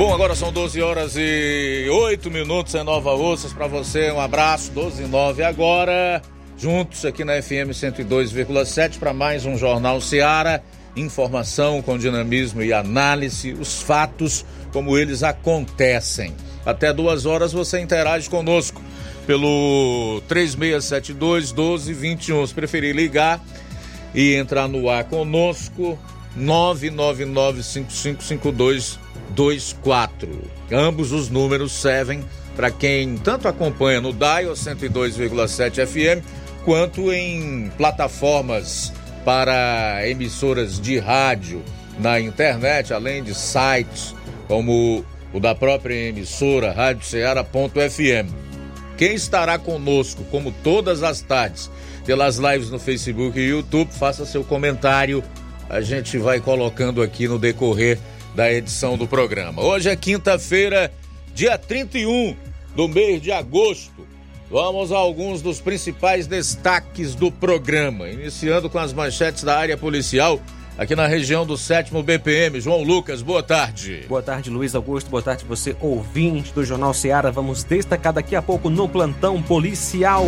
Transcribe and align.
Bom, 0.00 0.14
agora 0.14 0.34
são 0.34 0.50
12 0.50 0.80
horas 0.80 1.14
e 1.14 1.86
8 1.90 2.30
minutos 2.30 2.74
em 2.74 2.82
Nova 2.82 3.14
Russas. 3.14 3.52
Para 3.52 3.66
você, 3.66 4.10
um 4.10 4.18
abraço, 4.18 4.72
12 4.72 5.02
e 5.02 5.06
9 5.06 5.42
agora. 5.42 6.22
Juntos 6.56 7.04
aqui 7.04 7.22
na 7.22 7.34
FM 7.42 7.68
102,7 7.74 8.98
para 8.98 9.12
mais 9.12 9.44
um 9.44 9.58
Jornal 9.58 10.00
Seara. 10.00 10.64
Informação 10.96 11.82
com 11.82 11.98
dinamismo 11.98 12.62
e 12.62 12.72
análise, 12.72 13.52
os 13.52 13.82
fatos 13.82 14.42
como 14.72 14.96
eles 14.96 15.22
acontecem. 15.22 16.34
Até 16.64 16.94
duas 16.94 17.26
horas 17.26 17.52
você 17.52 17.78
interage 17.78 18.30
conosco 18.30 18.80
pelo 19.26 20.22
3672 20.26 21.52
1221. 21.52 22.46
Se 22.46 22.54
preferir 22.54 22.96
ligar 22.96 23.38
e 24.14 24.34
entrar 24.34 24.66
no 24.66 24.88
ar 24.88 25.04
conosco, 25.04 25.98
9995552 26.38 29.09
24. 29.36 30.28
Ambos 30.72 31.12
os 31.12 31.28
números 31.30 31.72
servem 31.72 32.24
para 32.56 32.70
quem 32.70 33.16
tanto 33.16 33.48
acompanha 33.48 34.00
no 34.00 34.12
Dial 34.12 34.52
102,7 34.52 35.86
FM 35.86 36.24
quanto 36.64 37.12
em 37.12 37.70
plataformas 37.76 38.92
para 39.24 40.06
emissoras 40.08 40.80
de 40.80 40.98
rádio 40.98 41.62
na 41.98 42.20
internet, 42.20 42.92
além 42.92 43.22
de 43.22 43.34
sites 43.34 44.14
como 44.46 45.04
o 45.32 45.40
da 45.40 45.54
própria 45.54 45.94
emissora 45.94 46.72
radioceara.fm. 46.72 48.28
Quem 48.96 49.14
estará 49.14 49.58
conosco, 49.58 50.24
como 50.24 50.52
todas 50.62 51.02
as 51.02 51.22
tardes, 51.22 51.70
pelas 52.04 52.36
lives 52.36 52.70
no 52.70 52.78
Facebook 52.78 53.38
e 53.38 53.48
YouTube, 53.48 53.90
faça 53.92 54.26
seu 54.26 54.44
comentário. 54.44 55.22
A 55.68 55.80
gente 55.80 56.18
vai 56.18 56.40
colocando 56.40 57.00
aqui 57.00 57.28
no 57.28 57.38
decorrer 57.38 57.98
da 58.34 58.52
edição 58.52 58.96
do 58.96 59.06
programa. 59.06 59.62
Hoje 59.62 59.88
é 59.88 59.96
quinta-feira, 59.96 60.92
dia 61.34 61.58
31 61.58 62.36
do 62.74 62.88
mês 62.88 63.20
de 63.20 63.32
agosto. 63.32 64.06
Vamos 64.50 64.90
a 64.90 64.96
alguns 64.96 65.40
dos 65.42 65.60
principais 65.60 66.26
destaques 66.26 67.14
do 67.14 67.30
programa, 67.30 68.08
iniciando 68.08 68.68
com 68.68 68.78
as 68.78 68.92
manchetes 68.92 69.44
da 69.44 69.56
área 69.56 69.76
policial 69.76 70.40
aqui 70.76 70.96
na 70.96 71.06
região 71.06 71.46
do 71.46 71.56
sétimo 71.56 72.02
BPM. 72.02 72.60
João 72.60 72.82
Lucas, 72.82 73.22
boa 73.22 73.42
tarde. 73.42 74.04
Boa 74.08 74.22
tarde, 74.22 74.50
Luiz 74.50 74.74
Augusto. 74.74 75.10
Boa 75.10 75.22
tarde, 75.22 75.44
você 75.44 75.76
ouvinte 75.80 76.52
do 76.52 76.64
Jornal 76.64 76.92
Seara. 76.92 77.30
Vamos 77.30 77.62
destacar 77.62 78.12
daqui 78.12 78.34
a 78.34 78.42
pouco 78.42 78.68
no 78.68 78.88
plantão 78.88 79.40
policial. 79.40 80.24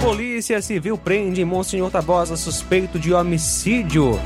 Polícia 0.00 0.62
Civil 0.62 0.96
prende 0.96 1.44
Monsenhor 1.44 1.90
Tabosa 1.90 2.34
suspeito 2.36 2.98
de 2.98 3.12
homicídio 3.12 4.18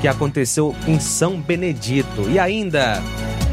que 0.00 0.08
aconteceu 0.08 0.74
em 0.86 0.98
São 1.00 1.40
Benedito. 1.40 2.28
E 2.28 2.38
ainda, 2.38 3.02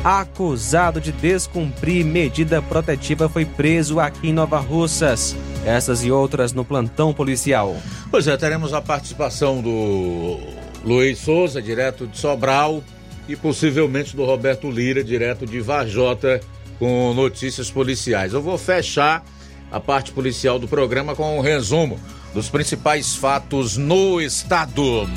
acusado 0.04 1.00
de 1.00 1.12
descumprir 1.12 2.06
medida 2.06 2.62
protetiva 2.62 3.30
foi 3.30 3.46
preso 3.46 4.00
aqui 4.00 4.30
em 4.30 4.34
Nova 4.34 4.60
Russas. 4.60 5.36
Essas 5.66 6.04
e 6.04 6.12
outras 6.12 6.52
no 6.52 6.66
plantão 6.66 7.14
policial. 7.14 7.78
Pois 8.12 8.28
é, 8.28 8.36
teremos 8.36 8.74
a 8.74 8.82
participação 8.82 9.62
do 9.62 10.40
Luiz 10.84 11.20
Souza, 11.20 11.62
direto 11.62 12.06
de 12.06 12.18
Sobral, 12.18 12.84
e 13.28 13.36
possivelmente 13.36 14.16
do 14.16 14.26
Roberto 14.26 14.70
Lira, 14.70 15.04
direto 15.04 15.46
de 15.46 15.62
Varjota, 15.62 16.42
com 16.78 17.14
notícias 17.14 17.72
policiais. 17.72 18.34
Eu 18.34 18.42
vou 18.42 18.58
fechar 18.58 19.24
a 19.72 19.80
parte 19.80 20.12
policial 20.12 20.60
do 20.60 20.68
programa 20.68 21.16
com 21.16 21.38
um 21.38 21.42
resumo 21.42 22.00
dos 22.34 22.50
principais 22.50 23.16
fatos 23.16 23.78
no 23.78 24.20
estado. 24.20 25.08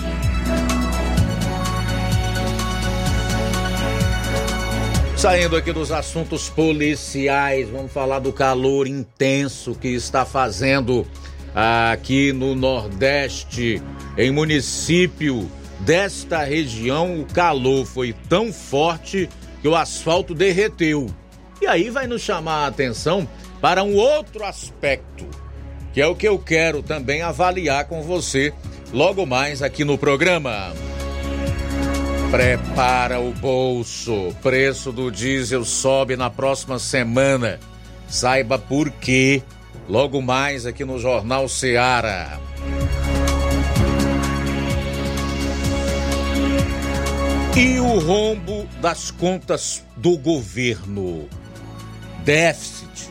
Saindo 5.26 5.56
aqui 5.56 5.72
dos 5.72 5.90
assuntos 5.90 6.48
policiais, 6.48 7.68
vamos 7.68 7.90
falar 7.90 8.20
do 8.20 8.32
calor 8.32 8.86
intenso 8.86 9.74
que 9.74 9.88
está 9.88 10.24
fazendo 10.24 11.04
aqui 11.52 12.32
no 12.32 12.54
Nordeste, 12.54 13.82
em 14.16 14.30
município 14.30 15.50
desta 15.80 16.44
região. 16.44 17.22
O 17.22 17.26
calor 17.26 17.84
foi 17.84 18.14
tão 18.28 18.52
forte 18.52 19.28
que 19.60 19.66
o 19.66 19.74
asfalto 19.74 20.32
derreteu. 20.32 21.08
E 21.60 21.66
aí 21.66 21.90
vai 21.90 22.06
nos 22.06 22.22
chamar 22.22 22.62
a 22.62 22.68
atenção 22.68 23.28
para 23.60 23.82
um 23.82 23.96
outro 23.96 24.44
aspecto, 24.44 25.26
que 25.92 26.00
é 26.00 26.06
o 26.06 26.14
que 26.14 26.28
eu 26.28 26.38
quero 26.38 26.84
também 26.84 27.22
avaliar 27.22 27.86
com 27.86 28.00
você 28.00 28.54
logo 28.92 29.26
mais 29.26 29.60
aqui 29.60 29.84
no 29.84 29.98
programa. 29.98 30.72
Prepara 32.30 33.20
o 33.20 33.32
bolso. 33.32 34.34
Preço 34.42 34.90
do 34.90 35.10
diesel 35.10 35.64
sobe 35.64 36.16
na 36.16 36.28
próxima 36.28 36.78
semana. 36.78 37.60
Saiba 38.08 38.58
por 38.58 38.90
quê. 38.90 39.42
Logo 39.88 40.20
mais 40.20 40.66
aqui 40.66 40.84
no 40.84 40.98
Jornal 40.98 41.48
Seara. 41.48 42.40
E 47.56 47.78
o 47.78 47.98
rombo 48.00 48.66
das 48.80 49.12
contas 49.12 49.84
do 49.96 50.18
governo. 50.18 51.28
Déficit. 52.24 53.08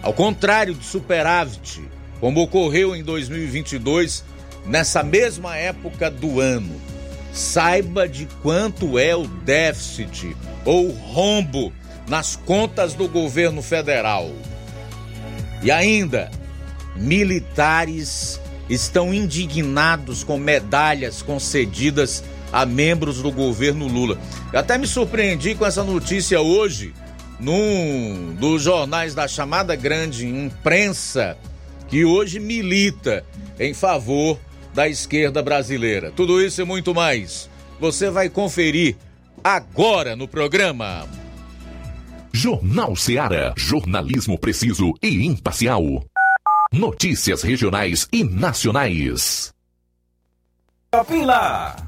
Ao 0.00 0.12
contrário 0.12 0.74
de 0.74 0.84
superávit, 0.84 1.82
como 2.20 2.40
ocorreu 2.40 2.94
em 2.94 3.02
2022, 3.02 4.24
nessa 4.64 5.02
mesma 5.02 5.56
época 5.56 6.08
do 6.08 6.40
ano 6.40 6.97
saiba 7.38 8.08
de 8.08 8.26
quanto 8.42 8.98
é 8.98 9.14
o 9.14 9.26
déficit 9.28 10.36
ou 10.64 10.90
rombo 10.90 11.72
nas 12.08 12.34
contas 12.34 12.94
do 12.94 13.08
governo 13.08 13.62
federal. 13.62 14.30
E 15.62 15.70
ainda, 15.70 16.30
militares 16.96 18.40
estão 18.68 19.14
indignados 19.14 20.24
com 20.24 20.36
medalhas 20.36 21.22
concedidas 21.22 22.24
a 22.52 22.66
membros 22.66 23.22
do 23.22 23.30
governo 23.30 23.86
Lula. 23.86 24.18
Eu 24.52 24.58
até 24.58 24.76
me 24.76 24.86
surpreendi 24.86 25.54
com 25.54 25.64
essa 25.64 25.84
notícia 25.84 26.40
hoje 26.40 26.92
num 27.38 28.34
dos 28.36 28.62
jornais 28.62 29.14
da 29.14 29.28
chamada 29.28 29.76
grande 29.76 30.26
imprensa 30.26 31.38
que 31.88 32.04
hoje 32.04 32.40
milita 32.40 33.24
em 33.60 33.72
favor 33.72 34.38
da 34.74 34.88
esquerda 34.88 35.42
brasileira. 35.42 36.10
Tudo 36.10 36.40
isso 36.42 36.60
e 36.60 36.64
muito 36.64 36.94
mais 36.94 37.48
você 37.80 38.10
vai 38.10 38.28
conferir 38.28 38.96
agora 39.42 40.16
no 40.16 40.26
programa. 40.26 41.06
Jornal 42.32 42.94
Seara. 42.96 43.54
Jornalismo 43.56 44.38
preciso 44.38 44.92
e 45.02 45.26
imparcial. 45.26 45.82
Notícias 46.72 47.42
regionais 47.42 48.06
e 48.12 48.22
nacionais. 48.22 49.52
Lá. 51.24 51.87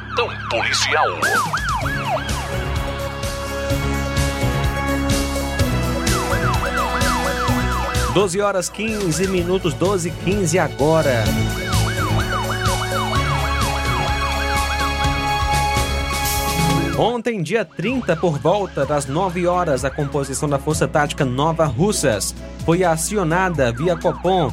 policial. 0.49 1.07
Doze 8.13 8.41
horas 8.41 8.69
15 8.69 9.27
minutos, 9.27 9.73
12 9.73 10.09
e 10.09 10.11
15 10.11 10.59
agora. 10.59 11.23
Ontem, 16.97 17.41
dia 17.41 17.63
30, 17.63 18.15
por 18.17 18.37
volta 18.37 18.85
das 18.85 19.05
9 19.05 19.47
horas, 19.47 19.85
a 19.85 19.89
composição 19.89 20.47
da 20.47 20.59
Força 20.59 20.87
Tática 20.87 21.23
Nova 21.23 21.65
Russas 21.65 22.35
foi 22.65 22.83
acionada 22.83 23.71
via 23.71 23.95
Copom 23.95 24.51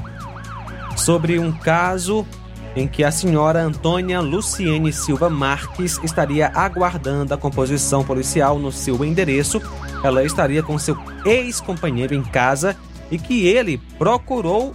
sobre 0.97 1.39
um 1.39 1.53
caso 1.53 2.27
em 2.77 2.87
que 2.87 3.03
a 3.03 3.11
senhora 3.11 3.63
Antônia 3.63 4.21
Luciene 4.21 4.93
Silva 4.93 5.29
Marques 5.29 5.99
estaria 6.03 6.51
aguardando 6.55 7.35
a 7.35 7.37
composição 7.37 8.05
policial 8.05 8.59
no 8.59 8.71
seu 8.71 9.05
endereço. 9.05 9.61
Ela 10.03 10.25
estaria 10.25 10.63
com 10.63 10.79
seu 10.79 10.97
ex-companheiro 11.25 12.15
em 12.15 12.23
casa 12.23 12.77
e 13.11 13.19
que 13.19 13.47
ele 13.47 13.79
procurou 13.99 14.75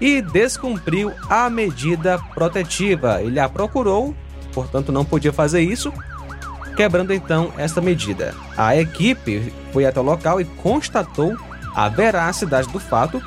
e 0.00 0.20
descumpriu 0.20 1.12
a 1.28 1.48
medida 1.50 2.18
protetiva. 2.34 3.22
Ele 3.22 3.38
a 3.38 3.48
procurou, 3.48 4.14
portanto 4.52 4.92
não 4.92 5.04
podia 5.04 5.32
fazer 5.32 5.60
isso, 5.60 5.92
quebrando 6.76 7.12
então 7.12 7.52
esta 7.56 7.80
medida. 7.80 8.34
A 8.56 8.76
equipe 8.76 9.52
foi 9.72 9.84
até 9.84 10.00
o 10.00 10.02
local 10.04 10.40
e 10.40 10.44
constatou 10.44 11.36
a 11.74 11.88
veracidade 11.88 12.68
do 12.68 12.78
fato 12.78 13.22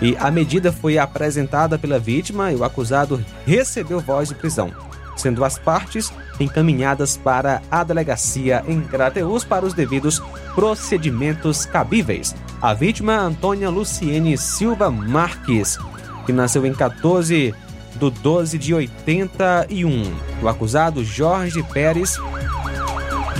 e 0.00 0.16
a 0.18 0.30
medida 0.30 0.72
foi 0.72 0.98
apresentada 0.98 1.78
pela 1.78 1.98
vítima 1.98 2.52
e 2.52 2.56
o 2.56 2.64
acusado 2.64 3.24
recebeu 3.46 4.00
voz 4.00 4.28
de 4.28 4.34
prisão, 4.34 4.70
sendo 5.16 5.44
as 5.44 5.58
partes 5.58 6.12
encaminhadas 6.38 7.16
para 7.16 7.62
a 7.70 7.82
delegacia 7.82 8.62
em 8.68 8.80
Crateus 8.82 9.44
para 9.44 9.64
os 9.64 9.72
devidos 9.72 10.22
procedimentos 10.54 11.64
cabíveis. 11.64 12.34
A 12.60 12.74
vítima, 12.74 13.16
Antônia 13.18 13.70
Luciene 13.70 14.36
Silva 14.36 14.90
Marques, 14.90 15.78
que 16.24 16.32
nasceu 16.32 16.66
em 16.66 16.74
14 16.74 17.54
do 17.94 18.10
12 18.10 18.58
de 18.58 18.74
81. 18.74 20.14
O 20.42 20.48
acusado, 20.48 21.04
Jorge 21.04 21.62
Pérez, 21.62 22.18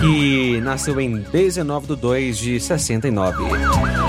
que 0.00 0.60
nasceu 0.62 1.00
em 1.00 1.18
19 1.18 1.88
de 1.88 1.96
2 1.96 2.38
de 2.38 2.60
69. 2.60 4.05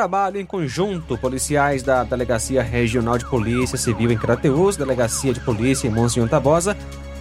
Trabalho 0.00 0.40
em 0.40 0.46
conjunto, 0.46 1.18
policiais 1.18 1.82
da 1.82 2.02
Delegacia 2.02 2.62
Regional 2.62 3.18
de 3.18 3.26
Polícia 3.26 3.76
Civil 3.76 4.10
em 4.10 4.16
Crateus, 4.16 4.74
Delegacia 4.74 5.34
de 5.34 5.40
Polícia 5.40 5.86
em 5.86 5.90
Monsenhor 5.90 6.26
Tabosa 6.26 6.74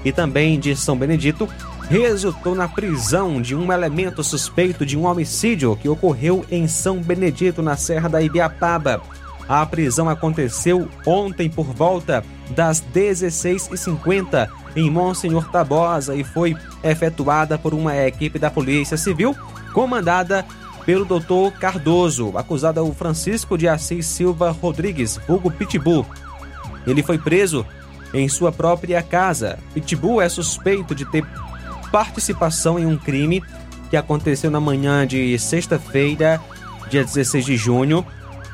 e 0.05 0.13
também 0.13 0.57
de 0.57 0.73
São 0.77 0.95
Benedito, 0.95 1.45
resultou 1.89 2.55
na 2.55 2.69
prisão 2.69 3.41
de 3.41 3.53
um 3.53 3.69
elemento 3.73 4.23
suspeito 4.23 4.85
de 4.85 4.97
um 4.97 5.05
homicídio 5.05 5.75
que 5.75 5.89
ocorreu 5.89 6.45
em 6.49 6.69
São 6.69 7.01
Benedito, 7.01 7.61
na 7.61 7.75
Serra 7.75 8.07
da 8.07 8.21
Ibiapaba. 8.21 9.01
A 9.45 9.65
prisão 9.65 10.07
aconteceu 10.07 10.87
ontem 11.05 11.49
por 11.49 11.65
volta 11.65 12.23
das 12.51 12.81
16h50 12.81 14.47
em 14.73 14.89
Monsenhor 14.89 15.51
Tabosa 15.51 16.15
e 16.15 16.23
foi 16.23 16.55
efetuada 16.81 17.57
por 17.57 17.73
uma 17.73 17.93
equipe 17.97 18.39
da 18.39 18.49
Polícia 18.49 18.95
Civil 18.95 19.35
comandada 19.73 20.45
pelo 20.89 21.05
Dr. 21.05 21.55
Cardoso, 21.59 22.35
acusado 22.35 22.83
o 22.83 22.95
Francisco 22.95 23.55
de 23.55 23.67
Assis 23.67 24.07
Silva 24.07 24.49
Rodrigues, 24.49 25.19
vulgo 25.27 25.51
Pitbull. 25.51 26.03
Ele 26.87 27.03
foi 27.03 27.19
preso 27.19 27.63
em 28.11 28.27
sua 28.27 28.51
própria 28.51 28.99
casa. 29.03 29.59
Pitbull 29.71 30.19
é 30.19 30.27
suspeito 30.27 30.95
de 30.95 31.05
ter 31.05 31.23
participação 31.91 32.79
em 32.79 32.87
um 32.87 32.97
crime 32.97 33.43
que 33.91 33.95
aconteceu 33.95 34.49
na 34.49 34.59
manhã 34.59 35.05
de 35.05 35.37
sexta-feira, 35.37 36.41
dia 36.89 37.03
16 37.03 37.45
de 37.45 37.55
junho 37.55 38.03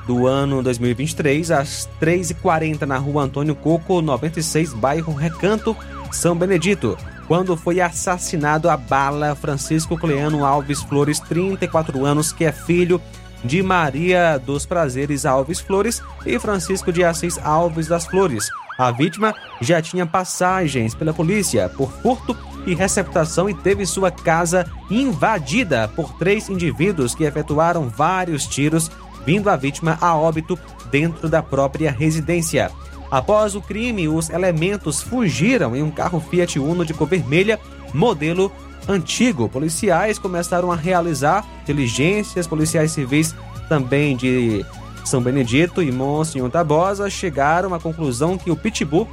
do 0.06 0.27
ano 0.27 0.62
2023, 0.62 1.51
às 1.51 1.88
3h40 2.01 2.82
na 2.82 2.98
rua 2.98 3.24
Antônio 3.24 3.56
Coco, 3.56 4.01
96, 4.01 4.74
bairro 4.74 5.13
Recanto, 5.13 5.74
São 6.12 6.36
Benedito, 6.36 6.98
quando 7.27 7.58
foi 7.58 7.82
assassinado 7.82 8.70
a 8.70 8.77
bala 8.77 9.36
Francisco 9.36 9.98
Cleano 9.98 10.46
Alves 10.46 10.82
Flores, 10.82 11.20
34 11.20 12.05
anos, 12.05 12.32
que 12.32 12.46
é 12.46 12.51
filho 12.51 13.01
de 13.44 13.62
Maria 13.62 14.41
dos 14.44 14.65
Prazeres 14.65 15.25
Alves 15.25 15.60
Flores 15.60 16.01
e 16.25 16.39
Francisco 16.39 16.91
de 16.91 17.03
Assis 17.03 17.38
Alves 17.44 17.88
das 17.88 18.05
Flores. 18.05 18.50
A 18.77 18.91
vítima 18.91 19.34
já 19.62 19.82
tinha 19.82 20.05
passagens 20.05 20.94
pela 20.94 21.13
polícia 21.13 21.70
por 21.70 21.91
furto 22.01 22.36
e 22.65 22.74
receptação 22.74 23.50
e 23.50 23.53
teve 23.53 23.86
sua 23.86 24.12
casa 24.12 24.65
invadida 24.89 25.88
por 25.96 26.13
três 26.17 26.50
indivíduos 26.50 27.15
que 27.15 27.24
efetuaram 27.24 27.88
vários 27.88 28.46
tiros, 28.48 28.91
vindo 29.25 29.50
a 29.50 29.55
vítima 29.55 29.98
a 30.01 30.15
óbito 30.15 30.60
dentro 30.91 31.29
da 31.29 31.41
própria 31.41 31.91
residência. 31.91 32.72
Após 33.15 33.55
o 33.55 33.62
crime, 33.62 34.10
os 34.10 34.29
elementos 34.29 35.01
fugiram 35.01 35.74
em 35.74 35.81
um 35.81 35.89
carro 35.89 36.19
Fiat 36.19 36.60
Uno 36.60 36.84
de 36.84 36.93
cor 36.93 37.07
vermelha, 37.07 37.57
modelo 37.93 38.51
antigo. 38.89 39.48
Policiais 39.48 40.19
começaram 40.19 40.69
a 40.69 40.75
realizar 40.75 41.45
diligências, 41.65 42.45
policiais 42.45 42.91
civis 42.91 43.34
também 43.69 44.17
de 44.17 44.65
São 45.05 45.22
Benedito 45.22 45.81
e 45.81 45.93
Monsenhor 45.93 46.50
Tabosa 46.50 47.10
chegaram 47.10 47.74
à 47.74 47.79
conclusão 47.79 48.38
que 48.38 48.51
o 48.51 48.57
Pitbull 48.57 49.07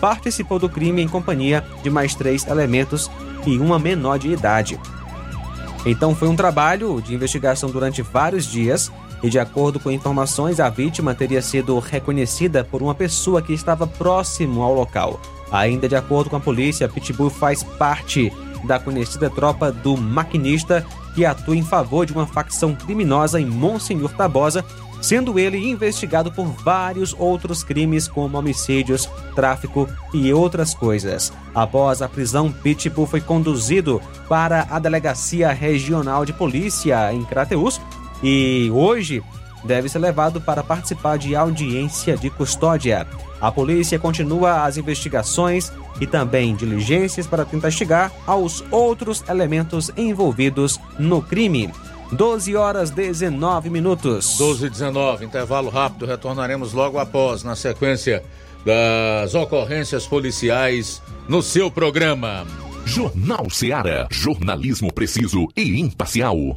participou 0.00 0.60
do 0.60 0.68
crime 0.68 1.02
em 1.02 1.08
companhia 1.08 1.64
de 1.82 1.90
mais 1.90 2.14
três 2.14 2.46
elementos 2.46 3.10
e 3.44 3.58
uma 3.58 3.76
menor 3.76 4.20
de 4.20 4.28
idade. 4.28 4.78
Então 5.84 6.14
foi 6.14 6.28
um 6.28 6.36
trabalho 6.36 7.02
de 7.02 7.12
investigação 7.12 7.68
durante 7.70 8.02
vários 8.02 8.46
dias 8.46 8.88
e, 9.22 9.28
de 9.28 9.38
acordo 9.38 9.80
com 9.80 9.90
informações, 9.90 10.60
a 10.60 10.68
vítima 10.68 11.14
teria 11.14 11.42
sido 11.42 11.78
reconhecida 11.78 12.64
por 12.64 12.82
uma 12.82 12.94
pessoa 12.94 13.42
que 13.42 13.52
estava 13.52 13.86
próximo 13.86 14.62
ao 14.62 14.74
local. 14.74 15.20
Ainda 15.50 15.88
de 15.88 15.96
acordo 15.96 16.30
com 16.30 16.36
a 16.36 16.40
polícia, 16.40 16.88
Pitbull 16.88 17.30
faz 17.30 17.62
parte 17.62 18.32
da 18.64 18.78
conhecida 18.78 19.30
tropa 19.30 19.70
do 19.70 19.96
maquinista 19.96 20.84
que 21.14 21.24
atua 21.24 21.56
em 21.56 21.62
favor 21.62 22.04
de 22.06 22.12
uma 22.12 22.26
facção 22.26 22.74
criminosa 22.74 23.40
em 23.40 23.46
Monsenhor 23.46 24.12
Tabosa, 24.12 24.64
sendo 25.00 25.38
ele 25.38 25.58
investigado 25.58 26.30
por 26.30 26.46
vários 26.46 27.14
outros 27.16 27.62
crimes 27.62 28.08
como 28.08 28.36
homicídios, 28.36 29.08
tráfico 29.34 29.88
e 30.12 30.32
outras 30.32 30.74
coisas. 30.74 31.32
Após 31.54 32.02
a 32.02 32.08
prisão, 32.08 32.52
Pitbull 32.52 33.06
foi 33.06 33.20
conduzido 33.20 34.02
para 34.28 34.66
a 34.70 34.78
Delegacia 34.78 35.50
Regional 35.52 36.24
de 36.24 36.32
Polícia 36.32 37.12
em 37.12 37.24
Crateus 37.24 37.80
e 38.22 38.70
hoje 38.72 39.22
deve 39.64 39.88
ser 39.88 39.98
levado 39.98 40.40
para 40.40 40.62
participar 40.62 41.18
de 41.18 41.34
audiência 41.34 42.16
de 42.16 42.30
custódia. 42.30 43.06
A 43.40 43.52
polícia 43.52 43.98
continua 43.98 44.64
as 44.64 44.76
investigações 44.76 45.72
e 46.00 46.06
também 46.06 46.54
diligências 46.54 47.26
para 47.26 47.44
tentar 47.44 47.70
chegar 47.70 48.12
aos 48.26 48.64
outros 48.70 49.24
elementos 49.28 49.90
envolvidos 49.96 50.80
no 50.98 51.22
crime. 51.22 51.70
12 52.10 52.56
horas 52.56 52.90
19 52.90 53.68
minutos. 53.68 54.36
12 54.38 54.66
e 54.66 54.70
19, 54.70 55.24
intervalo 55.24 55.68
rápido, 55.68 56.06
retornaremos 56.06 56.72
logo 56.72 56.98
após, 56.98 57.42
na 57.42 57.54
sequência 57.54 58.24
das 58.64 59.34
ocorrências 59.34 60.06
policiais 60.06 61.02
no 61.28 61.42
seu 61.42 61.70
programa. 61.70 62.46
Jornal 62.84 63.50
Seara. 63.50 64.08
Jornalismo 64.10 64.92
preciso 64.92 65.46
e 65.54 65.78
imparcial. 65.78 66.56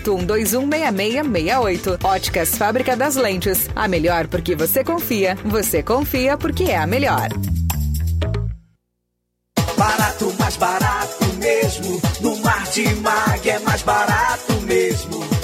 81216668. 0.00 2.04
Óticas 2.04 2.56
Fábrica 2.56 2.96
das 2.96 3.16
Lentes. 3.16 3.68
A 3.74 3.88
melhor 3.88 4.28
porque 4.28 4.54
você 4.54 4.84
confia. 4.84 5.36
Você 5.44 5.82
confia 5.82 6.36
porque 6.36 6.64
é 6.64 6.76
a 6.76 6.86
melhor. 6.86 7.28
Barato, 9.76 10.34
mais 10.38 10.56
barato 10.56 11.24
mesmo. 11.38 12.00
No 12.20 12.36
Martimag 12.38 13.48
é 13.48 13.58
mais 13.60 13.82
barato 13.82 14.52
mesmo. 14.62 15.35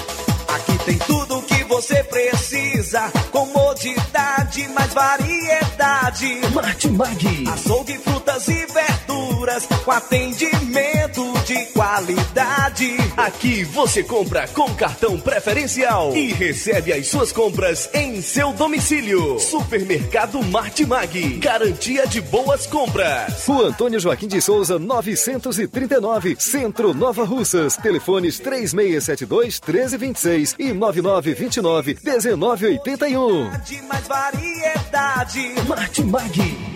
Você 1.83 2.05
precisa. 2.05 3.11
Comodidade, 3.33 4.69
mais 4.69 4.95
variedade. 4.95 6.41
Martimag. 6.55 7.45
Açougue, 7.49 7.99
frutas 7.99 8.47
e 8.47 8.67
verduras. 8.67 9.67
Com 9.85 9.91
atendimento 9.91 11.33
de 11.45 11.67
qualidade. 11.73 12.97
Aqui 13.17 13.65
você 13.65 14.05
compra 14.05 14.47
com 14.49 14.73
cartão 14.75 15.19
preferencial 15.19 16.15
e 16.17 16.33
recebe 16.33 16.93
as 16.93 17.09
suas 17.09 17.33
compras 17.33 17.91
em 17.93 18.23
seu 18.23 18.53
domicílio. 18.53 19.41
Supermercado 19.41 20.41
Martimag. 20.45 21.39
Garantia 21.39 22.07
de 22.07 22.21
boas 22.21 22.65
compras. 22.65 23.45
Rua 23.45 23.69
Antônio 23.69 23.99
Joaquim 23.99 24.29
de 24.29 24.41
Souza, 24.41 24.79
939, 24.79 26.37
Centro 26.39 26.95
Nova 26.95 27.25
Russas. 27.25 27.77
Telefones 27.77 28.39
3672 28.39 29.61
1326 29.61 30.55
e 30.61 30.73
9929 30.73 31.72
1981. 31.81 33.51
De 33.65 33.83
mais 33.83 34.07
variedade. 34.07 35.55
Martimag. 35.67 36.73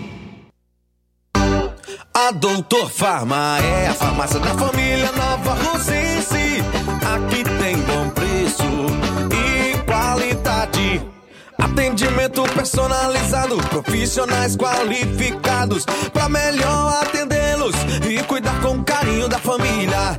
A 2.14 2.30
Doutor 2.30 2.90
Farma 2.90 3.58
é 3.58 3.88
a 3.88 3.94
farmácia 3.94 4.40
da 4.40 4.54
família 4.54 5.12
Nova 5.12 5.52
Rosense. 5.52 6.62
Aqui 7.14 7.44
tem 7.44 7.76
bom 7.82 8.08
preço 8.08 8.62
e 9.30 9.78
qualidade. 9.84 11.02
Atendimento 11.58 12.42
personalizado, 12.54 13.56
profissionais 13.68 14.56
qualificados 14.56 15.84
para 16.12 16.28
melhor 16.28 17.02
atendê-los 17.02 17.74
e 18.08 18.22
cuidar 18.24 18.60
com 18.62 18.82
carinho 18.82 19.28
da 19.28 19.38
família. 19.38 20.18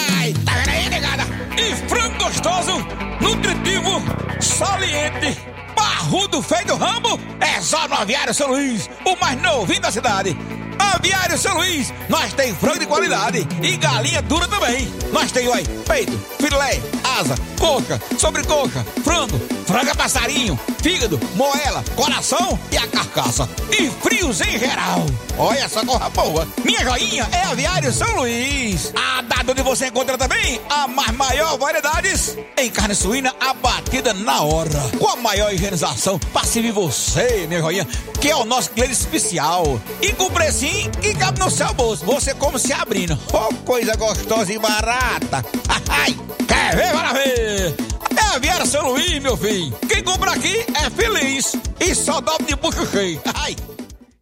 gostoso, 2.31 2.77
nutritivo, 3.19 4.01
saliente, 4.39 5.37
barrudo 5.75 6.41
feio 6.41 6.65
do 6.65 6.75
rambo, 6.77 7.19
é 7.41 7.61
só 7.61 7.87
no 7.89 7.95
Aviário 7.95 8.33
São 8.33 8.47
Luís, 8.47 8.89
o 9.05 9.17
mais 9.19 9.41
novinho 9.41 9.81
da 9.81 9.91
cidade. 9.91 10.37
Aviário 10.79 11.37
São 11.37 11.57
Luís, 11.57 11.93
nós 12.07 12.33
tem 12.33 12.55
frango 12.55 12.79
de 12.79 12.85
qualidade 12.85 13.45
e 13.61 13.75
galinha 13.75 14.21
dura 14.21 14.47
também. 14.47 14.87
Nós 15.11 15.31
tem, 15.31 15.47
oi, 15.47 15.63
peito, 15.85 16.17
filé, 16.39 16.81
asa, 17.19 17.35
coxa, 17.59 18.01
sobrecoxa, 18.17 18.85
frango, 19.03 19.37
franga 19.65 19.93
passarinho, 19.93 20.57
fígado, 20.81 21.19
moela, 21.35 21.83
coração 21.95 22.57
e 22.71 22.77
a 22.77 22.87
carcaça. 22.87 23.47
E 23.71 23.89
frios 23.89 24.39
em 24.41 24.57
geral. 24.57 25.05
Olha 25.41 25.61
essa 25.61 25.83
corra 25.83 26.07
boa. 26.11 26.47
Minha 26.63 26.83
joinha 26.83 27.27
é 27.31 27.45
Aviário 27.45 27.91
São 27.91 28.15
Luís. 28.15 28.93
A 28.95 29.23
data 29.23 29.51
onde 29.51 29.63
você 29.63 29.87
encontra 29.87 30.15
também 30.15 30.61
a 30.69 30.87
mais 30.87 31.11
maior 31.13 31.57
variedades 31.57 32.37
em 32.55 32.69
carne 32.69 32.93
suína 32.93 33.33
abatida 33.39 34.13
na 34.13 34.43
hora. 34.43 34.69
Com 34.99 35.07
a 35.07 35.15
maior 35.15 35.51
higienização 35.51 36.19
para 36.31 36.45
servir 36.45 36.71
você, 36.71 37.47
minha 37.47 37.59
joinha, 37.59 37.87
que 38.19 38.29
é 38.29 38.35
o 38.35 38.45
nosso 38.45 38.69
cliente 38.69 38.91
especial. 38.91 39.81
E 39.99 40.13
com 40.13 40.29
precinho 40.29 40.91
que 40.91 41.15
cabe 41.15 41.39
no 41.39 41.49
seu 41.49 41.73
bolso. 41.73 42.05
Você 42.05 42.35
como 42.35 42.59
se 42.59 42.71
abrindo. 42.71 43.17
Oh, 43.33 43.51
coisa 43.65 43.95
gostosa 43.95 44.53
e 44.53 44.59
barata. 44.59 45.43
Ai, 45.89 46.15
quer 46.47 46.75
ver, 46.75 46.91
para 46.91 47.13
ver. 47.13 47.75
É 48.35 48.39
Viera 48.39 48.65
São 48.67 48.91
Luís, 48.91 49.19
meu 49.19 49.35
filho. 49.35 49.75
Quem 49.89 50.03
compra 50.03 50.33
aqui 50.33 50.63
é 50.75 50.87
feliz. 50.91 51.55
E 51.79 51.95
só 51.95 52.21
dobra 52.21 52.45
de 52.45 52.55
bucho 52.55 52.85
cheio. 52.91 53.19
Ai. 53.33 53.55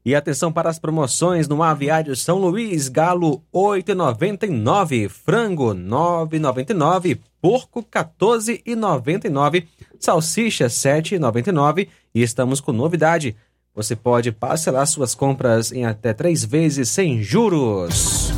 E 0.09 0.15
atenção 0.15 0.51
para 0.51 0.71
as 0.71 0.79
promoções 0.79 1.47
no 1.47 1.61
Aviário 1.61 2.15
São 2.15 2.39
Luís, 2.39 2.87
galo 2.89 3.43
8,99, 3.53 5.07
frango 5.07 5.65
9,99, 5.75 7.19
porco 7.39 7.83
14,99, 7.83 9.67
salsicha 9.99 10.65
7,99 10.65 11.89
e 12.15 12.23
estamos 12.23 12.59
com 12.59 12.71
novidade. 12.71 13.35
Você 13.75 13.95
pode 13.95 14.31
parcelar 14.31 14.87
suas 14.87 15.13
compras 15.13 15.71
em 15.71 15.85
até 15.85 16.11
três 16.11 16.43
vezes 16.43 16.89
sem 16.89 17.21
juros. 17.21 18.33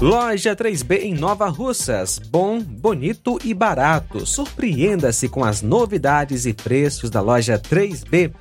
Loja 0.00 0.56
3B 0.56 1.02
em 1.02 1.14
Nova 1.14 1.48
Russas. 1.48 2.18
Bom, 2.18 2.60
bonito 2.62 3.38
e 3.44 3.52
barato. 3.52 4.24
Surpreenda-se 4.24 5.28
com 5.28 5.44
as 5.44 5.60
novidades 5.60 6.46
e 6.46 6.54
preços 6.54 7.10
da 7.10 7.20
loja 7.20 7.58
3B. 7.58 8.32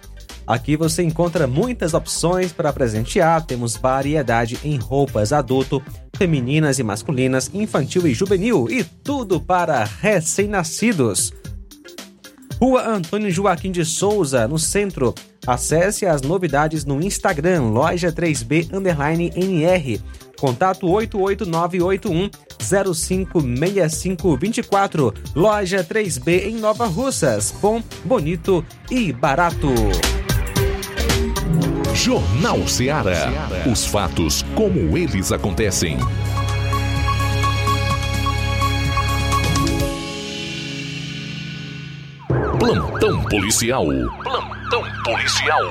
Aqui 0.48 0.78
você 0.78 1.04
encontra 1.04 1.48
muitas 1.48 1.94
opções 1.94 2.52
para 2.52 2.72
presentear. 2.72 3.46
Temos 3.46 3.76
variedade 3.76 4.60
em 4.64 4.78
roupas 4.78 5.34
adulto, 5.34 5.82
femininas 6.16 6.80
e 6.80 6.84
masculinas, 6.84 7.50
infantil 7.54 8.06
e 8.08 8.14
juvenil 8.14 8.68
e 8.70 8.84
tudo 8.84 9.42
para 9.42 9.84
recém-nascidos. 9.84 11.34
Rua 12.60 12.88
Antônio 12.88 13.30
Joaquim 13.30 13.72
de 13.72 13.84
Souza, 13.84 14.48
no 14.48 14.58
centro. 14.58 15.14
Acesse 15.46 16.06
as 16.06 16.22
novidades 16.22 16.86
no 16.86 17.02
Instagram, 17.02 17.64
loja 17.64 18.12
3B 18.12 18.74
underline 18.74 19.32
NR. 19.36 20.02
Contato 20.40 20.88
88981 20.88 22.30
056524. 22.60 25.14
Loja 25.36 25.84
3B 25.84 26.48
em 26.48 26.56
Nova 26.56 26.86
Russas. 26.86 27.54
Bom, 27.62 27.84
bonito 28.04 28.66
e 28.90 29.12
barato. 29.12 29.70
Jornal 31.94 32.68
Ceará. 32.68 33.32
Os 33.72 33.86
fatos 33.86 34.44
como 34.54 34.98
eles 34.98 35.32
acontecem. 35.32 35.98
Plantão 42.60 43.22
policial. 43.24 43.86
Plantão 44.24 44.84
policial. 45.04 45.62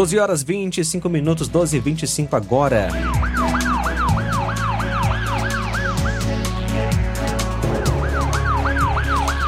Doze 0.00 0.18
horas 0.18 0.42
vinte 0.42 0.78
e 0.78 0.84
cinco 0.84 1.10
minutos, 1.10 1.46
doze 1.46 1.76
e 1.76 1.78
vinte 1.78 2.04
e 2.04 2.06
cinco 2.06 2.34
agora. 2.34 2.88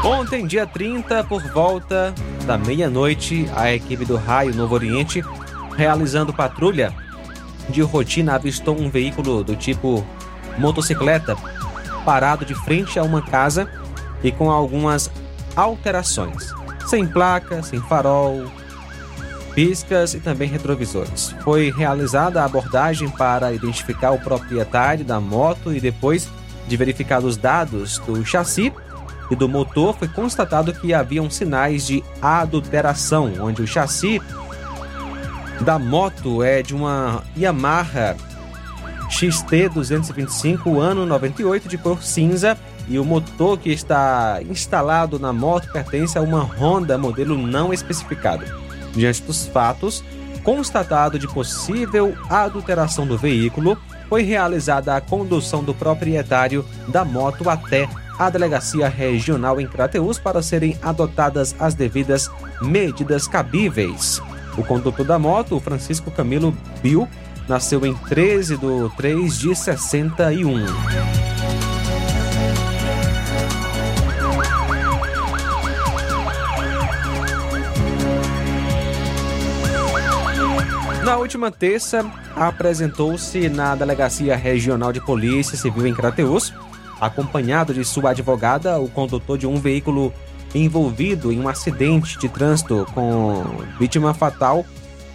Ontem, 0.04 0.46
dia 0.46 0.66
30, 0.66 1.24
por 1.24 1.42
volta 1.54 2.14
da 2.44 2.58
meia-noite, 2.58 3.48
a 3.56 3.72
equipe 3.72 4.04
do 4.04 4.16
Raio 4.16 4.54
Novo 4.54 4.74
Oriente, 4.74 5.24
realizando 5.74 6.34
patrulha 6.34 6.92
de 7.70 7.80
rotina, 7.80 8.34
avistou 8.34 8.78
um 8.78 8.90
veículo 8.90 9.42
do 9.42 9.56
tipo 9.56 10.06
motocicleta 10.58 11.34
parado 12.04 12.44
de 12.44 12.54
frente 12.54 12.98
a 12.98 13.02
uma 13.02 13.22
casa 13.22 13.66
e 14.22 14.30
com 14.30 14.50
algumas 14.50 15.10
alterações. 15.56 16.52
Sem 16.86 17.06
placa, 17.06 17.62
sem 17.62 17.80
farol, 17.80 18.44
piscas 19.54 20.14
e 20.14 20.20
também 20.20 20.48
retrovisores. 20.48 21.34
Foi 21.42 21.70
realizada 21.70 22.42
a 22.42 22.44
abordagem 22.44 23.08
para 23.08 23.52
identificar 23.52 24.12
o 24.12 24.18
proprietário 24.18 25.04
da 25.04 25.20
moto 25.20 25.72
e 25.72 25.80
depois 25.80 26.28
de 26.66 26.76
verificar 26.76 27.22
os 27.22 27.36
dados 27.36 27.98
do 27.98 28.24
chassi 28.24 28.72
e 29.30 29.36
do 29.36 29.48
motor, 29.48 29.94
foi 29.96 30.08
constatado 30.08 30.74
que 30.74 30.92
haviam 30.92 31.30
sinais 31.30 31.86
de 31.86 32.04
adulteração, 32.20 33.32
onde 33.40 33.62
o 33.62 33.66
chassi 33.66 34.20
da 35.62 35.78
moto 35.78 36.42
é 36.42 36.62
de 36.62 36.74
uma 36.74 37.22
Yamaha 37.36 38.16
XT 39.08 39.70
225 39.70 40.80
ano 40.80 41.06
98 41.06 41.68
de 41.68 41.78
cor 41.78 42.02
cinza 42.02 42.58
e 42.88 42.98
o 42.98 43.04
motor 43.04 43.58
que 43.58 43.70
está 43.70 44.40
instalado 44.42 45.18
na 45.18 45.32
moto 45.32 45.70
pertence 45.72 46.18
a 46.18 46.20
uma 46.20 46.42
Honda 46.42 46.98
modelo 46.98 47.38
não 47.38 47.72
especificado. 47.72 48.61
Diante 48.94 49.22
dos 49.22 49.46
fatos, 49.46 50.04
constatado 50.42 51.18
de 51.18 51.26
possível 51.26 52.14
adulteração 52.28 53.06
do 53.06 53.16
veículo, 53.16 53.78
foi 54.08 54.22
realizada 54.22 54.94
a 54.94 55.00
condução 55.00 55.64
do 55.64 55.72
proprietário 55.72 56.64
da 56.88 57.04
moto 57.04 57.48
até 57.48 57.88
a 58.18 58.28
Delegacia 58.28 58.88
Regional 58.88 59.60
em 59.60 59.66
Crateús 59.66 60.18
para 60.18 60.42
serem 60.42 60.78
adotadas 60.82 61.56
as 61.58 61.74
devidas 61.74 62.30
medidas 62.60 63.26
cabíveis. 63.26 64.20
O 64.56 64.62
condutor 64.62 65.06
da 65.06 65.18
moto, 65.18 65.58
Francisco 65.58 66.10
Camilo 66.10 66.54
Bill, 66.82 67.08
nasceu 67.48 67.84
em 67.86 67.94
13 67.94 68.58
de 68.58 68.96
3 68.96 69.38
de 69.38 69.54
61. 69.54 71.31
Na 81.04 81.16
última 81.16 81.50
terça, 81.50 82.04
apresentou-se 82.36 83.48
na 83.48 83.74
Delegacia 83.74 84.36
Regional 84.36 84.92
de 84.92 85.00
Polícia 85.00 85.56
Civil 85.56 85.86
em 85.86 85.94
Crateús 85.94 86.52
acompanhado 87.02 87.74
de 87.74 87.84
sua 87.84 88.10
advogada, 88.10 88.78
o 88.78 88.88
condutor 88.88 89.36
de 89.36 89.44
um 89.44 89.56
veículo 89.56 90.12
envolvido 90.54 91.32
em 91.32 91.40
um 91.40 91.48
acidente 91.48 92.16
de 92.16 92.28
trânsito 92.28 92.86
com 92.94 93.42
vítima 93.76 94.14
fatal 94.14 94.64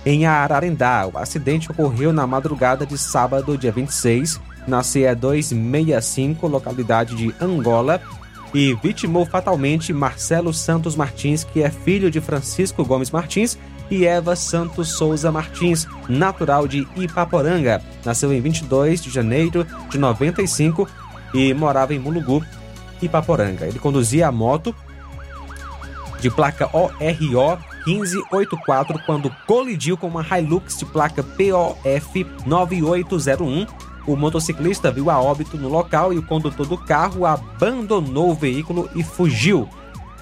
em 0.05 0.25
Ararendá. 0.25 1.07
O 1.07 1.17
acidente 1.17 1.71
ocorreu 1.71 2.11
na 2.11 2.27
madrugada 2.27 2.85
de 2.85 2.97
sábado, 2.97 3.57
dia 3.57 3.71
26, 3.71 4.41
na 4.67 4.83
CE 4.83 5.15
265, 5.15 6.45
localidade 6.47 7.15
de 7.15 7.33
Angola, 7.39 8.01
e 8.53 8.73
vitimou 8.83 9.25
fatalmente 9.25 9.93
Marcelo 9.93 10.53
Santos 10.53 10.95
Martins, 10.95 11.45
que 11.45 11.63
é 11.63 11.69
filho 11.69 12.11
de 12.11 12.19
Francisco 12.19 12.83
Gomes 12.83 13.11
Martins, 13.11 13.57
e 13.89 14.05
Eva 14.05 14.35
Santos 14.35 14.89
Souza 14.89 15.31
Martins, 15.31 15.87
natural 16.07 16.67
de 16.67 16.87
Ipaporanga. 16.95 17.81
Nasceu 18.05 18.33
em 18.33 18.41
22 18.41 19.01
de 19.01 19.09
janeiro 19.09 19.65
de 19.89 19.97
95 19.97 20.87
e 21.33 21.53
morava 21.53 21.93
em 21.93 21.99
Mulugu, 21.99 22.43
Ipaporanga. 23.01 23.65
Ele 23.65 23.79
conduzia 23.79 24.27
a 24.27 24.31
moto 24.31 24.75
de 26.19 26.29
placa 26.29 26.69
ORO 26.73 27.59
1584 27.85 28.99
quando 29.05 29.33
colidiu 29.45 29.97
com 29.97 30.07
uma 30.07 30.25
Hilux 30.25 30.77
de 30.77 30.85
placa 30.85 31.23
POF 31.23 32.25
9801. 32.45 33.65
O 34.05 34.15
motociclista 34.15 34.91
viu 34.91 35.09
a 35.09 35.21
óbito 35.21 35.57
no 35.57 35.67
local 35.67 36.13
e 36.13 36.17
o 36.17 36.23
condutor 36.23 36.65
do 36.65 36.77
carro 36.77 37.25
abandonou 37.25 38.31
o 38.31 38.35
veículo 38.35 38.89
e 38.95 39.03
fugiu. 39.03 39.69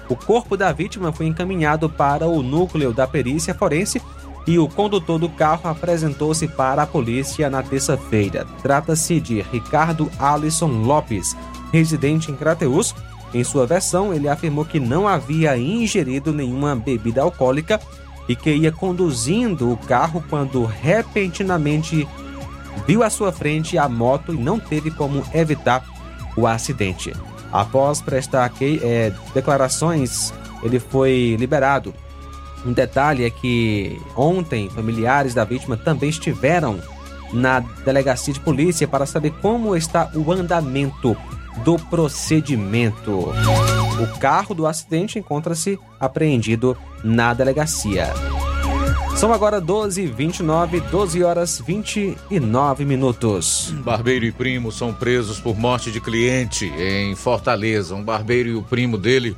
O 0.08 0.14
corpo 0.14 0.56
da 0.56 0.72
vítima 0.72 1.12
foi 1.12 1.26
encaminhado 1.26 1.88
para 1.88 2.26
o 2.26 2.42
núcleo 2.42 2.92
da 2.92 3.06
perícia 3.06 3.54
forense 3.54 4.00
e 4.46 4.58
o 4.58 4.68
condutor 4.68 5.18
do 5.18 5.28
carro 5.28 5.68
apresentou-se 5.68 6.46
para 6.46 6.82
a 6.82 6.86
polícia 6.86 7.50
na 7.50 7.62
terça-feira. 7.62 8.46
Trata-se 8.62 9.20
de 9.20 9.42
Ricardo 9.42 10.08
Alisson 10.18 10.68
Lopes, 10.84 11.36
residente 11.72 12.30
em 12.30 12.36
Crateus. 12.36 12.94
Em 13.34 13.42
sua 13.42 13.66
versão, 13.66 14.14
ele 14.14 14.28
afirmou 14.28 14.64
que 14.64 14.78
não 14.78 15.08
havia 15.08 15.58
ingerido 15.58 16.32
nenhuma 16.32 16.76
bebida 16.76 17.22
alcoólica 17.22 17.80
e 18.28 18.36
que 18.36 18.54
ia 18.54 18.70
conduzindo 18.70 19.72
o 19.72 19.76
carro 19.76 20.22
quando 20.30 20.64
repentinamente 20.64 22.06
viu 22.86 23.02
à 23.02 23.10
sua 23.10 23.32
frente 23.32 23.76
a 23.76 23.88
moto 23.88 24.32
e 24.32 24.38
não 24.38 24.60
teve 24.60 24.92
como 24.92 25.24
evitar 25.34 25.84
o 26.36 26.46
acidente. 26.46 27.12
Após 27.52 28.00
prestar 28.00 28.52
é, 28.60 29.12
declarações, 29.34 30.32
ele 30.62 30.78
foi 30.78 31.36
liberado. 31.38 31.94
Um 32.64 32.72
detalhe 32.72 33.24
é 33.24 33.30
que 33.30 34.00
ontem 34.16 34.68
familiares 34.68 35.34
da 35.34 35.44
vítima 35.44 35.76
também 35.76 36.10
estiveram 36.10 36.80
na 37.32 37.60
delegacia 37.60 38.34
de 38.34 38.40
polícia 38.40 38.86
para 38.88 39.06
saber 39.06 39.30
como 39.40 39.76
está 39.76 40.10
o 40.14 40.32
andamento 40.32 41.16
do 41.64 41.78
procedimento. 41.78 43.32
O 44.00 44.18
carro 44.18 44.54
do 44.54 44.66
acidente 44.66 45.18
encontra-se 45.18 45.78
apreendido 45.98 46.76
na 47.02 47.32
delegacia. 47.32 48.12
São 49.16 49.32
agora 49.32 49.62
12 49.62 50.02
h 50.02 50.14
29, 50.14 50.80
12 50.80 51.24
horas 51.24 51.62
29 51.66 52.84
minutos. 52.84 53.72
Barbeiro 53.82 54.26
e 54.26 54.30
primo 54.30 54.70
são 54.70 54.92
presos 54.92 55.40
por 55.40 55.58
morte 55.58 55.90
de 55.90 56.02
cliente 56.02 56.66
em 56.76 57.16
Fortaleza. 57.16 57.94
Um 57.94 58.04
barbeiro 58.04 58.50
e 58.50 58.54
o 58.54 58.62
primo 58.62 58.98
dele 58.98 59.34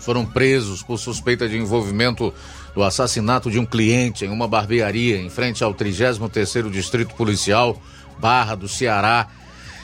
foram 0.00 0.26
presos 0.26 0.82
por 0.82 0.98
suspeita 0.98 1.48
de 1.48 1.56
envolvimento 1.56 2.34
do 2.74 2.82
assassinato 2.82 3.52
de 3.52 3.58
um 3.60 3.64
cliente 3.64 4.24
em 4.24 4.30
uma 4.30 4.48
barbearia 4.48 5.16
em 5.16 5.30
frente 5.30 5.62
ao 5.62 5.72
33º 5.72 6.68
Distrito 6.68 7.14
Policial, 7.14 7.80
Barra 8.18 8.56
do 8.56 8.66
Ceará, 8.66 9.28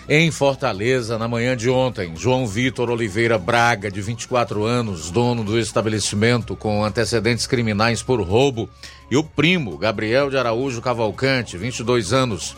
em 0.08 0.28
Fortaleza, 0.32 1.16
na 1.16 1.28
manhã 1.28 1.56
de 1.56 1.70
ontem. 1.70 2.16
João 2.16 2.44
Vitor 2.44 2.90
Oliveira 2.90 3.38
Braga, 3.38 3.88
de 3.92 4.02
24 4.02 4.64
anos, 4.64 5.08
dono 5.08 5.44
do 5.44 5.56
estabelecimento 5.56 6.56
com 6.56 6.84
antecedentes 6.84 7.46
criminais 7.46 8.02
por 8.02 8.20
roubo, 8.20 8.68
e 9.10 9.16
o 9.16 9.24
primo, 9.24 9.76
Gabriel 9.76 10.30
de 10.30 10.38
Araújo 10.38 10.80
Cavalcante, 10.80 11.58
22 11.58 12.12
anos, 12.12 12.56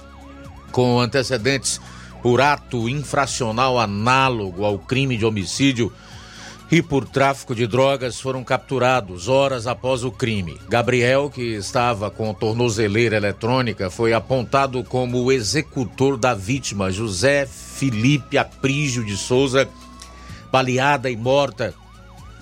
com 0.71 1.01
antecedentes 1.01 1.81
por 2.23 2.41
ato 2.41 2.89
infracional 2.89 3.79
análogo 3.79 4.65
ao 4.65 4.79
crime 4.79 5.17
de 5.17 5.25
homicídio 5.25 5.93
e 6.71 6.81
por 6.81 7.07
tráfico 7.07 7.55
de 7.55 7.67
drogas, 7.67 8.21
foram 8.21 8.45
capturados 8.45 9.29
horas 9.29 9.67
após 9.67 10.05
o 10.05 10.11
crime. 10.11 10.59
Gabriel, 10.69 11.29
que 11.29 11.43
estava 11.55 12.11
com 12.11 12.33
tornozeleira 12.33 13.17
eletrônica, 13.17 13.91
foi 13.91 14.13
apontado 14.13 14.83
como 14.85 15.23
o 15.23 15.33
executor 15.33 16.17
da 16.17 16.35
vítima, 16.35 16.91
José 16.91 17.47
Felipe 17.47 18.39
Aprígio 18.39 19.05
de 19.05 19.17
Souza, 19.17 19.69
baleada 20.51 21.11
e 21.11 21.17
morta 21.17 21.75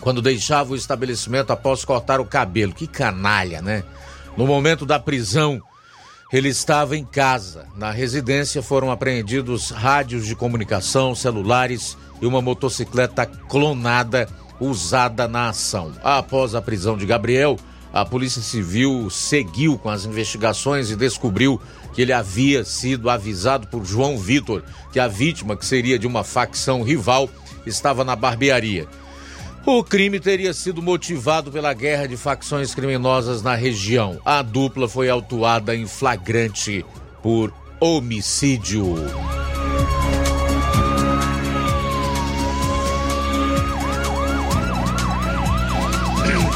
quando 0.01 0.23
deixava 0.23 0.73
o 0.73 0.77
estabelecimento 0.77 1.53
após 1.53 1.85
cortar 1.85 2.21
o 2.21 2.25
cabelo. 2.25 2.73
Que 2.73 2.87
canalha, 2.87 3.61
né? 3.61 3.85
No 4.37 4.47
momento 4.47 4.87
da 4.87 4.99
prisão, 4.99 5.63
ele 6.33 6.49
estava 6.49 6.97
em 6.97 7.05
casa. 7.05 7.67
Na 7.77 7.91
residência 7.91 8.63
foram 8.63 8.91
apreendidos 8.91 9.71
rádios 9.71 10.27
de 10.27 10.37
comunicação, 10.37 11.15
celulares 11.15 11.97
e 12.23 12.27
uma 12.27 12.41
motocicleta 12.41 13.27
clonada 13.27 14.29
usada 14.61 15.27
na 15.27 15.49
ação. 15.49 15.93
Após 16.03 16.55
a 16.55 16.63
prisão 16.63 16.97
de 16.97 17.07
Gabriel, 17.07 17.57
a 17.93 18.05
Polícia 18.05 18.43
Civil 18.43 19.09
seguiu 19.11 19.77
com 19.77 19.89
as 19.89 20.05
investigações 20.05 20.91
e 20.91 20.97
descobriu 20.97 21.61
que 21.93 22.03
ele 22.03 22.13
havia 22.13 22.65
sido 22.65 23.11
avisado 23.11 23.67
por 23.67 23.85
João 23.85 24.17
Vitor 24.17 24.63
que 24.93 25.01
a 25.01 25.09
vítima, 25.09 25.57
que 25.57 25.67
seria 25.67 25.99
de 25.99 26.07
uma 26.07 26.23
facção 26.23 26.83
rival, 26.83 27.29
estava 27.67 28.05
na 28.05 28.15
barbearia. 28.15 28.87
O 29.67 29.85
crime 29.85 30.19
teria 30.19 30.55
sido 30.55 30.81
motivado 30.81 31.53
pela 31.53 31.75
guerra 31.75 32.07
de 32.07 32.17
facções 32.17 32.75
criminosas 32.75 33.43
na 33.43 33.55
região. 33.55 34.19
A 34.25 34.41
dupla 34.41 34.89
foi 34.89 35.11
autuada 35.11 35.77
em 35.77 35.87
flagrante 35.87 36.85
por 37.23 37.53
homicídio. 37.79 38.97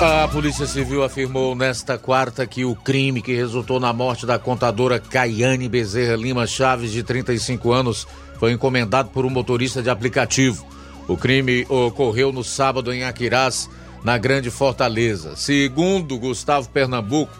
A 0.00 0.28
Polícia 0.28 0.66
Civil 0.66 1.04
afirmou 1.04 1.54
nesta 1.54 1.96
quarta 1.96 2.46
que 2.46 2.64
o 2.64 2.74
crime 2.74 3.22
que 3.22 3.34
resultou 3.34 3.78
na 3.78 3.92
morte 3.92 4.26
da 4.26 4.38
contadora 4.38 4.98
Caiane 4.98 5.68
Bezerra 5.68 6.16
Lima 6.16 6.46
Chaves, 6.46 6.90
de 6.90 7.02
35 7.02 7.72
anos, 7.72 8.06
foi 8.38 8.52
encomendado 8.52 9.10
por 9.10 9.24
um 9.24 9.30
motorista 9.30 9.82
de 9.82 9.88
aplicativo. 9.88 10.73
O 11.06 11.16
crime 11.16 11.66
ocorreu 11.68 12.32
no 12.32 12.42
sábado 12.42 12.92
em 12.92 13.04
Aquirás, 13.04 13.68
na 14.02 14.16
Grande 14.16 14.50
Fortaleza. 14.50 15.36
Segundo 15.36 16.18
Gustavo 16.18 16.68
Pernambuco, 16.70 17.32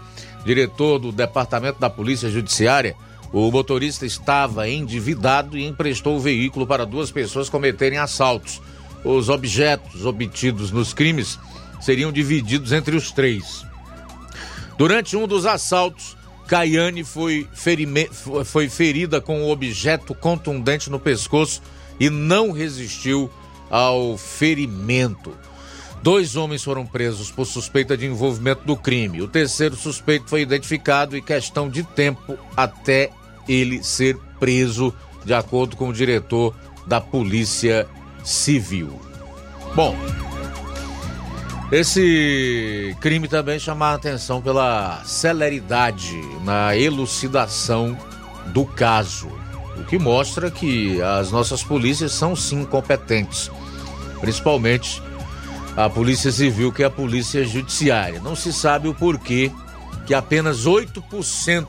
diretor 0.45 0.99
do 0.99 1.11
Departamento 1.11 1.81
da 1.81 1.89
Polícia 1.89 2.29
Judiciária, 2.29 2.95
o 3.33 3.51
motorista 3.51 4.05
estava 4.05 4.69
endividado 4.69 5.57
e 5.57 5.65
emprestou 5.65 6.17
o 6.17 6.21
veículo 6.21 6.67
para 6.67 6.87
duas 6.87 7.11
pessoas 7.11 7.49
cometerem 7.49 7.99
assaltos. 7.99 8.61
Os 9.03 9.29
objetos 9.29 10.05
obtidos 10.05 10.71
nos 10.71 10.93
crimes 10.93 11.39
seriam 11.81 12.13
divididos 12.13 12.71
entre 12.71 12.97
os 12.97 13.13
três. 13.13 13.65
Durante 14.77 15.17
um 15.17 15.27
dos 15.27 15.47
assaltos, 15.47 16.17
Caiane 16.47 17.03
foi, 17.03 17.49
foi 18.45 18.69
ferida 18.69 19.21
com 19.21 19.41
um 19.41 19.51
objeto 19.51 20.15
contundente 20.15 20.91
no 20.91 21.01
pescoço 21.01 21.63
e 21.99 22.11
não 22.11 22.53
resistiu 22.53 23.31
ao 23.75 24.17
ferimento. 24.17 25.37
Dois 26.01 26.37
homens 26.37 26.63
foram 26.63 26.87
presos 26.87 27.33
por 27.33 27.45
suspeita 27.45 27.97
de 27.97 28.07
envolvimento 28.07 28.65
do 28.65 28.77
crime. 28.77 29.21
O 29.21 29.27
terceiro 29.27 29.75
suspeito 29.75 30.31
foi 30.31 30.43
identificado 30.43 31.17
e 31.17 31.23
questão 31.23 31.69
de 31.69 31.83
tempo 31.83 32.39
até 32.57 33.11
ele 33.49 33.83
ser 33.83 34.17
preso, 34.39 34.95
de 35.25 35.35
acordo 35.35 35.77
com 35.77 35.89
o 35.89 35.93
diretor 35.93 36.55
da 36.87 37.01
Polícia 37.01 37.89
Civil. 38.23 39.01
Bom, 39.75 39.97
esse 41.73 42.97
crime 43.01 43.27
também 43.27 43.59
chama 43.59 43.87
a 43.87 43.95
atenção 43.95 44.41
pela 44.41 45.03
celeridade 45.05 46.21
na 46.45 46.77
elucidação 46.77 47.99
do 48.53 48.65
caso 48.65 49.45
o 49.77 49.85
que 49.85 49.99
mostra 49.99 50.51
que 50.51 51.01
as 51.03 51.31
nossas 51.31 51.63
polícias 51.63 52.13
são 52.13 52.35
sim 52.37 52.65
competentes, 52.65 53.51
principalmente 54.25 55.03
a 55.77 55.91
Polícia 55.91 56.33
Civil, 56.33 56.73
que 56.73 56.83
é 56.83 56.87
a 56.87 56.91
Polícia 56.91 57.45
Judiciária. 57.45 58.21
Não 58.21 58.35
se 58.35 58.55
sabe 58.55 58.89
o 58.89 58.95
porquê 58.95 59.53
que 60.07 60.15
apenas 60.15 60.67
8% 60.67 61.67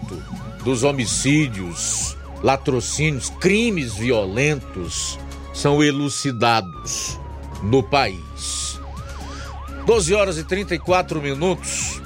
dos 0.64 0.84
homicídios, 0.84 2.16
latrocínios, 2.42 3.30
crimes 3.30 3.96
violentos 3.96 5.20
são 5.54 5.84
elucidados 5.84 7.20
no 7.62 7.84
país. 7.84 8.80
12 9.86 10.14
horas 10.14 10.38
e 10.38 10.46
34 10.46 11.22
minutos. 11.22 12.02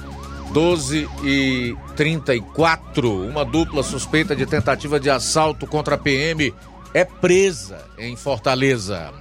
12 0.52 1.08
e 1.22 1.76
34. 1.94 3.28
Uma 3.28 3.44
dupla 3.44 3.84
suspeita 3.84 4.34
de 4.34 4.44
tentativa 4.46 4.98
de 4.98 5.08
assalto 5.08 5.64
contra 5.64 5.94
a 5.94 5.98
PM 5.98 6.52
é 6.92 7.04
presa 7.04 7.86
em 7.96 8.16
Fortaleza. 8.16 9.12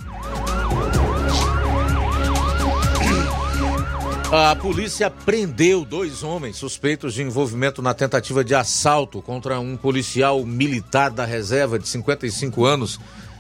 A 4.31 4.55
polícia 4.55 5.09
prendeu 5.09 5.83
dois 5.83 6.21
homens 6.21 6.57
suspeitos 6.57 7.15
de 7.15 7.23
envolvimento 7.23 7.81
na 7.81 7.95
tentativa 7.95 8.43
de 8.43 8.53
assalto 8.53 9.23
contra 9.23 9.59
um 9.59 9.75
policial 9.75 10.45
militar 10.45 11.09
da 11.09 11.25
reserva 11.25 11.79
de 11.79 11.87
55 11.87 12.63
anos 12.63 12.99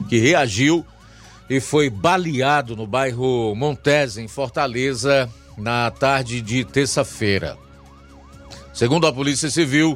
que 0.09 0.17
reagiu 0.17 0.83
e 1.47 1.59
foi 1.59 1.91
baleado 1.91 2.75
no 2.75 2.87
bairro 2.87 3.53
Montes, 3.55 4.17
em 4.17 4.27
Fortaleza, 4.27 5.29
na 5.55 5.91
tarde 5.91 6.41
de 6.41 6.65
terça-feira. 6.65 7.55
Segundo 8.73 9.05
a 9.05 9.13
Polícia 9.13 9.51
Civil, 9.51 9.95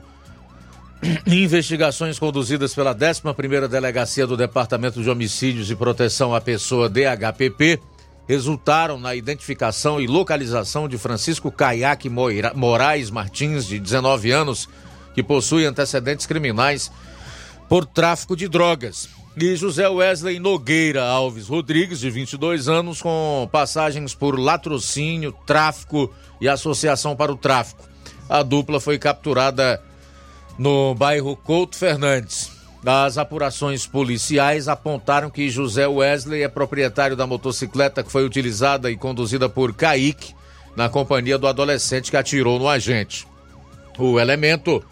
investigações 1.26 2.20
conduzidas 2.20 2.76
pela 2.76 2.94
11ª 2.94 3.68
Delegacia 3.68 4.28
do 4.28 4.38
Departamento 4.38 5.02
de 5.02 5.10
Homicídios 5.10 5.72
e 5.72 5.76
Proteção 5.76 6.36
à 6.36 6.40
Pessoa 6.40 6.88
DHPP 6.88 7.82
resultaram 8.28 9.00
na 9.00 9.16
identificação 9.16 10.00
e 10.00 10.08
localização 10.08 10.88
de 10.88 10.98
Francisco 10.98 11.52
Caiaque 11.52 12.10
Moraes 12.10 13.10
Martins, 13.10 13.66
de 13.66 13.80
19 13.80 14.32
anos, 14.32 14.70
que 15.14 15.22
possui 15.22 15.66
antecedentes 15.66 16.26
criminais 16.26 16.92
por 17.68 17.86
tráfico 17.86 18.36
de 18.36 18.48
drogas, 18.48 19.10
e 19.36 19.56
José 19.56 19.88
Wesley 19.90 20.40
Nogueira 20.40 21.04
Alves 21.04 21.48
Rodrigues, 21.48 22.00
de 22.00 22.10
22 22.10 22.68
anos, 22.68 23.02
com 23.02 23.50
passagens 23.52 24.14
por 24.14 24.40
latrocínio, 24.40 25.32
tráfico 25.46 26.14
e 26.40 26.48
associação 26.48 27.16
para 27.16 27.32
o 27.32 27.38
tráfico. 27.38 27.84
A 28.30 28.44
dupla 28.44 28.80
foi 28.80 29.00
capturada 29.00 29.82
no 30.58 30.94
bairro 30.94 31.36
Couto 31.36 31.76
Fernandes. 31.76 32.43
As 32.86 33.18
apurações 33.18 33.88
policiais 33.88 34.68
apontaram 34.68 35.30
que 35.30 35.50
José 35.50 35.88
Wesley 35.88 36.44
é 36.44 36.50
proprietário 36.50 37.16
da 37.16 37.26
motocicleta 37.26 38.04
que 38.04 38.12
foi 38.12 38.26
utilizada 38.26 38.92
e 38.92 38.98
conduzida 38.98 39.48
por 39.48 39.74
Kaique 39.74 40.34
na 40.76 40.90
companhia 40.90 41.38
do 41.38 41.48
adolescente 41.48 42.12
que 42.12 42.18
atirou 42.18 42.60
no 42.60 42.68
agente. 42.68 43.26
O 43.98 44.20
elemento 44.20 44.84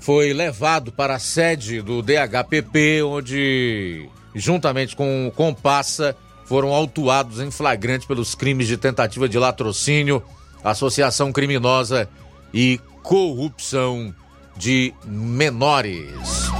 foi 0.00 0.32
levado 0.32 0.90
para 0.90 1.16
a 1.16 1.18
sede 1.18 1.82
do 1.82 2.02
DHPP, 2.02 3.02
onde, 3.02 4.08
juntamente 4.34 4.96
com 4.96 5.28
o 5.28 5.30
Compassa, 5.30 6.16
foram 6.44 6.72
autuados 6.72 7.40
em 7.40 7.50
flagrante 7.50 8.06
pelos 8.06 8.34
crimes 8.34 8.66
de 8.66 8.76
tentativa 8.76 9.28
de 9.28 9.38
latrocínio, 9.38 10.22
associação 10.64 11.32
criminosa 11.32 12.08
e 12.54 12.80
corrupção 13.02 14.14
de 14.56 14.94
menores. 15.04 16.51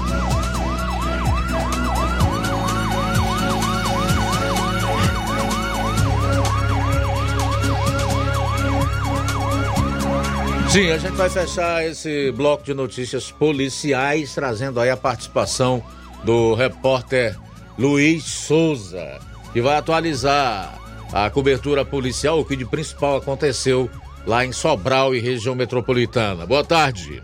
Sim, 10.73 10.91
a 10.91 10.97
gente 10.97 11.17
vai 11.17 11.29
fechar 11.29 11.85
esse 11.85 12.33
bloco 12.33 12.65
de 12.65 12.73
notícias 12.73 13.31
policiais, 13.31 14.35
trazendo 14.35 14.81
aí 14.81 14.89
a 14.89 14.97
participação 14.97 15.85
do 16.25 16.55
repórter 16.55 17.39
Luiz 17.79 18.25
Souza, 18.25 19.21
que 19.53 19.61
vai 19.61 19.77
atualizar 19.77 20.81
a 21.13 21.29
cobertura 21.29 21.85
policial, 21.85 22.41
o 22.41 22.45
que 22.47 22.57
de 22.57 22.65
principal 22.65 23.19
aconteceu 23.19 23.91
lá 24.27 24.47
em 24.47 24.53
Sobral 24.53 25.15
e 25.15 25.21
região 25.21 25.55
metropolitana. 25.55 26.47
Boa 26.47 26.65
tarde. 26.65 27.23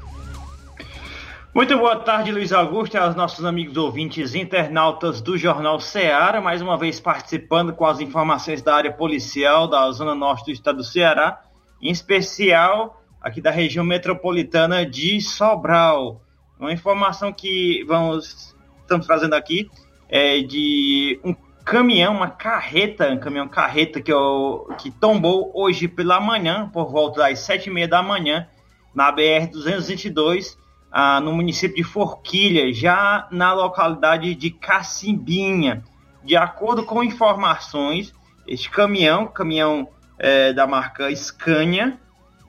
Muito 1.55 1.75
boa 1.79 1.97
tarde, 1.97 2.31
Luiz 2.31 2.53
Augusto, 2.53 2.99
e 2.99 2.99
aos 2.99 3.15
nossos 3.15 3.47
amigos 3.47 3.79
ouvintes 3.79 4.35
internautas 4.35 5.23
do 5.23 5.39
Jornal 5.39 5.81
Ceará, 5.81 6.39
mais 6.39 6.61
uma 6.61 6.77
vez 6.77 7.01
participando 7.01 7.73
com 7.73 7.87
as 7.87 7.99
informações 7.99 8.61
da 8.61 8.75
área 8.75 8.93
policial 8.93 9.67
da 9.67 9.91
Zona 9.91 10.15
Norte 10.15 10.45
do 10.45 10.53
Estado 10.53 10.77
do 10.77 10.85
Ceará, 10.85 11.41
em 11.81 11.91
especial 11.91 12.98
aqui 13.21 13.41
da 13.41 13.51
região 13.51 13.85
metropolitana 13.85 14.87
de 14.87 15.21
Sobral. 15.21 16.23
Uma 16.59 16.73
informação 16.73 17.33
que 17.33 17.85
vamos 17.87 18.57
estamos 18.81 19.07
trazendo 19.07 19.35
aqui 19.35 19.71
é 20.09 20.41
de 20.41 21.21
um 21.23 21.35
caminhão, 21.65 22.15
uma 22.15 22.31
carreta, 22.31 23.11
um 23.11 23.19
caminhão 23.19 23.47
carreta 23.47 24.01
que, 24.01 24.11
eu, 24.11 24.67
que 24.79 24.91
tombou 24.91 25.53
hoje 25.55 25.87
pela 25.87 26.19
manhã, 26.19 26.71
por 26.73 26.91
volta 26.91 27.21
das 27.21 27.41
sete 27.41 27.69
e 27.69 27.73
meia 27.73 27.87
da 27.87 28.03
manhã, 28.03 28.49
na 28.95 29.13
BR-222, 29.15 30.57
ah, 30.91 31.21
no 31.21 31.33
município 31.33 31.77
de 31.77 31.85
Forquilha, 31.85 32.73
já 32.73 33.29
na 33.31 33.53
localidade 33.53 34.35
de 34.35 34.51
Cacimbinha. 34.51 35.85
De 36.25 36.35
acordo 36.35 36.85
com 36.85 37.05
informações, 37.05 38.15
este 38.47 38.71
caminhão, 38.71 39.27
caminhão 39.27 39.89
é, 40.19 40.55
da 40.55 40.67
marca 40.67 41.15
Scania, 41.15 42.01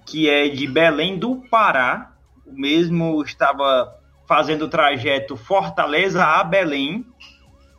que 0.09 0.27
é 0.27 0.49
de 0.49 0.65
Belém 0.67 1.17
do 1.17 1.35
Pará. 1.35 2.11
O 2.45 2.51
mesmo 2.51 3.21
estava 3.23 3.95
fazendo 4.27 4.65
o 4.65 4.69
trajeto 4.69 5.37
Fortaleza 5.37 6.25
a 6.25 6.43
Belém 6.43 7.05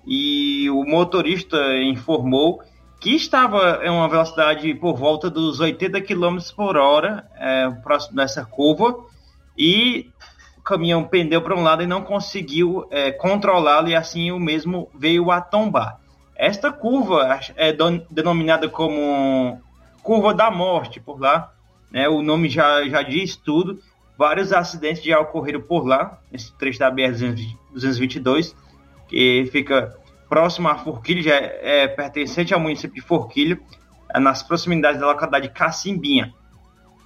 e 0.07 0.71
o 0.71 0.85
motorista 0.85 1.59
informou 1.83 2.63
que 3.01 3.15
estava 3.15 3.81
em 3.83 3.91
uma 3.91 4.09
velocidade 4.09 4.73
por 4.75 4.95
volta 4.97 5.29
dos 5.29 5.59
80 5.59 6.01
km 6.03 6.39
por 6.55 6.77
hora 6.77 7.29
é, 7.37 7.71
próximo 7.83 8.17
dessa 8.17 8.45
curva 8.45 8.97
e 9.57 10.11
o 10.59 10.63
caminhão 10.63 11.05
pendeu 11.05 11.43
para 11.43 11.57
um 11.57 11.63
lado 11.63 11.83
e 11.83 11.87
não 11.87 12.03
conseguiu 12.03 12.87
é, 12.91 13.11
controlá-lo 13.11 13.89
e 13.89 13.97
assim 13.97 14.31
o 14.31 14.39
mesmo 14.39 14.89
veio 14.95 15.31
a 15.31 15.41
tombar. 15.41 15.99
Esta 16.37 16.71
curva 16.71 17.41
é 17.57 17.73
denominada 18.11 18.69
como 18.69 19.61
curva 20.03 20.33
da 20.33 20.51
morte 20.51 21.01
por 21.01 21.21
lá, 21.21 21.53
né? 21.91 22.09
O 22.09 22.23
nome 22.23 22.49
já, 22.49 22.87
já 22.89 23.03
diz 23.03 23.37
tudo. 23.37 23.81
Vários 24.17 24.53
acidentes 24.53 25.03
já 25.03 25.19
ocorreram 25.19 25.61
por 25.61 25.87
lá, 25.87 26.21
nesse 26.31 26.53
trecho 26.59 26.79
da 26.79 26.93
BR-222, 26.93 28.55
que 29.09 29.49
fica 29.51 29.97
próximo 30.29 30.69
a 30.69 30.77
Forquilho, 30.77 31.23
já 31.23 31.35
é, 31.35 31.85
é 31.85 31.89
pertencente 31.89 32.53
ao 32.53 32.61
município 32.61 32.95
de 32.95 33.01
Forquilho, 33.01 33.61
é, 34.15 34.21
nas 34.21 34.43
proximidades 34.43 35.01
da 35.01 35.07
localidade 35.07 35.49
de 35.49 35.55
Cacimbinha. 35.55 36.35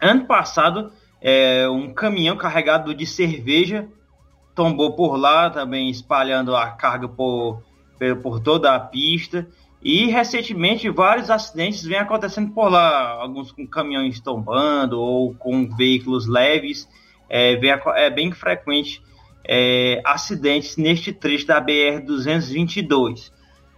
Ano 0.00 0.26
passado, 0.26 0.92
é, 1.20 1.68
um 1.68 1.94
caminhão 1.94 2.36
carregado 2.36 2.94
de 2.94 3.06
cerveja 3.06 3.88
tombou 4.54 4.92
por 4.92 5.16
lá, 5.16 5.50
também 5.50 5.90
espalhando 5.90 6.54
a 6.54 6.70
carga 6.70 7.08
por, 7.08 7.62
por 8.22 8.40
toda 8.40 8.74
a 8.74 8.80
pista. 8.80 9.46
E 9.84 10.06
recentemente 10.06 10.88
vários 10.88 11.28
acidentes 11.28 11.82
vêm 11.84 11.98
acontecendo 11.98 12.50
por 12.52 12.70
lá, 12.70 13.10
alguns 13.20 13.52
com 13.52 13.66
caminhões 13.66 14.18
tombando 14.18 14.98
ou 14.98 15.34
com 15.34 15.68
veículos 15.76 16.26
leves. 16.26 16.88
É, 17.28 17.52
é 17.96 18.10
bem 18.10 18.32
frequente 18.32 19.02
é, 19.46 20.00
acidentes 20.02 20.78
neste 20.78 21.12
trecho 21.12 21.46
da 21.46 21.60
BR-222. 21.60 23.30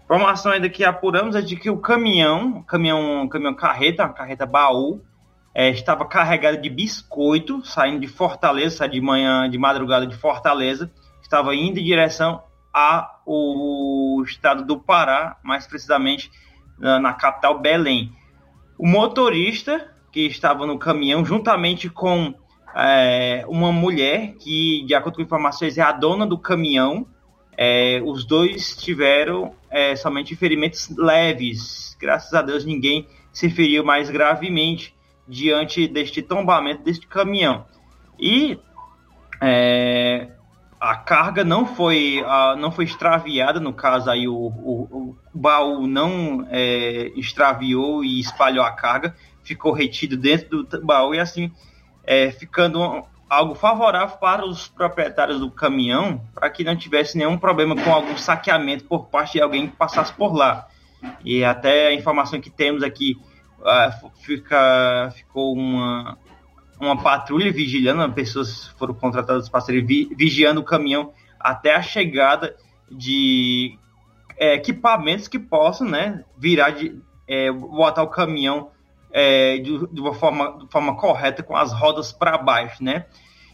Informação 0.04 0.52
ainda 0.52 0.68
que 0.68 0.84
apuramos 0.84 1.34
é 1.34 1.42
de 1.42 1.56
que 1.56 1.68
o 1.68 1.78
caminhão, 1.78 2.62
caminhão, 2.62 3.26
caminhão 3.28 3.54
carreta, 3.54 4.04
uma 4.04 4.12
carreta 4.12 4.46
baú, 4.46 5.00
é, 5.52 5.70
estava 5.70 6.06
carregado 6.06 6.58
de 6.62 6.70
biscoito, 6.70 7.64
saindo 7.64 7.98
de 7.98 8.06
Fortaleza, 8.06 8.88
de 8.88 9.00
manhã, 9.00 9.50
de 9.50 9.58
madrugada 9.58 10.06
de 10.06 10.14
Fortaleza, 10.14 10.88
estava 11.20 11.52
indo 11.56 11.80
em 11.80 11.84
direção 11.84 12.44
ao 12.76 14.22
estado 14.22 14.62
do 14.62 14.78
Pará, 14.78 15.38
mais 15.42 15.66
precisamente 15.66 16.30
na, 16.78 17.14
capital 17.14 17.58
Belém. 17.58 18.12
O 18.76 18.86
motorista 18.86 19.90
que 20.12 20.26
estava 20.26 20.66
no 20.66 20.78
caminhão, 20.78 21.24
juntamente 21.24 21.88
com 21.88 22.34
é, 22.74 23.44
uma 23.48 23.72
mulher 23.72 24.34
que, 24.34 24.84
de 24.86 24.94
acordo 24.94 25.16
com 25.16 25.22
informações, 25.22 25.78
é 25.78 25.82
a 25.82 25.92
dona 25.92 26.26
do 26.26 26.36
caminhão. 26.36 27.06
É, 27.56 28.02
os 28.04 28.26
dois 28.26 28.76
tiveram 28.76 29.54
é, 29.70 29.96
somente 29.96 30.36
ferimentos 30.36 30.94
leves. 30.94 31.96
Graças 31.98 32.34
a 32.34 32.42
Deus, 32.42 32.66
ninguém 32.66 33.08
se 33.32 33.48
feriu 33.48 33.82
mais 33.82 34.10
gravemente 34.10 34.94
diante 35.26 35.88
deste 35.88 36.20
tombamento 36.20 36.82
deste 36.82 37.06
caminhão. 37.06 37.64
E 38.20 38.58
é, 39.40 40.28
a 40.86 40.96
carga 40.96 41.42
não 41.42 41.66
foi, 41.66 42.22
uh, 42.22 42.56
não 42.56 42.70
foi 42.70 42.84
extraviada, 42.84 43.58
no 43.58 43.72
caso 43.72 44.08
aí 44.08 44.28
o, 44.28 44.34
o, 44.34 44.88
o 44.90 45.16
baú 45.34 45.86
não 45.86 46.46
é, 46.48 47.10
extraviou 47.16 48.04
e 48.04 48.20
espalhou 48.20 48.64
a 48.64 48.70
carga, 48.70 49.14
ficou 49.42 49.72
retido 49.72 50.16
dentro 50.16 50.62
do 50.62 50.86
baú 50.86 51.14
e 51.14 51.18
assim 51.18 51.50
é, 52.04 52.30
ficando 52.30 53.04
algo 53.28 53.56
favorável 53.56 54.16
para 54.18 54.46
os 54.46 54.68
proprietários 54.68 55.40
do 55.40 55.50
caminhão, 55.50 56.20
para 56.32 56.48
que 56.48 56.62
não 56.62 56.76
tivesse 56.76 57.18
nenhum 57.18 57.36
problema 57.36 57.74
com 57.74 57.92
algum 57.92 58.16
saqueamento 58.16 58.84
por 58.84 59.06
parte 59.06 59.32
de 59.32 59.42
alguém 59.42 59.66
que 59.66 59.76
passasse 59.76 60.12
por 60.12 60.32
lá. 60.32 60.68
E 61.24 61.44
até 61.44 61.88
a 61.88 61.94
informação 61.94 62.40
que 62.40 62.48
temos 62.48 62.84
aqui 62.84 63.18
uh, 63.58 64.10
fica, 64.20 65.12
ficou 65.16 65.52
uma, 65.52 66.16
uma 66.78 67.00
patrulha 67.02 67.52
vigiando, 67.52 68.12
pessoas 68.12 68.68
foram 68.78 68.94
contratadas 68.94 69.48
para 69.48 69.60
serem 69.60 69.84
vi, 69.84 70.08
vigiando 70.16 70.60
o 70.60 70.64
caminhão 70.64 71.12
até 71.40 71.74
a 71.74 71.82
chegada 71.82 72.56
de 72.90 73.78
é, 74.38 74.54
equipamentos 74.54 75.28
que 75.28 75.38
possam 75.38 75.88
né, 75.88 76.24
virar 76.36 76.70
de 76.70 77.00
é, 77.28 77.50
botar 77.50 78.02
o 78.02 78.08
caminhão 78.08 78.70
é, 79.10 79.58
de, 79.58 79.86
de, 79.88 80.00
uma 80.00 80.14
forma, 80.14 80.58
de 80.58 80.70
forma 80.70 80.96
correta 80.96 81.42
com 81.42 81.56
as 81.56 81.72
rodas 81.72 82.12
para 82.12 82.36
baixo, 82.38 82.84
né? 82.84 83.06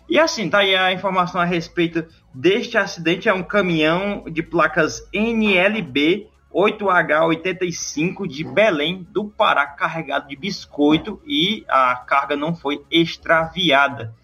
E 0.09 0.19
assim, 0.19 0.51
tá 0.51 0.59
aí 0.59 0.75
a 0.75 0.93
informação 0.93 1.41
a 1.41 1.45
respeito 1.45 2.05
deste 2.35 2.77
acidente. 2.77 3.29
É 3.29 3.33
um 3.33 3.43
caminhão 3.43 4.25
de 4.31 4.43
placas 4.43 5.09
NLB 5.13 6.29
8H85 6.55 8.27
de 8.27 8.45
Belém 8.45 9.07
do 9.11 9.25
Pará, 9.25 9.67
carregado 9.67 10.29
de 10.29 10.37
biscoito 10.37 11.21
e 11.27 11.65
a 11.69 11.97
carga 11.97 12.37
não 12.37 12.55
foi 12.55 12.85
extraviada. 12.91 14.15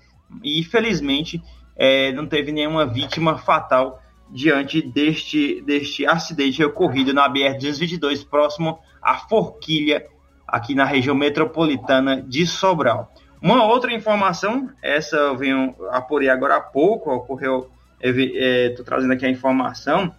E 0.42 0.62
felizmente 0.62 1.42
é, 1.76 2.12
não 2.12 2.26
teve 2.26 2.52
nenhuma 2.52 2.86
vítima 2.86 3.38
fatal 3.38 4.02
diante 4.30 4.82
deste, 4.82 5.62
deste 5.62 6.06
acidente 6.06 6.62
ocorrido 6.62 7.14
na 7.14 7.28
BR-222, 7.28 8.28
próximo 8.28 8.78
à 9.00 9.16
Forquilha, 9.16 10.06
aqui 10.46 10.74
na 10.74 10.84
região 10.84 11.14
metropolitana 11.14 12.20
de 12.20 12.46
Sobral. 12.46 13.12
Uma 13.40 13.64
outra 13.64 13.92
informação, 13.92 14.68
essa 14.82 15.16
eu 15.16 15.36
venho 15.36 15.74
apurei 15.90 16.28
agora 16.28 16.56
há 16.56 16.60
pouco, 16.60 17.10
ocorreu, 17.10 17.70
estou 18.02 18.82
é, 18.82 18.84
trazendo 18.84 19.12
aqui 19.12 19.24
a 19.24 19.30
informação, 19.30 20.12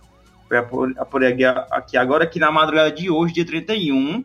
foi 0.49 0.93
apurei 0.97 1.37
aqui 1.71 1.95
agora, 1.95 2.25
que 2.25 2.39
na 2.39 2.51
madrugada 2.51 2.91
de 2.91 3.09
hoje, 3.09 3.35
dia 3.35 3.45
31, 3.45 4.23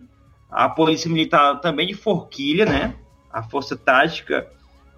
a 0.51 0.69
Polícia 0.69 1.11
Militar 1.11 1.61
também 1.61 1.87
de 1.87 1.95
Forquilha, 1.95 2.65
né? 2.65 2.95
A 3.31 3.43
Força 3.43 3.77
Tática 3.77 4.49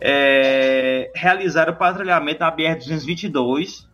é, 0.01 1.11
realizaram 1.15 1.75
patrulhamento 1.75 2.41
na 2.41 2.55
BR-222 2.55 3.87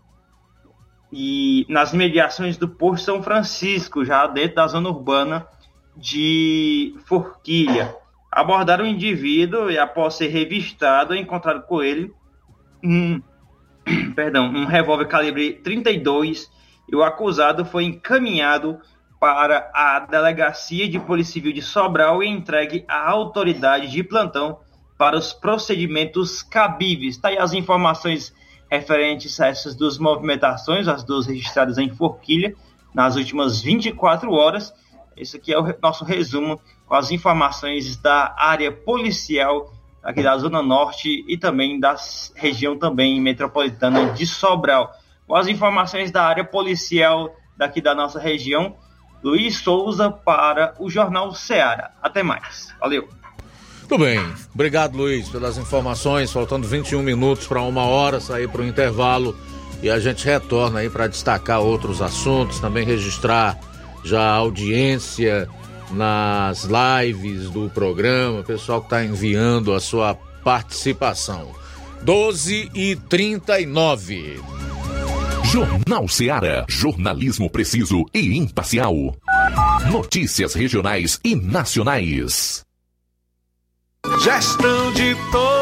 e 1.11 1.65
nas 1.69 1.93
imediações 1.95 2.57
do 2.57 2.69
Porto 2.69 3.01
São 3.01 3.23
Francisco, 3.23 4.05
já 4.05 4.27
dentro 4.27 4.57
da 4.57 4.67
zona 4.67 4.91
urbana 4.91 5.47
de 5.97 6.95
Forquilha. 7.07 7.95
Abordaram 8.31 8.85
o 8.85 8.89
indivíduo 8.89 9.71
e, 9.71 9.79
após 9.79 10.15
ser 10.15 10.29
revistado, 10.29 11.15
encontraram 11.15 11.63
com 11.63 11.83
ele 11.83 12.13
um, 12.83 13.23
perdão, 14.15 14.47
um 14.47 14.65
revólver 14.65 15.07
calibre 15.07 15.55
32 15.55 16.51
e 16.93 16.97
o 16.97 17.03
acusado 17.03 17.65
foi 17.65 17.85
encaminhado 17.85 18.79
para 19.19 19.71
a 19.73 20.01
Delegacia 20.01 20.87
de 20.87 20.99
Polícia 21.01 21.33
Civil 21.33 21.55
de 21.55 21.63
Sobral 21.63 22.23
e 22.23 22.29
entregue 22.29 22.85
à 22.87 23.11
autoridade 23.11 23.91
de 23.91 24.05
plantão 24.05 24.59
para 24.99 25.17
os 25.17 25.33
procedimentos 25.33 26.43
cabíveis. 26.43 27.17
Está 27.17 27.29
aí 27.29 27.39
as 27.39 27.55
informações 27.55 28.35
referentes 28.71 29.41
a 29.41 29.47
essas 29.47 29.75
duas 29.75 29.97
movimentações, 29.97 30.87
as 30.87 31.03
duas 31.03 31.27
registradas 31.27 31.79
em 31.79 31.89
Forquilha, 31.89 32.55
nas 32.95 33.17
últimas 33.17 33.63
24 33.63 34.31
horas. 34.31 34.75
Esse 35.17 35.39
aqui 35.39 35.53
é 35.53 35.59
o 35.59 35.75
nosso 35.81 36.05
resumo 36.05 36.61
com 36.87 36.95
as 36.95 37.11
informações 37.11 37.97
da 37.97 38.35
área 38.37 38.71
policial 38.71 39.73
aqui 40.03 40.23
da 40.23 40.37
Zona 40.37 40.63
Norte 40.63 41.25
e 41.27 41.39
também 41.39 41.81
da 41.81 41.97
região 42.35 42.77
também 42.77 43.21
metropolitana 43.21 44.13
de 44.13 44.27
Sobral. 44.27 44.93
Com 45.27 45.37
as 45.37 45.47
informações 45.47 46.11
da 46.11 46.25
área 46.25 46.45
policial 46.45 47.35
daqui 47.57 47.81
da 47.81 47.95
nossa 47.95 48.19
região, 48.19 48.77
Luiz 49.23 49.59
Souza 49.59 50.11
para 50.11 50.75
o 50.79 50.91
Jornal 50.91 51.33
Ceará. 51.35 51.93
Até 52.03 52.23
mais. 52.23 52.75
Valeu. 52.81 53.09
Tudo 53.89 54.05
bem. 54.05 54.21
Obrigado, 54.55 54.97
Luiz, 54.97 55.29
pelas 55.29 55.59
informações. 55.59 56.33
Faltando 56.33 56.67
21 56.67 57.03
minutos 57.03 57.47
para 57.47 57.63
uma 57.63 57.85
hora 57.85 58.21
sair 58.21 58.49
para 58.49 58.63
o 58.63 58.67
intervalo 58.67 59.37
e 59.83 59.91
a 59.91 59.99
gente 59.99 60.25
retorna 60.25 60.81
aí 60.81 60.89
para 60.89 61.09
destacar 61.09 61.61
outros 61.61 62.01
assuntos, 62.01 62.61
também 62.61 62.85
registrar 62.85 63.59
já 64.05 64.23
a 64.23 64.35
audiência 64.35 65.49
nas 65.91 66.65
lives 66.65 67.51
do 67.51 67.69
programa, 67.69 68.41
o 68.41 68.45
pessoal 68.45 68.81
que 68.81 68.87
está 68.87 69.05
enviando 69.05 69.75
a 69.75 69.81
sua 69.81 70.15
participação. 70.43 71.51
12 72.03 72.71
e 72.75 72.97
39. 72.97 74.41
Jornal 75.53 76.09
Ceará, 76.09 76.65
jornalismo 76.67 77.51
preciso 77.51 78.07
e 78.15 78.39
imparcial. 78.39 78.95
Notícias 79.91 80.55
regionais 80.55 81.21
e 81.23 81.37
nacionais. 81.37 82.65
Gestão 84.23 84.93
de 84.95 85.15
todos 85.31 85.62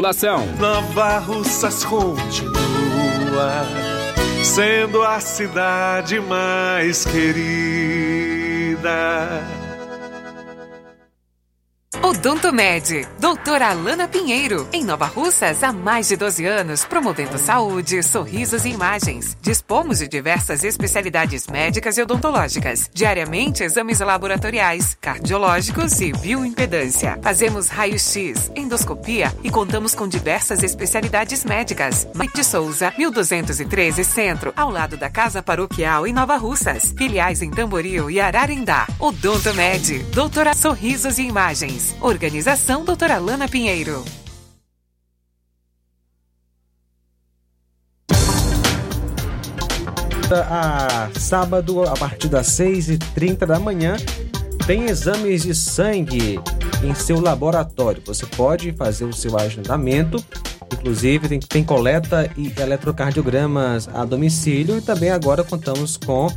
Nova 0.59 1.19
Russas 1.19 1.83
continua 1.83 3.63
sendo 4.43 5.03
a 5.03 5.19
cidade 5.19 6.19
mais 6.19 7.05
querida. 7.05 8.81
Odonto 12.03 12.51
Med, 12.51 13.07
doutora 13.19 13.69
Alana 13.69 14.07
Pinheiro, 14.07 14.67
em 14.73 14.83
Nova 14.83 15.05
Russas 15.05 15.63
há 15.63 15.71
mais 15.71 16.07
de 16.07 16.17
12 16.17 16.43
anos, 16.47 16.83
promovendo 16.83 17.37
saúde, 17.37 18.01
sorrisos 18.01 18.65
e 18.65 18.69
imagens. 18.69 19.37
Dispomos 19.39 19.99
de 19.99 20.07
diversas 20.07 20.63
especialidades 20.63 21.45
médicas 21.45 21.99
e 21.99 22.01
odontológicas. 22.01 22.89
Diariamente, 22.91 23.63
exames 23.63 23.99
laboratoriais, 23.99 24.97
cardiológicos 24.99 26.01
e 26.01 26.11
bioimpedância. 26.11 27.19
Fazemos 27.21 27.67
raio-x, 27.67 28.51
endoscopia 28.55 29.31
e 29.43 29.51
contamos 29.51 29.93
com 29.93 30.07
diversas 30.07 30.63
especialidades 30.63 31.45
médicas. 31.45 32.07
Mike 32.15 32.33
de 32.35 32.43
Souza, 32.43 32.91
1213 32.97 34.03
Centro, 34.03 34.51
ao 34.57 34.71
lado 34.71 34.97
da 34.97 35.09
Casa 35.09 35.43
Paroquial 35.43 36.07
em 36.07 36.13
Nova 36.13 36.35
Russas. 36.35 36.95
Filiais 36.97 37.43
em 37.43 37.51
Tamboril 37.51 38.09
e 38.09 38.19
Ararindá. 38.19 38.87
Odonto 38.99 39.53
Med, 39.53 39.99
doutora 40.11 40.55
Sorrisos 40.55 41.19
e 41.19 41.27
Imagens. 41.27 41.90
Organização 41.99 42.85
Doutora 42.85 43.17
Lana 43.17 43.47
Pinheiro. 43.47 44.03
A 50.31 51.09
sábado, 51.19 51.83
a 51.83 51.93
partir 51.93 52.29
das 52.29 52.47
6h30 52.47 53.45
da 53.45 53.59
manhã, 53.59 53.97
tem 54.65 54.85
exames 54.85 55.43
de 55.43 55.53
sangue 55.53 56.39
em 56.83 56.95
seu 56.95 57.19
laboratório. 57.19 58.01
Você 58.05 58.25
pode 58.25 58.71
fazer 58.73 59.05
o 59.05 59.13
seu 59.13 59.37
agendamento. 59.37 60.23
Inclusive, 60.71 61.27
tem, 61.27 61.39
tem 61.39 61.63
coleta 61.63 62.31
e 62.37 62.53
eletrocardiogramas 62.57 63.89
a 63.93 64.05
domicílio. 64.05 64.77
E 64.77 64.81
também 64.81 65.09
agora 65.09 65.43
contamos 65.43 65.97
com 65.97 66.27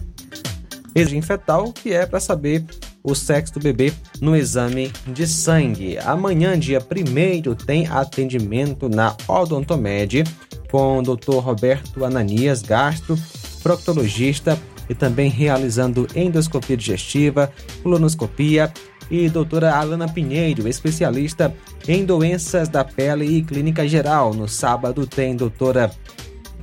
exame 0.95 1.23
fetal, 1.23 1.73
que 1.73 1.93
é 1.93 2.05
para 2.05 2.19
saber 2.21 2.65
o 3.05 3.15
sexo 3.15 3.55
do 3.55 3.61
bebê 3.61 3.93
no 4.21 4.35
exame 4.35 4.91
de 5.07 5.27
sangue. 5.27 5.99
Amanhã, 5.99 6.59
dia 6.59 6.81
1 6.81 7.55
tem 7.55 7.87
atendimento 7.87 8.89
na 8.89 9.15
Odontomed 9.29 10.25
com 10.71 10.99
o 10.99 11.03
Dr. 11.03 11.37
Roberto 11.37 12.05
Ananias, 12.05 12.63
gastro, 12.63 13.17
proctologista 13.63 14.59
e 14.89 14.95
também 14.95 15.29
realizando 15.29 16.09
endoscopia 16.17 16.77
digestiva, 16.77 17.53
colonoscopia 17.83 18.73
e 19.11 19.29
doutora 19.29 19.75
Alana 19.75 20.09
Pinheiro, 20.09 20.67
especialista 20.67 21.55
em 21.87 22.05
doenças 22.05 22.69
da 22.69 22.83
pele 22.85 23.25
e 23.27 23.43
clínica 23.43 23.87
geral. 23.87 24.33
No 24.33 24.49
sábado 24.49 25.07
tem 25.07 25.37
doutora 25.37 25.91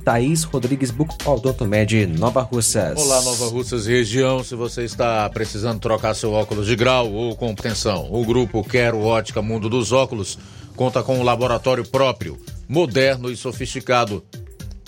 Thaís 0.04 0.42
Rodrigues 0.42 0.90
Buco 0.90 1.16
Odontomed 1.24 2.06
Nova 2.06 2.42
Russas. 2.42 2.98
Olá, 2.98 3.22
Nova 3.22 3.46
Russas 3.46 3.86
região. 3.86 4.42
Se 4.42 4.54
você 4.56 4.82
está 4.82 5.28
precisando 5.30 5.78
trocar 5.78 6.14
seu 6.14 6.32
óculos 6.32 6.66
de 6.66 6.74
grau 6.74 7.12
ou 7.12 7.36
com 7.36 7.50
obtenção, 7.50 8.08
o 8.10 8.24
grupo 8.24 8.64
Quero 8.64 9.00
Ótica 9.00 9.40
Mundo 9.40 9.68
dos 9.68 9.92
Óculos 9.92 10.38
conta 10.74 11.02
com 11.02 11.18
um 11.18 11.22
laboratório 11.22 11.86
próprio, 11.86 12.38
moderno 12.68 13.30
e 13.30 13.36
sofisticado, 13.36 14.24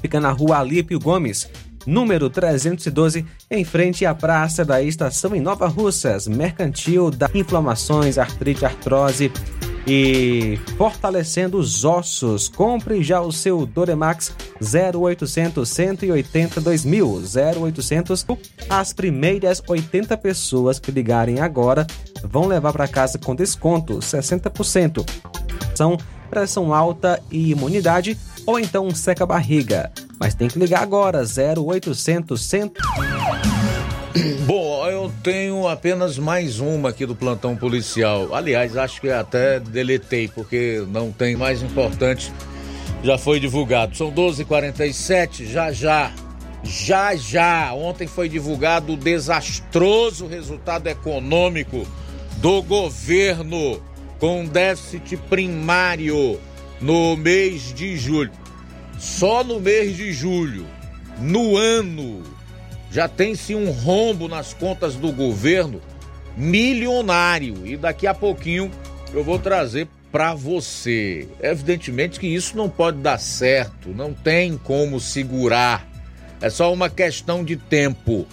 fica 0.00 0.18
na 0.18 0.30
rua 0.30 0.60
Alípio 0.60 0.98
Gomes, 0.98 1.46
número 1.88 2.28
312, 2.28 3.24
em 3.50 3.64
frente 3.64 4.04
à 4.04 4.14
Praça 4.14 4.62
da 4.62 4.82
Estação 4.82 5.34
em 5.34 5.40
Nova 5.40 5.66
Russas, 5.66 6.28
mercantil 6.28 7.10
da 7.10 7.30
inflamações, 7.34 8.18
artrite, 8.18 8.66
artrose 8.66 9.32
e 9.86 10.58
fortalecendo 10.76 11.56
os 11.56 11.86
ossos. 11.86 12.46
Compre 12.46 13.02
já 13.02 13.22
o 13.22 13.32
seu 13.32 13.64
Doremax 13.64 14.34
0800 14.60 15.66
180 15.66 16.60
2000 16.60 17.22
0800. 17.62 18.26
As 18.68 18.92
primeiras 18.92 19.62
80 19.66 20.14
pessoas 20.18 20.78
que 20.78 20.92
ligarem 20.92 21.40
agora 21.40 21.86
vão 22.22 22.46
levar 22.46 22.74
para 22.74 22.86
casa 22.86 23.18
com 23.18 23.34
desconto 23.34 23.98
60%. 23.98 25.08
São 25.74 25.96
pressão 26.28 26.74
alta 26.74 27.18
e 27.30 27.50
imunidade 27.52 28.18
ou 28.44 28.60
então 28.60 28.86
um 28.86 28.94
seca-barriga. 28.94 29.90
Mas 30.18 30.34
tem 30.34 30.48
que 30.48 30.58
ligar 30.58 30.82
agora 30.82 31.22
0800 31.22 32.40
100 32.40 32.72
Bom, 34.46 34.86
eu 34.88 35.12
tenho 35.22 35.68
apenas 35.68 36.18
mais 36.18 36.58
uma 36.58 36.88
aqui 36.88 37.06
do 37.06 37.14
plantão 37.14 37.54
policial. 37.54 38.34
Aliás, 38.34 38.76
acho 38.76 39.00
que 39.00 39.10
até 39.10 39.60
deletei, 39.60 40.26
porque 40.26 40.84
não 40.88 41.12
tem 41.12 41.36
mais 41.36 41.62
importante. 41.62 42.32
Já 43.02 43.16
foi 43.16 43.38
divulgado. 43.38 43.96
São 43.96 44.10
12h47, 44.10 45.44
já 45.46 45.70
já. 45.70 46.10
Já 46.64 47.14
já. 47.14 47.72
Ontem 47.74 48.08
foi 48.08 48.28
divulgado 48.28 48.94
o 48.94 48.96
desastroso 48.96 50.26
resultado 50.26 50.88
econômico 50.88 51.86
do 52.38 52.62
governo 52.62 53.80
com 54.18 54.44
déficit 54.46 55.16
primário 55.28 56.40
no 56.80 57.16
mês 57.16 57.72
de 57.72 57.96
julho. 57.96 58.32
Só 58.98 59.44
no 59.44 59.60
mês 59.60 59.96
de 59.96 60.12
julho, 60.12 60.66
no 61.20 61.56
ano 61.56 62.22
já 62.90 63.06
tem-se 63.08 63.54
um 63.54 63.70
rombo 63.70 64.28
nas 64.28 64.52
contas 64.54 64.94
do 64.94 65.12
governo 65.12 65.80
milionário 66.36 67.66
e 67.66 67.76
daqui 67.76 68.06
a 68.06 68.14
pouquinho 68.14 68.70
eu 69.12 69.22
vou 69.22 69.38
trazer 69.38 69.88
para 70.10 70.34
você. 70.34 71.28
Evidentemente 71.40 72.18
que 72.18 72.26
isso 72.26 72.56
não 72.56 72.68
pode 72.68 72.98
dar 72.98 73.18
certo, 73.18 73.90
não 73.90 74.12
tem 74.12 74.56
como 74.56 74.98
segurar. 74.98 75.86
É 76.40 76.48
só 76.48 76.72
uma 76.72 76.88
questão 76.88 77.44
de 77.44 77.56
tempo. 77.56 78.26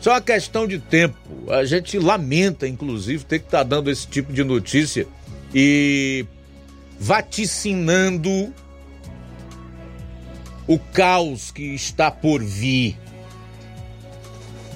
Só 0.00 0.12
uma 0.12 0.20
questão 0.20 0.66
de 0.66 0.78
tempo. 0.78 1.16
A 1.48 1.64
gente 1.64 1.98
lamenta, 1.98 2.66
inclusive, 2.66 3.24
ter 3.24 3.38
que 3.38 3.44
estar 3.44 3.58
tá 3.58 3.64
dando 3.64 3.90
esse 3.90 4.06
tipo 4.06 4.32
de 4.32 4.42
notícia 4.42 5.06
e 5.54 6.24
vaticinando 6.98 8.52
o 10.70 10.78
caos 10.78 11.50
que 11.50 11.74
está 11.74 12.12
por 12.12 12.40
vir. 12.40 12.96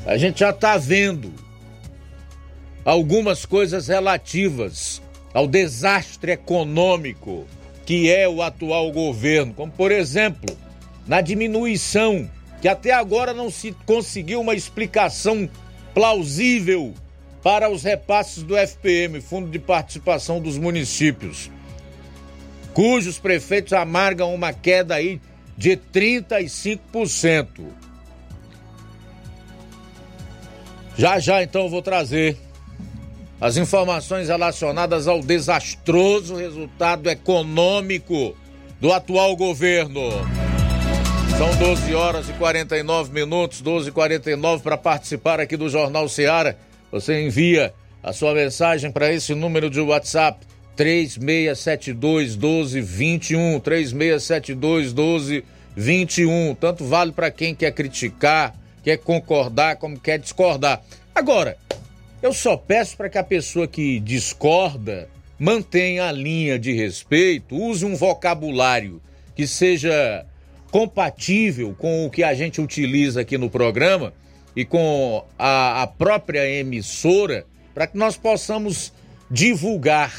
A 0.05 0.17
gente 0.17 0.41
já 0.41 0.51
está 0.51 0.77
vendo 0.77 1.33
algumas 2.85 3.47
coisas 3.47 3.87
relativas 3.87 5.01
ao 5.33 5.47
desastre 5.47 6.33
econômico 6.33 7.47
que 7.87 8.11
é 8.11 8.29
o 8.29 8.43
atual 8.43 8.91
governo, 8.91 9.55
como 9.55 9.71
por 9.71 9.93
exemplo, 9.93 10.59
na 11.07 11.21
diminuição, 11.21 12.29
que 12.61 12.67
até 12.67 12.91
agora 12.91 13.33
não 13.33 13.49
se 13.49 13.71
conseguiu 13.87 14.41
uma 14.41 14.57
explicação 14.57 15.49
plausível 15.95 16.93
para 17.41 17.71
os 17.71 17.85
repasses 17.85 18.43
do 18.43 18.57
FPM, 18.57 19.21
Fundo 19.21 19.49
de 19.49 19.61
Participação 19.61 20.41
dos 20.41 20.59
Municípios, 20.59 21.53
cujos 22.73 23.17
prefeitos 23.17 23.73
amargam 23.73 24.35
uma 24.35 24.53
queda 24.53 24.97
aí 24.97 25.21
de 25.57 25.77
35%. 25.77 27.49
Já 30.97 31.19
já 31.19 31.43
então 31.43 31.63
eu 31.63 31.69
vou 31.69 31.83
trazer 31.83 32.37
as 33.41 33.57
informações 33.57 34.29
relacionadas 34.29 35.09
ao 35.09 35.21
desastroso 35.21 36.37
resultado 36.37 37.11
econômico 37.11 38.37
do 38.81 38.93
atual 38.93 39.37
governo. 39.37 40.11
São 41.37 41.55
12 41.57 41.95
horas 41.95 42.29
e 42.29 42.33
49 42.35 43.13
minutos, 43.13 43.61
12 43.61 43.89
e 43.89 43.93
49 43.93 44.63
para 44.63 44.79
participar 44.79 45.41
aqui 45.41 45.57
do 45.57 45.69
Jornal 45.69 46.09
Seara. 46.09 46.57
Você 46.93 47.27
envia 47.27 47.75
a 48.03 48.13
sua 48.13 48.33
mensagem 48.35 48.93
para 48.93 49.13
esse 49.13 49.35
número 49.35 49.69
de 49.69 49.81
WhatsApp 49.81 50.47
3672 50.77 52.37
1221, 52.37 53.61
3672 53.61 54.93
1221. 54.93 56.55
Tanto 56.55 56.85
vale 56.85 57.13
para 57.13 57.31
quem 57.31 57.55
quer 57.55 57.73
criticar, 57.73 58.55
quer 58.83 58.99
concordar, 58.99 59.77
como 59.77 59.99
quer 59.99 60.19
discordar. 60.19 60.83
Agora, 61.15 61.57
eu 62.23 62.33
só 62.33 62.57
peço 62.57 62.97
para 62.97 63.09
que 63.09 63.19
a 63.19 63.25
pessoa 63.25 63.67
que 63.67 64.01
discorda 64.01 65.09
mantenha 65.39 66.09
a 66.09 66.13
linha 66.13 66.59
de 66.59 66.73
respeito, 66.73 67.57
use 67.57 67.85
um 67.85 67.97
vocabulário 67.97 69.01
que 69.35 69.47
seja 69.47 70.25
compatível 70.71 71.75
com 71.79 72.07
o 72.07 72.11
que 72.11 72.23
a 72.23 72.35
gente 72.35 72.61
utiliza 72.61 73.21
aqui 73.21 73.37
no 73.37 73.51
programa 73.51 74.13
e 74.57 74.65
com 74.65 75.25
a, 75.39 75.83
a 75.83 75.87
própria 75.87 76.49
emissora, 76.49 77.45
para 77.75 77.87
que 77.87 77.99
nós 77.99 78.17
possamos 78.17 78.93
divulgar, 79.31 80.13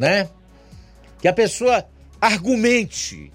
né? 0.00 0.28
Que 1.20 1.28
a 1.28 1.32
pessoa 1.32 1.86
argumente, 2.20 3.30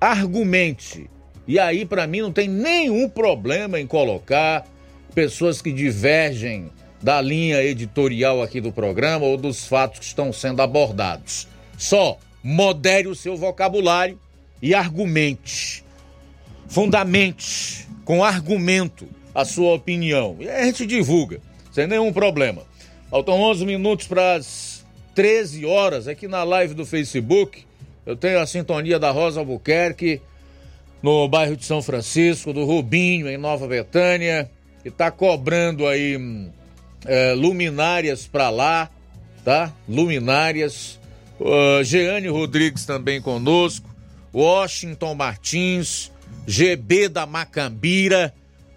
argumente 0.00 1.10
e 1.50 1.58
aí, 1.58 1.84
para 1.84 2.06
mim, 2.06 2.20
não 2.20 2.32
tem 2.32 2.46
nenhum 2.46 3.08
problema 3.08 3.80
em 3.80 3.84
colocar 3.84 4.64
pessoas 5.12 5.60
que 5.60 5.72
divergem 5.72 6.70
da 7.02 7.20
linha 7.20 7.60
editorial 7.60 8.40
aqui 8.40 8.60
do 8.60 8.70
programa 8.70 9.26
ou 9.26 9.36
dos 9.36 9.66
fatos 9.66 9.98
que 9.98 10.04
estão 10.04 10.32
sendo 10.32 10.62
abordados. 10.62 11.48
Só 11.76 12.18
modere 12.40 13.08
o 13.08 13.16
seu 13.16 13.36
vocabulário 13.36 14.16
e 14.62 14.76
argumente. 14.76 15.82
Fundamente, 16.68 17.88
com 18.04 18.22
argumento, 18.22 19.08
a 19.34 19.44
sua 19.44 19.74
opinião. 19.74 20.36
E 20.38 20.48
a 20.48 20.64
gente 20.66 20.86
divulga, 20.86 21.40
sem 21.72 21.88
nenhum 21.88 22.12
problema. 22.12 22.62
Faltam 23.10 23.40
11 23.40 23.66
minutos 23.66 24.06
para 24.06 24.34
as 24.34 24.69
13 25.14 25.64
horas 25.66 26.08
aqui 26.08 26.28
na 26.28 26.44
live 26.44 26.74
do 26.74 26.86
Facebook. 26.86 27.64
Eu 28.06 28.16
tenho 28.16 28.40
a 28.40 28.46
sintonia 28.46 28.98
da 28.98 29.10
Rosa 29.10 29.40
Albuquerque 29.40 30.20
no 31.02 31.26
bairro 31.28 31.56
de 31.56 31.64
São 31.64 31.82
Francisco, 31.82 32.52
do 32.52 32.64
Rubinho, 32.64 33.28
em 33.28 33.36
Nova 33.36 33.66
Betânia, 33.66 34.50
que 34.82 34.88
está 34.88 35.10
cobrando 35.10 35.86
aí 35.86 36.18
é, 37.06 37.32
luminárias 37.32 38.26
para 38.26 38.50
lá, 38.50 38.90
tá? 39.44 39.72
Luminárias. 39.88 40.98
Uh, 41.38 41.82
Jeane 41.82 42.28
Rodrigues 42.28 42.84
também 42.84 43.18
conosco, 43.18 43.88
Washington 44.34 45.14
Martins, 45.14 46.12
GB 46.46 47.08
da 47.08 47.24
Macambira, 47.24 48.34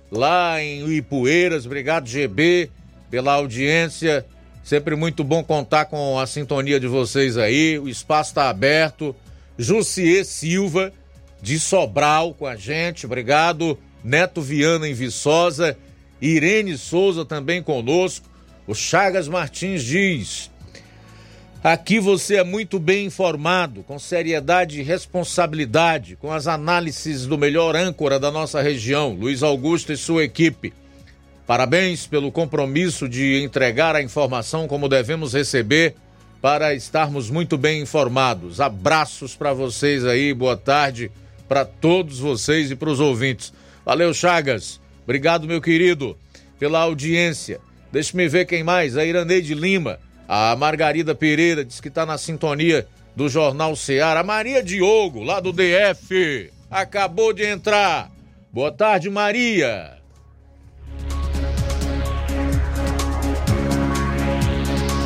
lá 0.09 0.63
em 0.63 0.89
Ipueiras. 0.93 1.65
Obrigado, 1.65 2.07
GB, 2.07 2.69
pela 3.11 3.33
audiência. 3.33 4.25
Sempre 4.63 4.95
muito 4.95 5.23
bom 5.23 5.43
contar 5.43 5.85
com 5.85 6.17
a 6.17 6.25
sintonia 6.25 6.79
de 6.79 6.87
vocês 6.87 7.37
aí. 7.37 7.77
O 7.77 7.89
espaço 7.89 8.31
está 8.31 8.49
aberto. 8.49 9.15
Jussier 9.57 10.25
Silva 10.25 10.91
de 11.41 11.59
Sobral 11.59 12.33
com 12.33 12.47
a 12.47 12.55
gente, 12.55 13.05
obrigado. 13.05 13.77
Neto 14.03 14.41
Viana 14.41 14.87
em 14.87 14.93
Viçosa, 14.93 15.77
Irene 16.21 16.77
Souza 16.77 17.25
também 17.25 17.61
conosco. 17.61 18.25
O 18.65 18.73
Chagas 18.73 19.27
Martins 19.27 19.83
diz: 19.83 20.49
Aqui 21.61 21.99
você 21.99 22.35
é 22.35 22.43
muito 22.43 22.79
bem 22.79 23.05
informado, 23.05 23.83
com 23.83 23.99
seriedade 23.99 24.79
e 24.79 24.83
responsabilidade, 24.83 26.15
com 26.15 26.31
as 26.31 26.47
análises 26.47 27.25
do 27.25 27.37
melhor 27.37 27.75
âncora 27.75 28.19
da 28.19 28.31
nossa 28.31 28.61
região, 28.61 29.13
Luiz 29.13 29.43
Augusto 29.43 29.91
e 29.91 29.97
sua 29.97 30.23
equipe. 30.23 30.73
Parabéns 31.45 32.07
pelo 32.07 32.31
compromisso 32.31 33.07
de 33.09 33.41
entregar 33.43 33.95
a 33.95 34.01
informação 34.01 34.67
como 34.67 34.87
devemos 34.87 35.33
receber 35.33 35.95
para 36.41 36.73
estarmos 36.73 37.29
muito 37.29 37.57
bem 37.57 37.81
informados. 37.81 38.61
Abraços 38.61 39.35
para 39.35 39.53
vocês 39.53 40.05
aí, 40.05 40.33
boa 40.33 40.57
tarde 40.57 41.11
para 41.47 41.65
todos 41.65 42.19
vocês 42.19 42.71
e 42.71 42.75
para 42.75 42.89
os 42.89 42.99
ouvintes. 42.99 43.53
Valeu, 43.85 44.13
Chagas. 44.13 44.79
Obrigado, 45.03 45.47
meu 45.47 45.61
querido, 45.61 46.17
pela 46.57 46.79
audiência. 46.79 47.59
Deixe-me 47.91 48.27
ver 48.27 48.45
quem 48.45 48.63
mais. 48.63 48.97
A 48.97 49.05
Iraneide 49.05 49.53
Lima. 49.53 49.99
A 50.27 50.55
Margarida 50.55 51.13
Pereira 51.13 51.63
diz 51.63 51.79
que 51.79 51.89
está 51.89 52.05
na 52.05 52.17
sintonia 52.17 52.87
do 53.15 53.29
Jornal 53.29 53.75
Ceará. 53.75 54.21
A 54.21 54.23
Maria 54.23 54.63
Diogo, 54.63 55.21
lá 55.21 55.39
do 55.39 55.53
DF. 55.53 56.49
Acabou 56.71 57.33
de 57.33 57.45
entrar. 57.45 58.09
Boa 58.51 58.71
tarde, 58.71 59.09
Maria. 59.09 60.02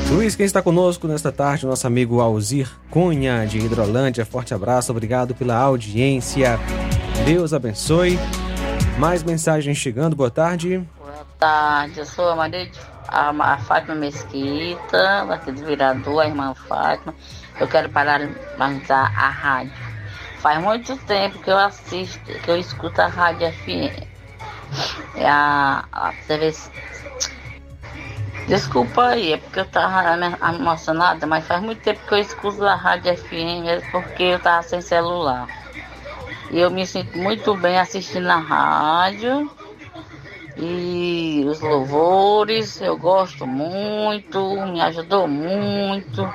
Luiz, 0.10 0.36
quem 0.36 0.45
está 0.45 0.62
conosco 0.62 1.05
nesta 1.05 1.34
tarde, 1.34 1.66
nosso 1.66 1.86
amigo 1.86 2.22
Alzir 2.22 2.70
Cunha, 2.89 3.45
de 3.45 3.58
Hidrolândia. 3.60 4.26
Forte 4.26 4.53
abraço, 4.53 4.91
obrigado 4.91 5.36
pela 5.36 5.55
audiência. 5.58 6.58
Deus 7.26 7.53
abençoe. 7.53 8.18
Mais 8.97 9.22
mensagens 9.22 9.78
chegando, 9.78 10.16
boa 10.16 10.32
tarde. 10.32 10.82
Boa 10.97 11.28
tarde, 11.38 11.99
eu 11.99 12.05
sou 12.05 12.30
a 12.30 12.36
Maria 12.38 12.66
de, 12.66 12.80
a, 13.10 13.30
a 13.30 13.58
Fátima 13.58 13.95
Mesquita, 13.95 15.26
daqui 15.28 15.51
do 15.51 15.66
Virador, 15.66 16.22
a 16.22 16.28
irmã 16.28 16.53
Fátima. 16.55 17.14
Eu 17.60 17.68
quero 17.68 17.89
parabenizar 17.89 19.12
a 19.14 19.30
rádio. 19.30 19.74
Faz 20.39 20.64
muito 20.64 20.95
tempo 21.05 21.38
que 21.39 21.49
eu 21.49 21.58
assisto, 21.58 22.20
que 22.26 22.49
eu 22.49 22.58
escuto 22.58 23.01
a 23.01 23.08
rádio 23.08 23.51
FM. 23.51 24.08
É 25.16 25.28
a, 25.28 25.84
a 25.91 26.14
TV. 26.28 26.53
Desculpa 28.48 29.10
aí, 29.10 29.34
é 29.34 29.38
porque 29.38 29.60
eu 29.60 29.70
tava 29.70 30.16
emocionada, 30.56 31.28
mas 31.28 31.45
faz 31.45 31.62
muito 31.62 31.82
tempo 31.82 32.04
que 32.04 32.14
eu 32.14 32.18
escuto 32.18 32.64
a 32.66 32.74
rádio 32.76 33.12
FM, 33.12 33.62
mesmo 33.62 33.88
porque 33.91 34.24
eu 34.24 34.39
tava 34.41 34.64
sem 34.64 34.82
celular. 34.82 35.52
E 36.50 36.60
eu 36.60 36.72
me 36.72 36.86
sinto 36.88 37.18
muito 37.18 37.58
bem 37.58 37.80
assistindo 37.80 38.30
a 38.30 38.38
rádio. 38.39 39.50
E 40.56 41.45
os 41.48 41.62
louvores, 41.62 42.82
eu 42.82 42.98
gosto 42.98 43.45
muito, 43.48 44.39
me 44.66 44.82
ajudou 44.82 45.28
muito. 45.28 46.34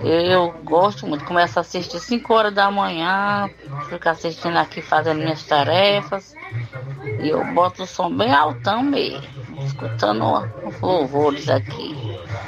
Eu 0.00 0.52
gosto 0.62 1.06
muito. 1.08 1.24
Começo 1.24 1.58
a 1.58 1.62
assistir 1.62 2.00
5 2.00 2.34
horas 2.34 2.54
da 2.54 2.70
manhã, 2.70 3.50
fico 3.80 4.08
assistindo 4.08 4.58
aqui 4.58 4.82
fazendo 4.82 5.18
minhas 5.20 5.44
tarefas. 5.46 6.37
E 7.20 7.28
eu 7.28 7.44
boto 7.52 7.82
o 7.82 7.86
som 7.86 8.14
bem 8.14 8.32
altão 8.32 8.82
mesmo, 8.82 9.22
escutando 9.64 10.24
os 10.66 10.80
louvores 10.80 11.48
aqui. 11.48 11.96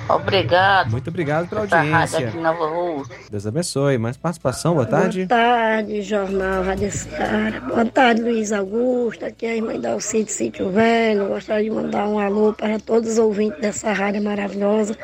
Obrigado. 0.09 0.91
Muito 0.91 1.09
obrigado 1.09 1.49
pela 1.49 1.65
Essa 1.65 1.77
rádio 1.77 1.95
audiência. 1.95 2.29
aqui 2.29 2.39
em 2.39 2.41
Nova 2.41 2.67
Rússia. 2.69 3.17
Deus 3.31 3.47
abençoe. 3.47 3.99
Mais 3.99 4.17
participação, 4.17 4.75
boa 4.75 4.87
tarde. 4.87 5.27
Boa 5.27 5.41
tarde, 5.41 6.03
Jornal 6.03 6.63
Rádio 6.65 6.91
Seara. 6.91 7.61
Boa 7.61 7.85
tarde, 7.87 8.23
Luiz 8.23 8.53
Augusto. 8.53 9.25
Aqui 9.25 9.47
é 9.47 9.51
a 9.51 9.57
irmã 9.57 9.79
da 9.79 9.93
Alcide 9.93 10.31
Sítio 10.31 10.71
Velho. 10.71 11.29
Gostaria 11.29 11.65
de 11.65 11.71
mandar 11.71 12.07
um 12.09 12.19
alô 12.19 12.53
para 12.53 12.79
todos 12.79 13.13
os 13.13 13.19
ouvintes 13.19 13.61
dessa 13.61 13.93
rádio 13.93 14.23
maravilhosa. 14.23 14.97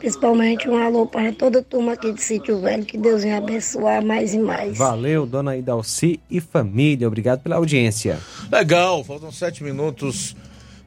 Principalmente 0.00 0.66
um 0.66 0.78
alô 0.78 1.04
para 1.04 1.30
toda 1.30 1.58
a 1.58 1.62
turma 1.62 1.92
aqui 1.92 2.10
de 2.10 2.22
Sítio 2.22 2.58
Velho. 2.58 2.86
Que 2.86 2.96
Deus 2.96 3.22
venha 3.22 3.36
abençoar 3.36 4.02
mais 4.02 4.32
e 4.32 4.38
mais. 4.38 4.78
Valeu, 4.78 5.26
dona 5.26 5.58
Idalci 5.58 6.18
e 6.30 6.40
família. 6.40 7.06
Obrigado 7.06 7.42
pela 7.42 7.56
audiência. 7.56 8.18
Legal, 8.50 9.04
faltam 9.04 9.30
sete 9.30 9.62
minutos 9.62 10.34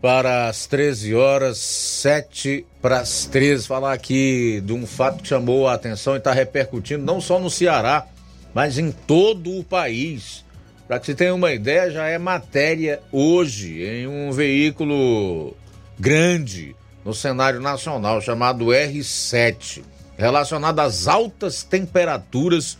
para 0.01 0.47
as 0.49 0.65
13 0.65 1.13
horas, 1.13 1.59
sete 1.59 2.65
para 2.81 3.01
as 3.01 3.25
13. 3.27 3.67
Falar 3.67 3.93
aqui 3.93 4.59
de 4.65 4.73
um 4.73 4.87
fato 4.87 5.21
que 5.21 5.27
chamou 5.27 5.67
a 5.67 5.75
atenção 5.75 6.15
e 6.15 6.17
está 6.17 6.33
repercutindo 6.33 7.05
não 7.05 7.21
só 7.21 7.39
no 7.39 7.51
Ceará, 7.51 8.07
mas 8.51 8.79
em 8.79 8.91
todo 8.91 9.59
o 9.59 9.63
país. 9.63 10.43
Para 10.87 10.99
que 10.99 11.05
você 11.05 11.13
tenha 11.13 11.35
uma 11.35 11.53
ideia, 11.53 11.91
já 11.91 12.07
é 12.07 12.17
matéria 12.17 12.99
hoje 13.11 13.83
em 13.83 14.07
um 14.07 14.31
veículo 14.31 15.55
grande 15.99 16.75
no 17.03 17.13
cenário 17.13 17.59
nacional 17.59 18.21
chamado 18.21 18.65
R7, 18.65 19.81
relacionado 20.17 20.79
às 20.79 21.07
altas 21.07 21.63
temperaturas 21.63 22.77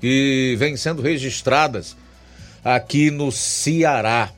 que 0.00 0.54
vêm 0.58 0.76
sendo 0.76 1.02
registradas 1.02 1.96
aqui 2.64 3.10
no 3.10 3.30
Ceará. 3.30 4.30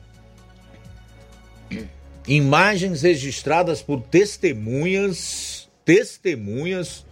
Imagens 2.27 3.01
registradas 3.01 3.81
por 3.81 4.01
testemunhas, 4.01 5.67
testemunhas 5.83 7.05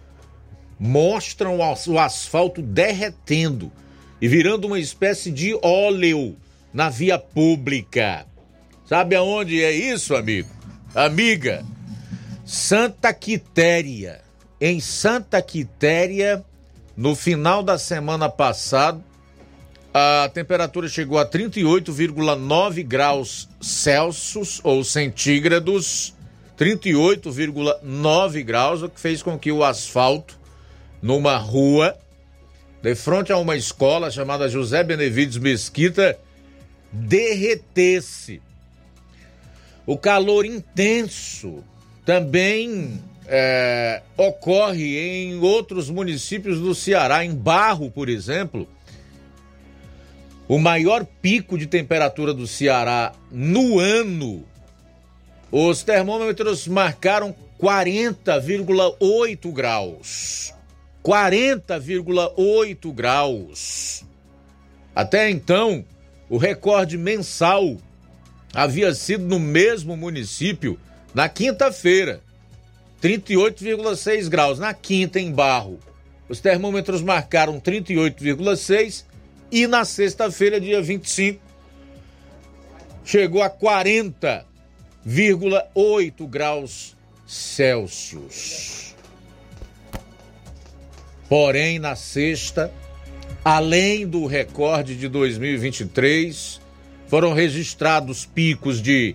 mostram 0.78 1.56
o 1.58 1.62
as- 1.62 1.86
o 1.88 1.98
asfalto 1.98 2.62
derretendo 2.62 3.72
e 4.20 4.28
virando 4.28 4.66
uma 4.66 4.78
espécie 4.78 5.30
de 5.30 5.58
óleo 5.62 6.36
na 6.72 6.88
via 6.88 7.18
pública. 7.18 8.26
Sabe 8.86 9.16
aonde 9.16 9.62
é 9.62 9.72
isso, 9.72 10.14
amigo? 10.14 10.48
Amiga, 10.94 11.64
Santa 12.50 13.12
Quitéria. 13.12 14.22
Em 14.58 14.80
Santa 14.80 15.42
Quitéria, 15.42 16.42
no 16.96 17.14
final 17.14 17.62
da 17.62 17.76
semana 17.76 18.30
passada, 18.30 19.04
a 19.92 20.30
temperatura 20.32 20.88
chegou 20.88 21.18
a 21.18 21.28
38,9 21.28 22.82
graus 22.86 23.50
Celsius 23.60 24.62
ou 24.64 24.82
centígrados, 24.82 26.14
38,9 26.58 28.42
graus, 28.42 28.80
o 28.80 28.88
que 28.88 28.98
fez 28.98 29.22
com 29.22 29.38
que 29.38 29.52
o 29.52 29.62
asfalto 29.62 30.40
numa 31.02 31.36
rua, 31.36 31.98
de 32.80 32.94
frente 32.94 33.30
a 33.30 33.36
uma 33.36 33.56
escola 33.56 34.10
chamada 34.10 34.48
José 34.48 34.82
Benevides 34.82 35.36
Mesquita, 35.36 36.18
derretesse. 36.90 38.40
O 39.84 39.98
calor 39.98 40.46
intenso 40.46 41.62
também 42.08 43.04
é, 43.26 44.00
ocorre 44.16 44.98
em 44.98 45.38
outros 45.40 45.90
municípios 45.90 46.58
do 46.58 46.74
Ceará, 46.74 47.22
em 47.22 47.34
Barro, 47.34 47.90
por 47.90 48.08
exemplo. 48.08 48.66
O 50.48 50.58
maior 50.58 51.04
pico 51.04 51.58
de 51.58 51.66
temperatura 51.66 52.32
do 52.32 52.46
Ceará 52.46 53.12
no 53.30 53.78
ano, 53.78 54.42
os 55.52 55.82
termômetros 55.82 56.66
marcaram 56.66 57.34
40,8 57.60 59.52
graus. 59.52 60.54
40,8 61.04 62.90
graus. 62.90 64.02
Até 64.94 65.28
então, 65.28 65.84
o 66.30 66.38
recorde 66.38 66.96
mensal 66.96 67.76
havia 68.54 68.94
sido 68.94 69.26
no 69.26 69.38
mesmo 69.38 69.94
município 69.94 70.80
na 71.14 71.28
quinta-feira, 71.28 72.20
38,6 73.02 74.28
graus. 74.28 74.58
Na 74.58 74.74
quinta, 74.74 75.20
em 75.20 75.32
Barro, 75.32 75.78
os 76.28 76.40
termômetros 76.40 77.00
marcaram 77.02 77.60
38,6 77.60 79.04
e 79.50 79.66
na 79.66 79.82
sexta-feira, 79.84 80.60
dia 80.60 80.80
25, 80.82 81.40
chegou 83.04 83.42
a 83.42 83.48
40,8 83.48 86.28
graus 86.28 86.94
Celsius. 87.26 88.94
Porém, 91.28 91.78
na 91.78 91.94
sexta, 91.94 92.72
além 93.44 94.04
do 94.06 94.26
recorde 94.26 94.96
de 94.96 95.08
2023, 95.08 96.60
foram 97.06 97.32
registrados 97.32 98.26
picos 98.26 98.82
de 98.82 99.14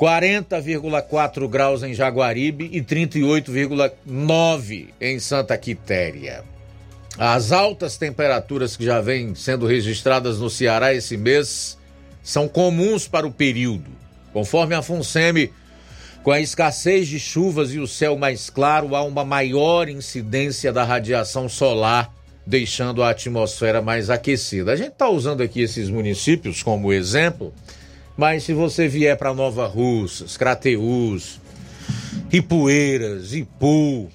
40,4 0.00 1.46
graus 1.46 1.82
em 1.82 1.92
Jaguaribe 1.92 2.70
e 2.72 2.80
38,9 2.80 4.88
em 4.98 5.18
Santa 5.18 5.58
Quitéria. 5.58 6.42
As 7.18 7.52
altas 7.52 7.98
temperaturas 7.98 8.78
que 8.78 8.84
já 8.84 9.02
vêm 9.02 9.34
sendo 9.34 9.66
registradas 9.66 10.38
no 10.38 10.48
Ceará 10.48 10.94
esse 10.94 11.18
mês 11.18 11.76
são 12.22 12.48
comuns 12.48 13.06
para 13.06 13.26
o 13.26 13.32
período. 13.32 13.90
Conforme 14.32 14.74
a 14.74 14.80
FUNSEMI, 14.80 15.52
com 16.22 16.30
a 16.30 16.40
escassez 16.40 17.06
de 17.06 17.20
chuvas 17.20 17.74
e 17.74 17.78
o 17.78 17.86
céu 17.86 18.16
mais 18.16 18.48
claro, 18.48 18.96
há 18.96 19.02
uma 19.02 19.24
maior 19.24 19.86
incidência 19.86 20.72
da 20.72 20.82
radiação 20.82 21.46
solar, 21.46 22.10
deixando 22.46 23.02
a 23.02 23.10
atmosfera 23.10 23.82
mais 23.82 24.08
aquecida. 24.08 24.72
A 24.72 24.76
gente 24.76 24.92
está 24.92 25.10
usando 25.10 25.42
aqui 25.42 25.60
esses 25.60 25.90
municípios 25.90 26.62
como 26.62 26.90
exemplo, 26.90 27.52
mas 28.20 28.42
se 28.42 28.52
você 28.52 28.86
vier 28.86 29.16
para 29.16 29.32
Nova 29.32 29.66
Russas, 29.66 30.36
Crateús, 30.36 31.40
Ipueiras, 32.30 33.32
Ipu, 33.32 34.10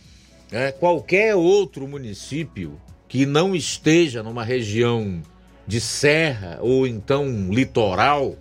né, 0.52 0.72
qualquer 0.74 1.34
outro 1.34 1.88
município 1.88 2.80
que 3.08 3.26
não 3.26 3.56
esteja 3.56 4.22
numa 4.22 4.44
região 4.44 5.24
de 5.66 5.82
serra 5.82 6.60
ou 6.62 6.86
então 6.86 7.48
litoral, 7.50 8.36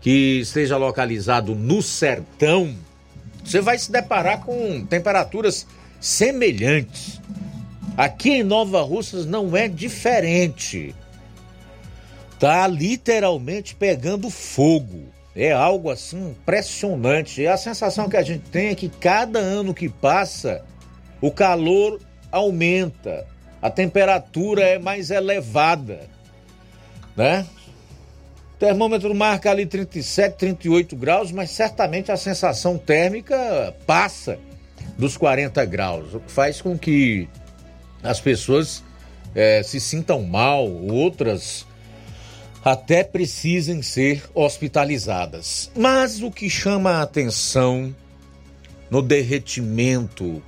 que 0.00 0.40
esteja 0.40 0.76
localizado 0.76 1.54
no 1.54 1.80
sertão, 1.80 2.74
você 3.44 3.60
vai 3.60 3.78
se 3.78 3.92
deparar 3.92 4.40
com 4.40 4.84
temperaturas 4.86 5.68
semelhantes. 6.00 7.20
Aqui 7.96 8.30
em 8.30 8.42
Nova 8.42 8.82
Russas 8.82 9.24
não 9.24 9.56
é 9.56 9.68
diferente. 9.68 10.96
Tá 12.38 12.66
literalmente 12.66 13.74
pegando 13.74 14.30
fogo. 14.30 15.08
É 15.34 15.52
algo 15.52 15.90
assim 15.90 16.30
impressionante. 16.30 17.42
E 17.42 17.46
a 17.46 17.56
sensação 17.56 18.08
que 18.08 18.16
a 18.16 18.22
gente 18.22 18.48
tem 18.50 18.68
é 18.68 18.74
que 18.74 18.88
cada 18.88 19.38
ano 19.38 19.74
que 19.74 19.88
passa, 19.88 20.62
o 21.20 21.30
calor 21.30 22.00
aumenta, 22.30 23.26
a 23.60 23.70
temperatura 23.70 24.62
é 24.62 24.78
mais 24.78 25.10
elevada, 25.10 26.00
né? 27.16 27.46
O 28.54 28.58
termômetro 28.58 29.14
marca 29.14 29.50
ali 29.50 29.66
37, 29.66 30.36
38 30.36 30.96
graus, 30.96 31.30
mas 31.30 31.50
certamente 31.50 32.10
a 32.10 32.16
sensação 32.16 32.78
térmica 32.78 33.74
passa 33.86 34.38
dos 34.96 35.16
40 35.16 35.64
graus, 35.66 36.14
o 36.14 36.20
que 36.20 36.32
faz 36.32 36.62
com 36.62 36.78
que 36.78 37.28
as 38.02 38.20
pessoas 38.20 38.82
eh, 39.34 39.62
se 39.62 39.78
sintam 39.78 40.22
mal, 40.22 40.66
outras 40.66 41.66
até 42.66 43.04
precisem 43.04 43.80
ser 43.80 44.24
hospitalizadas. 44.34 45.70
Mas 45.76 46.20
o 46.20 46.32
que 46.32 46.50
chama 46.50 46.94
a 46.94 47.02
atenção 47.02 47.94
no 48.90 49.00
derretimento 49.00 50.42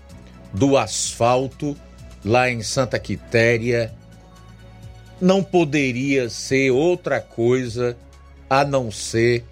do 0.53 0.77
asfalto 0.77 1.77
lá 2.25 2.51
em 2.51 2.61
Santa 2.61 2.99
Quitéria 2.99 3.95
não 5.21 5.45
poderia 5.45 6.29
ser 6.29 6.73
outra 6.73 7.21
coisa 7.21 7.97
a 8.51 8.65
não 8.65 8.91
ser 8.91 9.45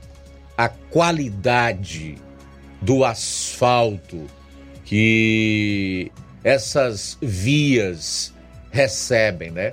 a 0.58 0.68
qualidade 0.68 2.16
do 2.82 3.04
asfalto 3.04 4.26
que 4.84 6.10
essas 6.42 7.16
vias 7.22 8.34
recebem, 8.72 9.52
né? 9.52 9.72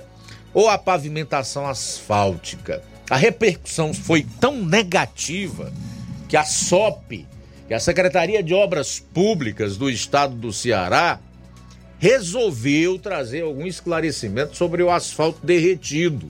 Ou 0.54 0.68
a 0.68 0.78
pavimentação 0.78 1.66
asfáltica. 1.66 2.82
A 3.10 3.16
repercussão 3.16 3.92
foi 3.92 4.26
tão 4.40 4.64
negativa 4.64 5.70
que 6.28 6.36
a 6.36 6.44
SOP, 6.44 7.26
que 7.66 7.74
é 7.74 7.76
a 7.76 7.80
Secretaria 7.80 8.42
de 8.42 8.54
Obras 8.54 8.98
Públicas 8.98 9.76
do 9.76 9.90
Estado 9.90 10.34
do 10.34 10.52
Ceará, 10.52 11.20
resolveu 11.98 12.98
trazer 12.98 13.42
algum 13.42 13.66
esclarecimento 13.66 14.56
sobre 14.56 14.82
o 14.82 14.90
asfalto 14.90 15.44
derretido. 15.44 16.28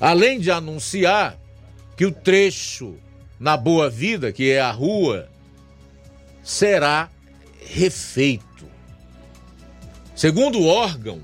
Além 0.00 0.38
de 0.38 0.50
anunciar 0.50 1.38
que 1.96 2.04
o 2.04 2.12
trecho 2.12 2.96
na 3.38 3.56
Boa 3.56 3.88
Vida, 3.88 4.32
que 4.32 4.50
é 4.50 4.60
a 4.60 4.70
rua, 4.70 5.28
será 6.42 7.08
refeito. 7.66 8.66
Segundo 10.14 10.58
o 10.58 10.66
órgão, 10.66 11.20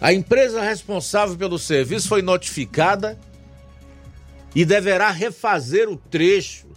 a 0.00 0.12
empresa 0.12 0.60
responsável 0.60 1.36
pelo 1.36 1.58
serviço 1.58 2.08
foi 2.08 2.22
notificada 2.22 3.18
e 4.54 4.64
deverá 4.64 5.10
refazer 5.10 5.88
o 5.88 5.96
trecho, 5.96 6.68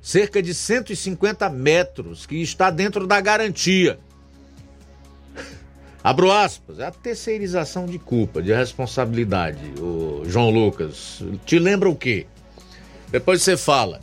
cerca 0.00 0.42
de 0.42 0.54
150 0.54 1.48
metros, 1.48 2.26
que 2.26 2.36
está 2.36 2.70
dentro 2.70 3.06
da 3.06 3.20
garantia. 3.20 3.98
Abro 6.02 6.32
aspas, 6.32 6.78
é 6.78 6.86
a 6.86 6.90
terceirização 6.90 7.84
de 7.84 7.98
culpa, 7.98 8.42
de 8.42 8.52
responsabilidade, 8.52 9.60
o 9.78 10.22
João 10.24 10.50
Lucas. 10.50 11.22
Te 11.44 11.58
lembra 11.58 11.90
o 11.90 11.96
quê? 11.96 12.26
Depois 13.10 13.42
você 13.42 13.56
fala. 13.56 14.00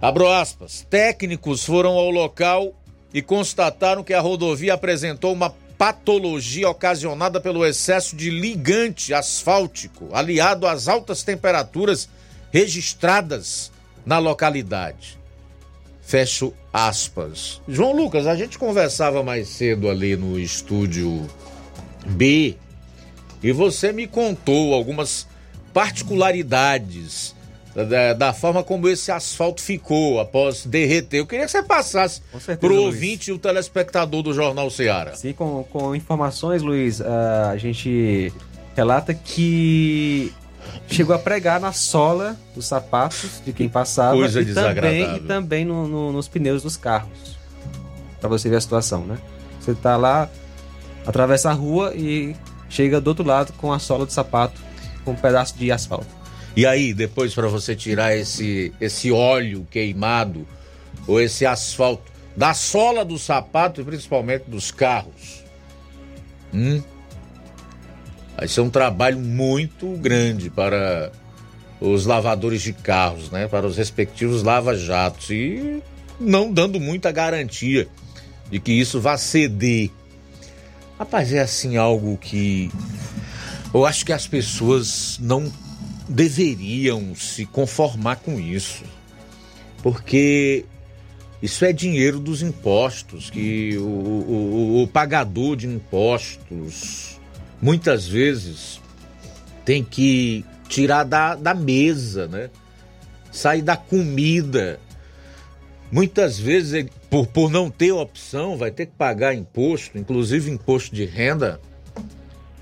Abro 0.00 0.28
aspas, 0.28 0.84
técnicos 0.90 1.64
foram 1.64 1.92
ao 1.92 2.10
local 2.10 2.74
e 3.14 3.22
constataram 3.22 4.02
que 4.02 4.12
a 4.12 4.20
rodovia 4.20 4.74
apresentou 4.74 5.32
uma 5.32 5.50
patologia 5.78 6.68
ocasionada 6.68 7.40
pelo 7.40 7.64
excesso 7.64 8.16
de 8.16 8.30
ligante 8.30 9.12
asfáltico, 9.12 10.08
aliado 10.12 10.66
às 10.66 10.88
altas 10.88 11.22
temperaturas 11.22 12.08
registradas 12.50 13.70
na 14.04 14.18
localidade. 14.18 15.18
Fecho 16.00 16.54
aspas. 16.72 17.60
João 17.68 17.94
Lucas, 17.94 18.26
a 18.26 18.34
gente 18.34 18.58
conversava 18.58 19.22
mais 19.22 19.48
cedo 19.48 19.90
ali 19.90 20.16
no 20.16 20.38
estúdio 20.38 21.28
B 22.06 22.56
e 23.42 23.52
você 23.52 23.92
me 23.92 24.06
contou 24.06 24.72
algumas 24.72 25.26
particularidades 25.74 27.35
da, 27.84 28.12
da, 28.14 28.32
forma 28.32 28.62
como 28.62 28.88
esse 28.88 29.12
asfalto 29.12 29.60
ficou 29.60 30.18
após 30.18 30.64
derreter. 30.64 31.18
Eu 31.18 31.26
queria 31.26 31.44
que 31.44 31.50
você 31.50 31.62
passasse 31.62 32.22
para 32.58 32.72
o 32.72 32.84
ouvinte 32.84 33.30
e 33.30 33.32
o 33.34 33.38
telespectador 33.38 34.22
do 34.22 34.32
Jornal 34.32 34.70
Ceará. 34.70 35.14
Sim, 35.14 35.32
com, 35.34 35.62
com 35.64 35.94
informações, 35.94 36.62
Luiz, 36.62 37.00
uh, 37.00 37.04
a 37.52 37.56
gente 37.58 38.32
relata 38.74 39.12
que 39.12 40.32
chegou 40.88 41.14
a 41.14 41.18
pregar 41.18 41.60
na 41.60 41.72
sola 41.72 42.36
dos 42.54 42.66
sapatos 42.66 43.42
de 43.44 43.52
quem 43.52 43.68
passava 43.68 44.16
Coisa 44.16 44.40
e 44.40 44.44
desagradável. 44.44 45.04
também, 45.04 45.16
e 45.16 45.20
também 45.20 45.64
no, 45.64 45.86
no, 45.86 46.12
nos 46.12 46.28
pneus 46.28 46.62
dos 46.62 46.76
carros. 46.78 47.36
Para 48.20 48.28
você 48.30 48.48
ver 48.48 48.56
a 48.56 48.60
situação, 48.60 49.04
né? 49.04 49.18
Você 49.60 49.74
tá 49.74 49.96
lá, 49.96 50.30
atravessa 51.06 51.50
a 51.50 51.52
rua 51.52 51.92
e 51.94 52.34
chega 52.70 53.00
do 53.00 53.08
outro 53.08 53.24
lado 53.24 53.52
com 53.54 53.70
a 53.70 53.78
sola 53.78 54.06
do 54.06 54.12
sapato 54.12 54.60
com 55.04 55.12
um 55.12 55.16
pedaço 55.16 55.56
de 55.58 55.70
asfalto. 55.70 56.15
E 56.56 56.64
aí, 56.64 56.94
depois 56.94 57.34
para 57.34 57.48
você 57.48 57.76
tirar 57.76 58.16
esse, 58.16 58.72
esse 58.80 59.12
óleo 59.12 59.66
queimado 59.70 60.48
ou 61.06 61.20
esse 61.20 61.44
asfalto 61.44 62.10
da 62.34 62.54
sola 62.54 63.04
do 63.04 63.18
sapato 63.18 63.82
e 63.82 63.84
principalmente 63.84 64.44
dos 64.48 64.70
carros. 64.70 65.44
Hum? 66.54 66.82
Vai 68.36 68.48
ser 68.48 68.62
um 68.62 68.70
trabalho 68.70 69.18
muito 69.18 69.86
grande 69.98 70.48
para 70.48 71.12
os 71.78 72.06
lavadores 72.06 72.62
de 72.62 72.72
carros, 72.72 73.30
né? 73.30 73.46
Para 73.46 73.66
os 73.66 73.76
respectivos 73.76 74.42
lava-jatos 74.42 75.30
e 75.30 75.82
não 76.18 76.50
dando 76.50 76.80
muita 76.80 77.12
garantia 77.12 77.86
de 78.50 78.58
que 78.58 78.72
isso 78.72 79.00
vá 79.00 79.18
ceder. 79.18 79.90
Rapaz, 80.98 81.32
é 81.32 81.40
assim 81.40 81.76
algo 81.76 82.16
que 82.16 82.70
eu 83.72 83.84
acho 83.84 84.06
que 84.06 84.12
as 84.12 84.26
pessoas 84.26 85.18
não 85.20 85.52
deveriam 86.08 87.14
se 87.14 87.46
conformar 87.46 88.16
com 88.16 88.38
isso, 88.38 88.84
porque 89.82 90.64
isso 91.42 91.64
é 91.64 91.72
dinheiro 91.72 92.18
dos 92.18 92.42
impostos, 92.42 93.30
que 93.30 93.76
o, 93.76 93.82
o, 93.82 94.82
o 94.82 94.88
pagador 94.88 95.56
de 95.56 95.66
impostos 95.66 97.20
muitas 97.60 98.06
vezes 98.06 98.80
tem 99.64 99.82
que 99.82 100.44
tirar 100.68 101.04
da, 101.04 101.34
da 101.34 101.54
mesa, 101.54 102.26
né? 102.26 102.50
Sair 103.30 103.62
da 103.62 103.76
comida. 103.76 104.80
Muitas 105.90 106.38
vezes, 106.38 106.86
por, 107.10 107.26
por 107.26 107.50
não 107.50 107.70
ter 107.70 107.92
opção, 107.92 108.56
vai 108.56 108.70
ter 108.70 108.86
que 108.86 108.92
pagar 108.92 109.34
imposto, 109.34 109.98
inclusive 109.98 110.50
imposto 110.50 110.94
de 110.94 111.04
renda 111.04 111.60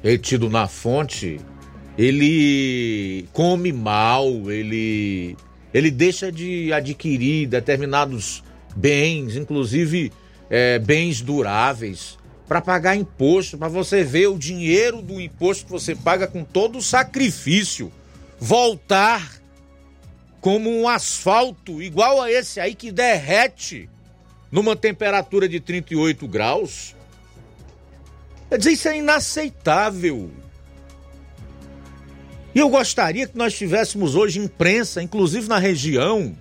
retido 0.02 0.50
na 0.50 0.68
fonte 0.68 1.40
ele 1.96 3.26
come 3.32 3.72
mal, 3.72 4.50
ele, 4.50 5.36
ele 5.72 5.90
deixa 5.90 6.30
de 6.30 6.72
adquirir 6.72 7.46
determinados 7.46 8.42
bens, 8.74 9.36
inclusive 9.36 10.12
é, 10.50 10.78
bens 10.78 11.20
duráveis, 11.20 12.18
para 12.46 12.60
pagar 12.60 12.96
imposto, 12.96 13.56
para 13.56 13.68
você 13.68 14.04
ver 14.04 14.26
o 14.26 14.38
dinheiro 14.38 15.00
do 15.00 15.20
imposto 15.20 15.66
que 15.66 15.72
você 15.72 15.94
paga 15.94 16.26
com 16.26 16.44
todo 16.44 16.78
o 16.78 16.82
sacrifício 16.82 17.90
voltar 18.38 19.40
como 20.40 20.70
um 20.70 20.86
asfalto 20.86 21.80
igual 21.80 22.20
a 22.20 22.30
esse 22.30 22.60
aí 22.60 22.74
que 22.74 22.92
derrete 22.92 23.88
numa 24.52 24.76
temperatura 24.76 25.48
de 25.48 25.58
38 25.58 26.28
graus. 26.28 26.94
Quer 28.50 28.58
dizer, 28.58 28.72
isso 28.72 28.88
é 28.88 28.98
inaceitável. 28.98 30.30
E 32.54 32.58
eu 32.60 32.68
gostaria 32.68 33.26
que 33.26 33.36
nós 33.36 33.54
tivéssemos 33.54 34.14
hoje 34.14 34.38
imprensa, 34.38 35.02
inclusive 35.02 35.48
na 35.48 35.58
região, 35.58 36.36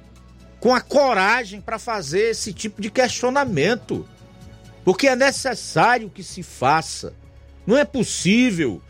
com 0.60 0.74
a 0.74 0.80
coragem 0.80 1.60
para 1.60 1.80
fazer 1.80 2.30
esse 2.30 2.54
tipo 2.54 2.82
de 2.82 2.92
questionamento. 2.92 4.08
Porque 4.86 5.08
é 5.08 5.16
necessário 5.16 6.10
que 6.10 6.22
se 6.22 6.44
faça. 6.44 7.14
Não 7.66 7.78
é 7.78 7.84
possível 7.84 8.82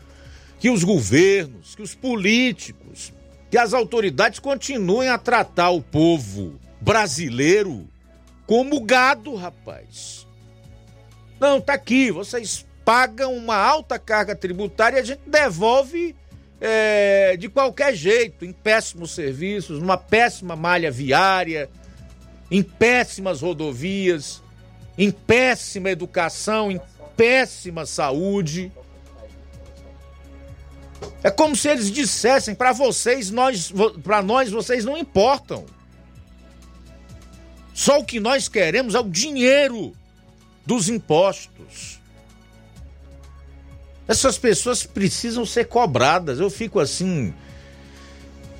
que 0.58 0.68
os 0.68 0.84
governos, 0.84 1.74
que 1.74 1.82
os 1.82 1.94
políticos, 1.94 3.12
que 3.50 3.56
as 3.56 3.72
autoridades 3.72 4.38
continuem 4.38 5.08
a 5.08 5.16
tratar 5.16 5.70
o 5.70 5.80
povo 5.80 6.60
brasileiro 6.80 7.88
como 8.46 8.80
gado, 8.80 9.34
rapaz. 9.34 10.26
Não, 11.40 11.60
tá 11.60 11.74
aqui, 11.74 12.10
vocês 12.10 12.66
pagam 12.84 13.34
uma 13.34 13.56
alta 13.56 13.98
carga 13.98 14.36
tributária 14.36 14.98
e 14.98 15.00
a 15.00 15.04
gente 15.04 15.22
devolve 15.26 16.14
é, 16.66 17.36
de 17.36 17.46
qualquer 17.50 17.94
jeito, 17.94 18.42
em 18.42 18.50
péssimos 18.50 19.10
serviços, 19.10 19.78
numa 19.78 19.98
péssima 19.98 20.56
malha 20.56 20.90
viária, 20.90 21.68
em 22.50 22.62
péssimas 22.62 23.42
rodovias, 23.42 24.42
em 24.96 25.10
péssima 25.10 25.90
educação, 25.90 26.70
em 26.70 26.80
péssima 27.14 27.84
saúde. 27.84 28.72
É 31.22 31.30
como 31.30 31.54
se 31.54 31.68
eles 31.68 31.90
dissessem 31.90 32.54
para 32.54 32.72
vocês, 32.72 33.30
nós, 33.30 33.70
para 34.02 34.22
nós 34.22 34.50
vocês 34.50 34.86
não 34.86 34.96
importam. 34.96 35.66
Só 37.74 37.98
o 37.98 38.04
que 38.04 38.18
nós 38.18 38.48
queremos 38.48 38.94
é 38.94 39.00
o 39.00 39.10
dinheiro 39.10 39.92
dos 40.64 40.88
impostos. 40.88 42.00
Essas 44.06 44.36
pessoas 44.36 44.84
precisam 44.84 45.46
ser 45.46 45.66
cobradas. 45.66 46.38
Eu 46.38 46.50
fico 46.50 46.78
assim 46.78 47.32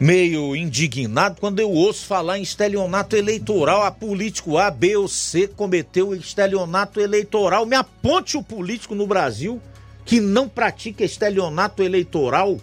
meio 0.00 0.56
indignado 0.56 1.40
quando 1.40 1.60
eu 1.60 1.70
ouço 1.70 2.06
falar 2.06 2.38
em 2.38 2.42
estelionato 2.42 3.16
eleitoral. 3.16 3.82
A 3.82 3.90
político 3.90 4.58
A, 4.58 4.70
B 4.70 4.96
ou 4.96 5.08
C 5.08 5.46
cometeu 5.48 6.14
estelionato 6.14 7.00
eleitoral. 7.00 7.66
Me 7.66 7.76
aponte 7.76 8.36
o 8.36 8.42
político 8.42 8.94
no 8.94 9.06
Brasil 9.06 9.60
que 10.04 10.20
não 10.20 10.48
pratica 10.48 11.04
estelionato 11.04 11.82
eleitoral, 11.82 12.60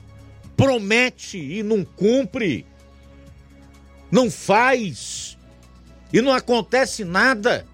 promete 0.55 1.38
e 1.38 1.63
não 1.63 1.84
cumpre, 1.84 2.67
não 4.11 4.29
faz 4.29 5.38
e 6.13 6.21
não 6.21 6.32
acontece 6.32 7.03
nada. 7.03 7.65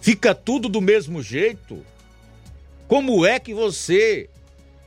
Fica 0.00 0.34
tudo 0.34 0.68
do 0.68 0.80
mesmo 0.80 1.22
jeito. 1.22 1.84
Como 2.90 3.24
é 3.24 3.38
que 3.38 3.54
você 3.54 4.28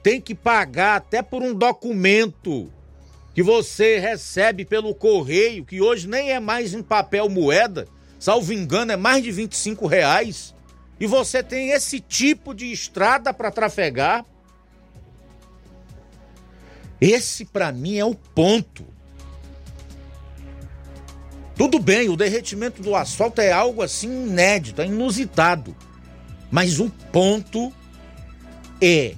tem 0.03 0.19
que 0.19 0.35
pagar 0.35 0.97
até 0.97 1.21
por 1.21 1.41
um 1.41 1.53
documento 1.53 2.69
que 3.33 3.41
você 3.41 3.97
recebe 3.97 4.65
pelo 4.65 4.93
correio, 4.93 5.63
que 5.63 5.79
hoje 5.79 6.05
nem 6.05 6.33
é 6.33 6.37
mais 6.37 6.73
em 6.73 6.83
papel 6.83 7.29
moeda, 7.29 7.87
salvo 8.19 8.51
engano, 8.51 8.91
é 8.91 8.97
mais 8.97 9.23
de 9.23 9.31
25 9.31 9.87
reais, 9.87 10.53
e 10.99 11.07
você 11.07 11.41
tem 11.41 11.69
esse 11.69 12.01
tipo 12.01 12.53
de 12.53 12.73
estrada 12.73 13.33
para 13.33 13.49
trafegar? 13.49 14.25
Esse 16.99 17.45
para 17.45 17.71
mim 17.71 17.97
é 17.99 18.03
o 18.03 18.15
ponto. 18.15 18.85
Tudo 21.55 21.79
bem, 21.79 22.09
o 22.09 22.17
derretimento 22.17 22.81
do 22.81 22.97
asfalto 22.97 23.39
é 23.39 23.53
algo 23.53 23.81
assim 23.81 24.27
inédito, 24.27 24.81
é 24.81 24.87
inusitado. 24.87 25.73
Mas 26.51 26.81
o 26.81 26.89
ponto 26.89 27.73
é 28.85 29.15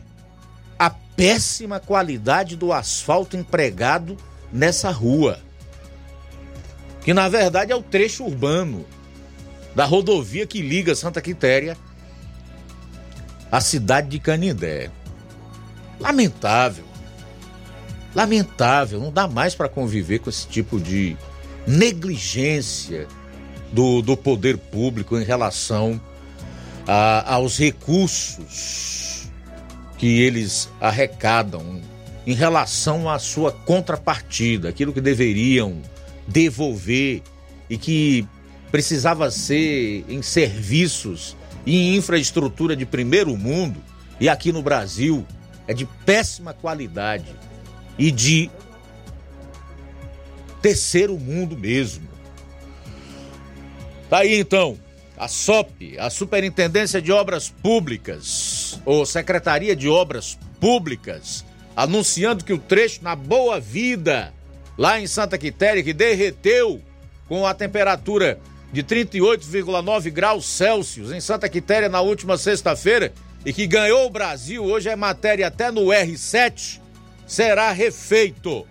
a 0.78 0.92
péssima 0.92 1.80
qualidade 1.80 2.56
do 2.56 2.72
asfalto 2.72 3.36
empregado 3.36 4.16
nessa 4.54 4.92
rua. 4.92 5.40
Que 7.02 7.16
na 7.16 7.28
verdade 7.28 7.72
é 7.72 7.76
o 7.76 7.82
trecho 7.82 8.26
urbano 8.26 8.86
da 9.74 9.86
rodovia 9.86 10.46
que 10.46 10.62
liga 10.62 10.94
Santa 10.94 11.20
Quitéria 11.20 11.76
à 13.52 13.60
cidade 13.60 14.08
de 14.10 14.20
Canindé. 14.20 14.92
Lamentável. 16.00 16.86
Lamentável, 18.14 19.00
não 19.00 19.12
dá 19.12 19.28
mais 19.28 19.56
para 19.56 19.68
conviver 19.68 20.20
com 20.20 20.30
esse 20.30 20.48
tipo 20.48 20.80
de 20.80 21.18
negligência 21.66 23.08
do, 23.72 24.04
do 24.04 24.16
poder 24.16 24.58
público 24.58 25.18
em 25.18 25.24
relação 25.24 26.00
a, 26.88 27.34
aos 27.34 27.58
recursos 27.58 29.05
que 29.98 30.22
eles 30.22 30.70
arrecadam 30.80 31.82
em 32.26 32.34
relação 32.34 33.10
à 33.10 33.20
sua 33.20 33.52
contrapartida, 33.52 34.70
aquilo 34.70 34.92
que 34.92 35.02
deveriam 35.02 35.82
devolver 36.28 37.22
e 37.70 37.78
que 37.78 38.28
precisava 38.72 39.30
ser 39.30 40.04
em 40.10 40.22
serviços 40.22 41.38
e 41.66 41.76
em 41.78 41.96
infraestrutura 41.96 42.76
de 42.76 42.86
primeiro 42.86 43.36
mundo, 43.38 43.82
e 44.20 44.28
aqui 44.28 44.52
no 44.52 44.62
Brasil 44.62 45.26
é 45.68 45.74
de 45.74 45.86
péssima 46.06 46.54
qualidade 46.54 47.34
e 47.98 48.12
de 48.12 48.50
terceiro 50.62 51.18
mundo 51.18 51.58
mesmo. 51.58 52.08
Tá 54.10 54.20
aí 54.20 54.40
então, 54.40 54.78
a 55.18 55.28
SOP, 55.28 55.98
a 55.98 56.10
Superintendência 56.10 57.02
de 57.02 57.12
Obras 57.12 57.50
Públicas, 57.50 58.80
ou 58.86 59.06
Secretaria 59.06 59.76
de 59.76 59.88
Obras 59.88 60.38
Públicas, 60.60 61.46
anunciando 61.76 62.44
que 62.44 62.54
o 62.54 62.58
trecho 62.58 63.04
na 63.04 63.16
Boa 63.16 63.60
Vida, 63.60 64.34
lá 64.78 65.00
em 65.00 65.08
Santa 65.08 65.38
Quitéria, 65.38 65.84
que 65.84 65.94
derreteu 65.94 66.82
com 67.28 67.46
a 67.46 67.54
temperatura 67.54 68.40
de 68.72 68.84
38,9 68.84 70.12
graus 70.12 70.46
Celsius 70.46 71.12
em 71.12 71.22
Santa 71.22 71.48
Quitéria 71.48 71.88
na 71.88 72.02
última 72.02 72.38
sexta-feira 72.38 73.14
e 73.46 73.54
que 73.54 73.68
ganhou 73.68 74.06
o 74.06 74.10
Brasil, 74.10 74.64
hoje 74.64 74.90
é 74.90 74.96
matéria 74.96 75.48
até 75.48 75.72
no 75.72 75.86
R7, 75.86 76.80
será 77.26 77.72
refeito 77.72 78.68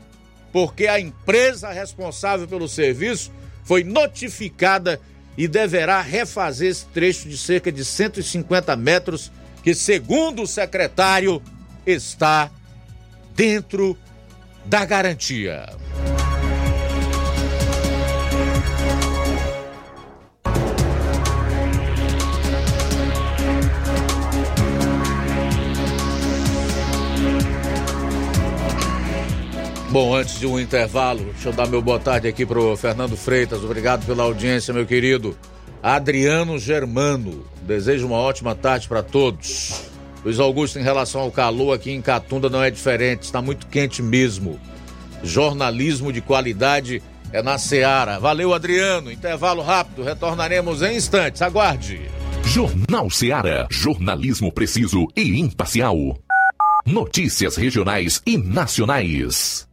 porque 0.52 0.86
a 0.86 1.00
empresa 1.00 1.70
responsável 1.70 2.46
pelo 2.46 2.68
serviço 2.68 3.32
foi 3.64 3.82
notificada 3.82 5.00
e 5.36 5.48
deverá 5.48 6.00
refazer 6.00 6.70
esse 6.70 6.86
trecho 6.86 7.28
de 7.28 7.36
cerca 7.36 7.72
de 7.72 7.84
150 7.84 8.76
metros, 8.76 9.32
que, 9.62 9.74
segundo 9.74 10.42
o 10.42 10.46
secretário, 10.46 11.42
está 11.86 12.50
dentro 13.34 13.98
da 14.64 14.84
garantia. 14.84 15.66
Bom, 29.94 30.12
antes 30.12 30.40
de 30.40 30.46
um 30.48 30.58
intervalo, 30.58 31.20
deixa 31.20 31.50
eu 31.50 31.52
dar 31.52 31.68
meu 31.68 31.80
boa 31.80 32.00
tarde 32.00 32.26
aqui 32.26 32.44
pro 32.44 32.76
Fernando 32.76 33.16
Freitas. 33.16 33.62
Obrigado 33.62 34.04
pela 34.04 34.24
audiência, 34.24 34.74
meu 34.74 34.84
querido. 34.84 35.38
Adriano 35.80 36.58
Germano. 36.58 37.46
Desejo 37.62 38.08
uma 38.08 38.16
ótima 38.16 38.56
tarde 38.56 38.88
para 38.88 39.04
todos. 39.04 39.82
Luiz 40.24 40.40
Augusto, 40.40 40.80
em 40.80 40.82
relação 40.82 41.20
ao 41.20 41.30
calor 41.30 41.74
aqui 41.74 41.92
em 41.92 42.02
Catunda 42.02 42.50
não 42.50 42.60
é 42.60 42.72
diferente, 42.72 43.22
está 43.22 43.40
muito 43.40 43.68
quente 43.68 44.02
mesmo. 44.02 44.58
Jornalismo 45.22 46.12
de 46.12 46.20
qualidade 46.20 47.00
é 47.32 47.40
na 47.40 47.56
Seara. 47.56 48.18
Valeu, 48.18 48.52
Adriano. 48.52 49.12
Intervalo 49.12 49.62
rápido, 49.62 50.02
retornaremos 50.02 50.82
em 50.82 50.96
instantes. 50.96 51.40
Aguarde. 51.40 52.00
Jornal 52.42 53.08
Seara. 53.10 53.68
Jornalismo 53.70 54.50
preciso 54.50 55.06
e 55.14 55.38
imparcial. 55.38 56.18
Notícias 56.84 57.54
regionais 57.54 58.20
e 58.26 58.36
nacionais. 58.36 59.72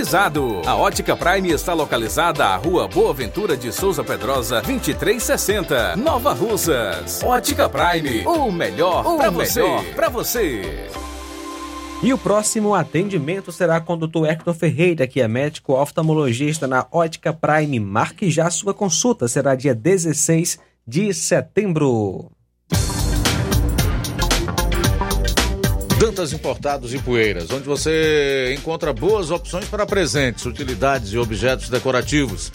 climatizado. 0.00 0.62
A 0.66 0.76
Ótica 0.76 1.16
Prime 1.16 1.50
está 1.50 1.74
localizada 1.74 2.46
à 2.46 2.56
Rua 2.56 2.88
Boa 2.88 3.12
Ventura 3.12 3.56
de 3.56 3.72
Souza 3.72 4.02
Pedrosa, 4.02 4.62
2360, 4.62 5.96
Nova 5.96 6.32
Russas. 6.32 7.22
Ótica 7.22 7.68
Prime, 7.68 8.24
o 8.26 8.50
melhor 8.50 9.16
para 9.16 9.30
você. 9.30 9.62
Pra 9.94 10.08
você. 10.08 10.88
E 12.02 12.14
o 12.14 12.18
próximo 12.18 12.74
atendimento 12.74 13.52
será 13.52 13.78
com 13.78 13.92
o 13.92 14.06
Dr. 14.06 14.24
Hector 14.26 14.54
Ferreira, 14.54 15.06
que 15.06 15.20
é 15.20 15.28
médico 15.28 15.74
oftalmologista 15.74 16.66
na 16.66 16.86
Ótica 16.90 17.32
Prime. 17.32 17.78
Marque 17.78 18.30
já 18.30 18.48
sua 18.50 18.72
consulta, 18.72 19.28
será 19.28 19.54
dia 19.54 19.74
16 19.74 20.58
de 20.86 21.12
setembro. 21.12 22.30
Dantas 26.00 26.32
Importados 26.32 26.94
e 26.94 26.98
Poeiras, 26.98 27.50
onde 27.50 27.64
você 27.64 28.54
encontra 28.58 28.90
boas 28.90 29.30
opções 29.30 29.66
para 29.66 29.84
presentes, 29.84 30.46
utilidades 30.46 31.12
e 31.12 31.18
objetos 31.18 31.68
decorativos. 31.68 32.50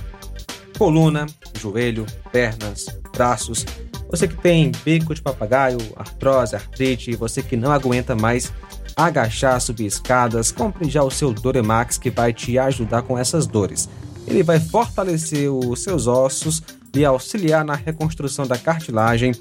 coluna, 0.77 1.25
joelho, 1.57 2.05
pernas, 2.31 2.87
braços, 3.15 3.65
você 4.09 4.27
que 4.27 4.35
tem 4.35 4.71
bico 4.83 5.15
de 5.15 5.21
papagaio, 5.21 5.77
artrose, 5.95 6.55
artrite, 6.55 7.15
você 7.15 7.41
que 7.41 7.55
não 7.55 7.71
aguenta 7.71 8.13
mais 8.13 8.51
agachar, 8.93 9.61
subir 9.61 9.85
escadas, 9.85 10.51
compre 10.51 10.89
já 10.89 11.01
o 11.01 11.09
seu 11.09 11.31
Doremax 11.31 11.97
que 11.97 12.09
vai 12.09 12.33
te 12.33 12.59
ajudar 12.59 13.03
com 13.03 13.17
essas 13.17 13.47
dores. 13.47 13.87
Ele 14.27 14.43
vai 14.43 14.59
fortalecer 14.59 15.49
os 15.49 15.81
seus 15.81 16.07
ossos 16.07 16.61
e 16.93 17.05
auxiliar 17.05 17.63
na 17.63 17.73
reconstrução 17.73 18.45
da 18.45 18.57
cartilagem, 18.57 19.33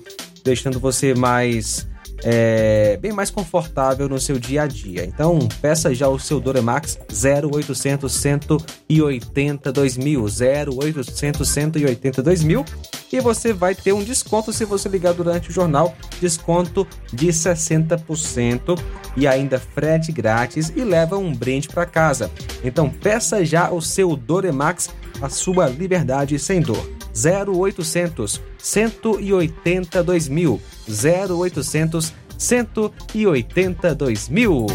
deixando 0.45 0.79
você 0.79 1.15
mais 1.15 1.89
é, 2.25 2.99
bem 3.01 3.13
mais 3.13 3.31
confortável 3.31 4.09
no 4.09 4.19
seu 4.19 4.39
dia 4.39 4.63
a 4.63 4.67
dia. 4.67 5.05
Então, 5.05 5.39
peça 5.61 5.95
já 5.95 6.09
o 6.09 6.19
seu 6.19 6.41
Doremax 6.41 6.99
0800 7.11 8.13
180 8.13 9.73
2000, 9.73 10.25
0800 10.25 11.49
180 11.49 12.23
2000 12.23 12.65
e 13.13 13.21
você 13.21 13.53
vai 13.53 13.75
ter 13.75 13.93
um 13.93 14.03
desconto 14.03 14.53
se 14.53 14.65
você 14.65 14.89
ligar 14.89 15.13
durante 15.13 15.51
o 15.51 15.53
jornal, 15.53 15.95
desconto 16.21 16.87
de 17.13 17.29
60% 17.29 18.79
e 19.17 19.27
ainda 19.27 19.59
frete 19.59 20.13
grátis 20.13 20.73
e 20.75 20.85
leva 20.85 21.19
um 21.19 21.35
brinde 21.35 21.69
para 21.69 21.87
casa. 21.87 22.31
Então, 22.63 22.89
peça 22.89 23.45
já 23.45 23.71
o 23.71 23.81
seu 23.81 24.17
Doremax, 24.17 24.91
a 25.21 25.29
sua 25.29 25.67
liberdade 25.69 26.39
sem 26.39 26.61
dor. 26.61 27.00
0800 27.15 28.41
180 28.59 30.03
2000 30.03 30.61
0800 30.89 32.13
180 32.39 33.95
2000. 33.95 34.67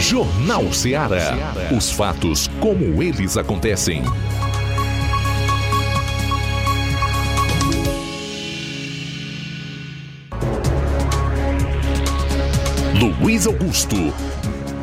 Jornal 0.00 0.72
Ceará. 0.72 1.54
Os 1.76 1.90
fatos 1.90 2.48
como 2.60 3.02
eles 3.02 3.36
acontecem. 3.36 4.02
Luiz 13.20 13.46
Augusto. 13.46 13.96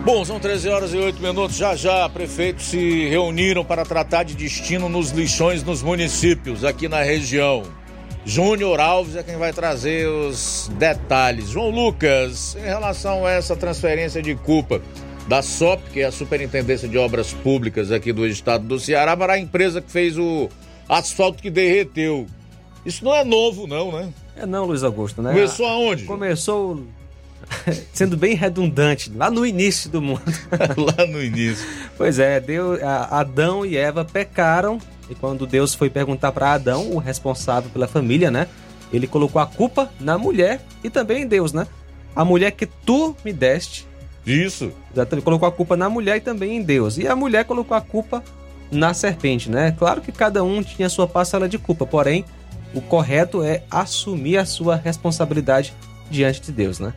Bom, 0.05 0.23
são 0.23 0.39
13 0.39 0.69
horas 0.69 0.93
e 0.93 0.97
8 0.97 1.19
minutos. 1.19 1.55
Já 1.55 1.75
já, 1.75 2.07
prefeitos 2.07 2.65
se 2.65 3.07
reuniram 3.09 3.65
para 3.65 3.83
tratar 3.83 4.21
de 4.21 4.35
destino 4.35 4.87
nos 4.87 5.09
lixões 5.09 5.63
nos 5.63 5.81
municípios 5.81 6.63
aqui 6.63 6.87
na 6.87 7.01
região. 7.01 7.63
Júnior 8.23 8.79
Alves 8.79 9.15
é 9.15 9.23
quem 9.23 9.35
vai 9.35 9.51
trazer 9.51 10.07
os 10.07 10.69
detalhes. 10.77 11.49
João 11.49 11.71
Lucas, 11.71 12.55
em 12.55 12.65
relação 12.65 13.25
a 13.25 13.31
essa 13.31 13.55
transferência 13.55 14.21
de 14.21 14.35
culpa 14.35 14.79
da 15.27 15.41
SOP, 15.41 15.81
que 15.91 16.01
é 16.01 16.05
a 16.05 16.11
Superintendência 16.11 16.87
de 16.87 16.99
Obras 16.99 17.33
Públicas 17.33 17.91
aqui 17.91 18.13
do 18.13 18.27
estado 18.27 18.63
do 18.63 18.79
Ceará, 18.79 19.17
para 19.17 19.33
a 19.33 19.39
empresa 19.39 19.81
que 19.81 19.91
fez 19.91 20.19
o 20.19 20.49
asfalto 20.87 21.41
que 21.41 21.49
derreteu. 21.49 22.27
Isso 22.85 23.03
não 23.03 23.15
é 23.15 23.23
novo, 23.23 23.65
não, 23.65 23.91
né? 23.91 24.13
É 24.37 24.45
não, 24.45 24.65
Luiz 24.65 24.83
Augusto, 24.83 25.23
né? 25.23 25.33
Começou 25.33 25.65
aonde? 25.65 26.03
Começou 26.03 26.85
sendo 27.93 28.17
bem 28.17 28.35
redundante, 28.35 29.11
lá 29.15 29.29
no 29.29 29.45
início 29.45 29.89
do 29.89 30.01
mundo. 30.01 30.21
lá 30.77 31.05
no 31.05 31.21
início. 31.21 31.65
Pois 31.97 32.19
é, 32.19 32.39
Deus, 32.39 32.79
Adão 32.83 33.65
e 33.65 33.77
Eva 33.77 34.03
pecaram 34.03 34.79
e 35.09 35.15
quando 35.15 35.45
Deus 35.45 35.73
foi 35.73 35.89
perguntar 35.89 36.31
para 36.31 36.53
Adão, 36.53 36.91
o 36.91 36.97
responsável 36.97 37.69
pela 37.69 37.87
família, 37.87 38.31
né? 38.31 38.47
Ele 38.91 39.07
colocou 39.07 39.41
a 39.41 39.45
culpa 39.45 39.91
na 39.99 40.17
mulher 40.17 40.61
e 40.83 40.89
também 40.89 41.23
em 41.23 41.27
Deus, 41.27 41.53
né? 41.53 41.67
A 42.15 42.23
mulher 42.23 42.51
que 42.51 42.65
tu 42.65 43.15
me 43.23 43.33
deste. 43.33 43.85
Isso. 44.25 44.71
Ele 45.11 45.21
colocou 45.21 45.47
a 45.47 45.51
culpa 45.51 45.75
na 45.77 45.89
mulher 45.89 46.17
e 46.17 46.21
também 46.21 46.57
em 46.57 46.63
Deus. 46.63 46.97
E 46.97 47.07
a 47.07 47.15
mulher 47.15 47.45
colocou 47.45 47.75
a 47.75 47.81
culpa 47.81 48.23
na 48.71 48.93
serpente, 48.93 49.49
né? 49.49 49.75
Claro 49.77 50.01
que 50.01 50.11
cada 50.11 50.43
um 50.43 50.63
tinha 50.63 50.87
a 50.87 50.89
sua 50.89 51.07
parcela 51.07 51.47
de 51.47 51.57
culpa, 51.57 51.85
porém, 51.85 52.25
o 52.73 52.81
correto 52.81 53.43
é 53.43 53.63
assumir 53.69 54.37
a 54.37 54.45
sua 54.45 54.75
responsabilidade 54.75 55.73
diante 56.09 56.41
de 56.41 56.51
Deus, 56.51 56.79
né? 56.79 56.93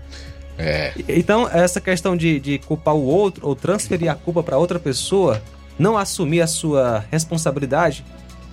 É. 0.58 0.92
Então, 1.08 1.48
essa 1.48 1.80
questão 1.80 2.16
de, 2.16 2.40
de 2.40 2.58
culpar 2.58 2.94
o 2.94 3.04
outro 3.04 3.46
ou 3.46 3.54
transferir 3.54 4.10
a 4.10 4.14
culpa 4.14 4.42
para 4.42 4.58
outra 4.58 4.78
pessoa, 4.78 5.40
não 5.78 5.96
assumir 5.96 6.40
a 6.40 6.46
sua 6.46 7.04
responsabilidade, 7.10 8.04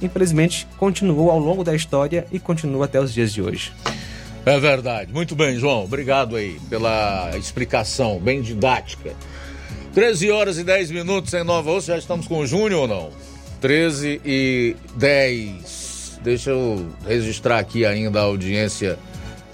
infelizmente 0.01 0.67
continuou 0.77 1.31
ao 1.31 1.39
longo 1.39 1.63
da 1.63 1.75
história 1.75 2.27
e 2.31 2.39
continua 2.39 2.85
até 2.85 2.99
os 2.99 3.11
dias 3.11 3.33
de 3.33 3.41
hoje. 3.41 3.73
É 4.45 4.59
verdade. 4.59 5.11
Muito 5.11 5.35
bem, 5.35 5.57
João. 5.57 5.83
Obrigado 5.83 6.35
aí 6.35 6.59
pela 6.69 7.35
explicação 7.35 8.19
bem 8.19 8.43
didática. 8.43 9.13
13 9.95 10.29
horas 10.29 10.57
e 10.59 10.63
10 10.63 10.91
minutos 10.91 11.33
em 11.33 11.43
Nova 11.43 11.71
Osso. 11.71 11.87
Já 11.87 11.97
estamos 11.97 12.27
com 12.27 12.37
o 12.37 12.45
Júnior 12.45 12.81
ou 12.81 12.87
não? 12.87 13.09
13 13.59 14.21
e 14.23 14.75
10. 14.95 16.19
Deixa 16.21 16.51
eu 16.51 16.85
registrar 17.07 17.57
aqui 17.57 17.85
ainda 17.85 18.19
a 18.19 18.23
audiência 18.23 18.99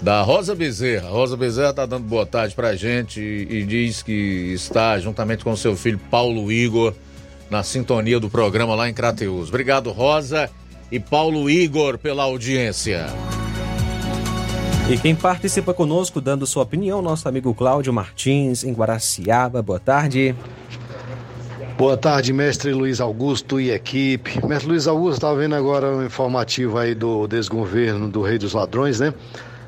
da 0.02 0.20
Rosa 0.22 0.54
Bezerra. 0.54 1.08
Rosa 1.08 1.36
Bezerra 1.36 1.70
está 1.70 1.86
dando 1.86 2.04
boa 2.04 2.26
tarde 2.26 2.54
para 2.54 2.68
a 2.68 2.76
gente 2.76 3.20
e, 3.20 3.58
e 3.58 3.64
diz 3.64 4.02
que 4.02 4.52
está 4.52 4.98
juntamente 4.98 5.44
com 5.44 5.54
seu 5.54 5.76
filho 5.76 5.98
Paulo 6.10 6.50
Igor 6.50 6.92
na 7.48 7.62
sintonia 7.62 8.18
do 8.18 8.28
programa 8.28 8.74
lá 8.74 8.88
em 8.88 8.94
Crateus. 8.94 9.48
Obrigado, 9.48 9.90
Rosa 9.92 10.50
e 10.90 10.98
Paulo 10.98 11.48
Igor, 11.48 11.98
pela 11.98 12.24
audiência. 12.24 13.06
E 14.90 14.98
quem 14.98 15.14
participa 15.14 15.72
conosco 15.72 16.20
dando 16.20 16.46
sua 16.46 16.64
opinião, 16.64 17.00
nosso 17.00 17.28
amigo 17.28 17.54
Cláudio 17.54 17.92
Martins, 17.92 18.64
em 18.64 18.72
Guaraciaba. 18.72 19.62
Boa 19.62 19.78
tarde. 19.78 20.34
Boa 21.78 21.96
tarde, 21.96 22.32
mestre 22.32 22.72
Luiz 22.74 23.00
Augusto 23.00 23.60
e 23.60 23.70
equipe. 23.70 24.44
Mestre 24.46 24.68
Luiz 24.68 24.88
Augusto, 24.88 25.14
estava 25.14 25.36
vendo 25.36 25.54
agora 25.54 25.96
um 25.96 26.04
informativo 26.04 26.76
aí 26.76 26.94
do 26.94 27.28
desgoverno 27.28 28.08
do 28.08 28.20
Rei 28.20 28.38
dos 28.38 28.52
Ladrões, 28.52 28.98
né? 28.98 29.14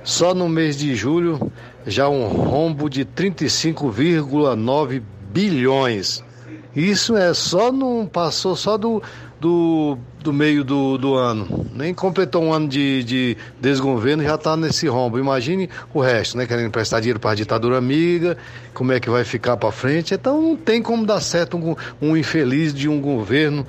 Só 0.05 0.35
no 0.35 0.49
mês 0.51 0.77
de 0.77 0.95
julho, 0.95 1.51
já 1.87 2.09
um 2.11 2.27
rombo 2.29 2.91
de 2.91 3.07
35,9 3.07 5.03
bilhões. 5.33 6.23
Isso 6.77 7.17
é 7.17 7.33
só 7.33 7.73
não 7.73 8.05
passou 8.05 8.55
só 8.55 8.77
do, 8.77 9.03
do, 9.41 9.97
do 10.21 10.31
meio 10.31 10.63
do, 10.63 10.99
do 10.99 11.15
ano. 11.15 11.67
Nem 11.75 11.95
completou 11.95 12.43
um 12.43 12.53
ano 12.53 12.69
de, 12.69 13.03
de 13.05 13.37
desgoverno 13.59 14.23
e 14.23 14.27
já 14.27 14.35
está 14.35 14.57
nesse 14.57 14.87
rombo. 14.89 15.19
Imagine 15.19 15.71
o 15.95 16.01
resto, 16.01 16.37
né? 16.37 16.47
Querendo 16.47 16.71
prestar 16.71 17.01
dinheiro 17.01 17.19
para 17.19 17.31
a 17.31 17.35
ditadura 17.35 17.79
amiga, 17.79 18.37
como 18.75 18.93
é 18.93 19.01
que 19.01 19.09
vai 19.09 19.25
ficar 19.25 19.57
para 19.57 19.73
frente. 19.73 20.13
Então 20.13 20.41
não 20.43 20.57
tem 20.57 20.83
como 20.83 21.07
dar 21.07 21.21
certo 21.21 21.57
um, 21.57 21.75
um 22.03 22.17
infeliz 22.17 22.75
de 22.75 22.89
um 22.89 23.01
governo 23.01 23.67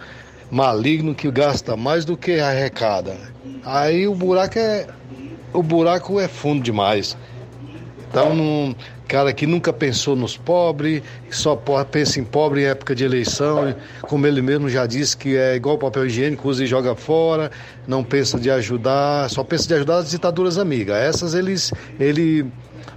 maligno 0.52 1.16
que 1.16 1.30
gasta 1.32 1.78
mais 1.78 2.06
do 2.06 2.18
que 2.18 2.40
arrecada. 2.40 3.16
Aí 3.64 4.08
o 4.08 4.16
buraco 4.16 4.60
é 4.60 4.88
o 5.56 5.64
buraco 5.64 6.20
é 6.20 6.28
fundo 6.28 6.62
demais. 6.62 7.18
Então 8.10 8.34
não 8.36 8.76
cara 9.08 9.32
que 9.34 9.45
nunca 9.45 9.72
pensou 9.72 10.16
nos 10.16 10.36
pobres, 10.36 11.01
só 11.30 11.56
pensa 11.56 12.20
em 12.20 12.24
pobre 12.24 12.62
em 12.62 12.66
época 12.66 12.95
de 12.95 13.03
eleição, 13.03 13.76
como 14.01 14.26
ele 14.26 14.41
mesmo 14.41 14.70
já 14.70 14.86
disse 14.86 15.16
que 15.16 15.38
é 15.38 15.56
igual 15.56 15.78
papel 15.78 16.06
higiênico, 16.08 16.49
usa 16.49 16.64
e 16.64 16.68
joga 16.68 16.95
fora, 16.95 17.51
não 17.88 18.03
pensa 18.03 18.39
de 18.39 18.49
ajudar, 18.49 19.30
só 19.30 19.43
pensa 19.43 19.68
de 19.68 19.74
ajudar 19.76 19.97
as 19.97 20.10
ditaduras 20.10 20.58
amigas. 20.58 20.97
Essas 20.97 21.34
eles, 21.34 21.72
ele, 21.99 22.45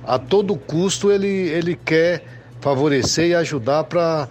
a 0.07 0.19
todo 0.19 0.57
custo, 0.57 1.11
ele, 1.11 1.27
ele 1.27 1.77
quer 1.77 2.25
favorecer 2.61 3.29
e 3.29 3.35
ajudar 3.35 3.85
para 3.85 4.29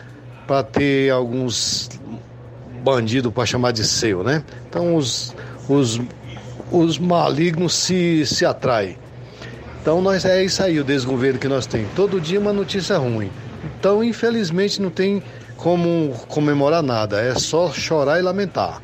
ter 0.71 1.11
alguns 1.11 1.89
bandidos 2.83 3.31
para 3.33 3.45
chamar 3.45 3.71
de 3.71 3.85
seu, 3.85 4.23
né? 4.23 4.43
Então 4.69 4.95
os, 4.95 5.35
os, 5.69 5.99
os 6.71 6.97
malignos 6.97 7.73
se, 7.73 8.25
se 8.25 8.45
atraem. 8.45 8.97
Então 9.81 10.01
nós 10.01 10.25
é 10.25 10.43
isso 10.43 10.61
aí 10.61 10.79
o 10.79 10.83
desgoverno 10.83 11.39
que 11.39 11.47
nós 11.47 11.65
temos. 11.65 11.89
Todo 11.95 12.19
dia 12.19 12.39
uma 12.39 12.51
notícia 12.51 12.97
ruim. 12.97 13.31
Então, 13.63 14.03
infelizmente, 14.03 14.81
não 14.81 14.89
tem 14.89 15.23
como 15.55 16.13
comemorar 16.27 16.83
nada. 16.83 17.19
É 17.19 17.35
só 17.35 17.71
chorar 17.71 18.19
e 18.19 18.21
lamentar. 18.21 18.81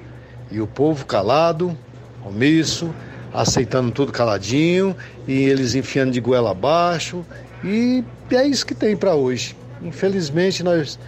E 0.51 0.61
o 0.61 0.67
povo 0.67 1.05
calado, 1.05 1.77
omisso, 2.25 2.93
aceitando 3.33 3.91
tudo 3.91 4.11
caladinho, 4.11 4.95
e 5.27 5.33
eles 5.33 5.75
enfiando 5.75 6.11
de 6.11 6.21
goela 6.21 6.51
abaixo. 6.51 7.25
E 7.63 8.03
é 8.31 8.45
isso 8.47 8.65
que 8.65 8.75
tem 8.75 8.95
para 8.95 9.15
hoje. 9.15 9.55
Infelizmente, 9.81 10.63
nós 10.63 10.99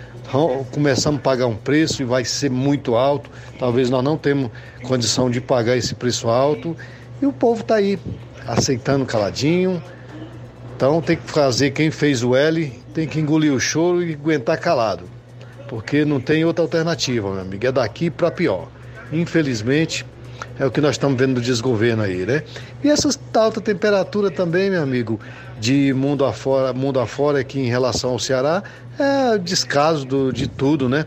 começamos 0.72 1.20
a 1.20 1.24
pagar 1.24 1.48
um 1.48 1.56
preço 1.56 2.02
e 2.02 2.06
vai 2.06 2.26
ser 2.26 2.50
muito 2.50 2.96
alto. 2.96 3.30
Talvez 3.60 3.90
nós 3.90 4.04
não 4.04 4.18
temos 4.18 4.52
condição 4.84 5.30
de 5.30 5.40
pagar 5.40 5.78
esse 5.78 5.96
preço 5.96 6.28
alto. 6.28 6.76
E 7.22 7.26
o 7.26 7.32
povo 7.32 7.62
está 7.62 7.76
aí, 7.76 8.00
aceitando 8.46 9.06
caladinho. 9.06 9.82
Então 10.76 11.02
tem 11.02 11.16
que 11.16 11.32
fazer 11.32 11.72
quem 11.72 11.90
fez 11.90 12.24
o 12.24 12.36
L, 12.36 12.72
tem 12.94 13.08
que 13.08 13.20
engolir 13.20 13.54
o 13.54 13.60
choro 13.60 14.04
e 14.04 14.14
aguentar 14.14 14.60
calado. 14.60 15.06
Porque 15.70 16.04
não 16.04 16.20
tem 16.20 16.44
outra 16.44 16.64
alternativa, 16.64 17.32
meu 17.32 17.42
amigo. 17.42 17.66
É 17.66 17.72
daqui 17.72 18.10
para 18.10 18.30
pior. 18.30 18.68
Infelizmente, 19.12 20.06
é 20.60 20.66
o 20.66 20.72
que 20.72 20.82
nós 20.82 20.92
estamos 20.92 21.18
vendo 21.18 21.36
do 21.36 21.42
desgoverno 21.42 22.04
aí, 22.04 22.26
né? 22.26 22.44
E 22.84 22.90
essa 22.90 23.10
alta 23.36 23.60
temperatura 23.60 24.32
também, 24.32 24.70
meu 24.70 24.82
amigo, 24.82 25.20
de 25.60 25.94
mundo 25.94 26.26
afora, 26.26 26.74
mundo 26.74 27.00
afora 27.00 27.40
aqui 27.40 27.60
em 27.60 27.68
relação 27.68 28.12
ao 28.12 28.20
Ceará, 28.20 28.64
é 28.98 29.38
descaso 29.38 30.06
do, 30.06 30.32
de 30.32 30.48
tudo, 30.48 30.88
né? 30.88 31.06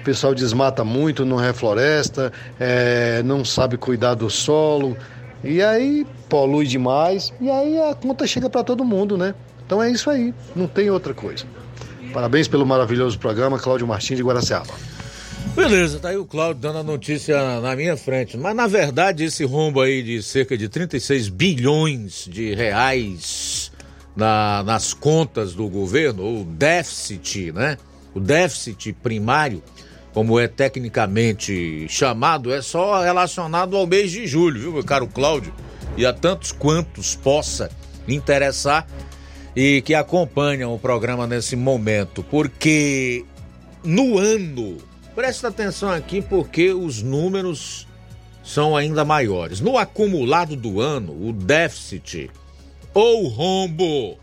O 0.00 0.04
pessoal 0.04 0.34
desmata 0.34 0.82
muito, 0.82 1.24
não 1.24 1.36
refloresta, 1.36 2.32
é, 2.58 3.22
não 3.22 3.44
sabe 3.44 3.76
cuidar 3.76 4.14
do 4.14 4.30
solo, 4.30 4.96
e 5.44 5.62
aí 5.62 6.06
polui 6.28 6.66
demais 6.66 7.32
e 7.40 7.50
aí 7.50 7.78
a 7.78 7.94
conta 7.94 8.26
chega 8.26 8.48
para 8.48 8.62
todo 8.62 8.84
mundo, 8.84 9.16
né? 9.16 9.34
Então 9.64 9.82
é 9.82 9.90
isso 9.90 10.10
aí, 10.10 10.34
não 10.54 10.66
tem 10.66 10.90
outra 10.90 11.14
coisa. 11.14 11.44
Parabéns 12.12 12.48
pelo 12.48 12.66
maravilhoso 12.66 13.18
programa, 13.18 13.58
Cláudio 13.58 13.86
Martins 13.86 14.16
de 14.16 14.22
Guaraciaba. 14.22 14.72
Beleza, 15.54 15.98
tá 15.98 16.10
aí 16.10 16.16
o 16.16 16.24
Cláudio 16.24 16.62
dando 16.62 16.78
a 16.78 16.82
notícia 16.82 17.60
na 17.60 17.74
minha 17.76 17.96
frente. 17.96 18.36
Mas 18.36 18.54
na 18.54 18.66
verdade, 18.66 19.24
esse 19.24 19.44
rombo 19.44 19.80
aí 19.80 20.02
de 20.02 20.22
cerca 20.22 20.56
de 20.56 20.68
36 20.68 21.28
bilhões 21.28 22.26
de 22.30 22.54
reais 22.54 23.72
na, 24.16 24.62
nas 24.62 24.94
contas 24.94 25.54
do 25.54 25.68
governo, 25.68 26.40
o 26.40 26.44
déficit, 26.44 27.52
né? 27.52 27.76
O 28.14 28.20
déficit 28.20 28.92
primário 28.92 29.62
como 30.12 30.38
é 30.40 30.48
tecnicamente 30.48 31.86
chamado, 31.88 32.52
é 32.52 32.60
só 32.60 33.02
relacionado 33.02 33.76
ao 33.76 33.86
mês 33.86 34.10
de 34.10 34.26
julho, 34.26 34.60
viu, 34.60 34.72
meu 34.72 34.84
caro 34.84 35.06
Cláudio? 35.06 35.52
E 35.96 36.04
a 36.04 36.12
tantos 36.12 36.52
quantos 36.52 37.14
possa 37.14 37.70
interessar 38.08 38.86
e 39.54 39.82
que 39.82 39.94
acompanham 39.94 40.74
o 40.74 40.78
programa 40.78 41.26
nesse 41.26 41.54
momento, 41.54 42.22
porque 42.24 43.24
no 43.84 44.18
ano, 44.18 44.78
presta 45.14 45.48
atenção 45.48 45.90
aqui 45.90 46.22
porque 46.22 46.72
os 46.72 47.02
números 47.02 47.86
são 48.42 48.74
ainda 48.76 49.04
maiores. 49.04 49.60
No 49.60 49.78
acumulado 49.78 50.56
do 50.56 50.80
ano, 50.80 51.28
o 51.28 51.32
déficit 51.32 52.28
ou 52.94 53.28
rombo 53.28 54.18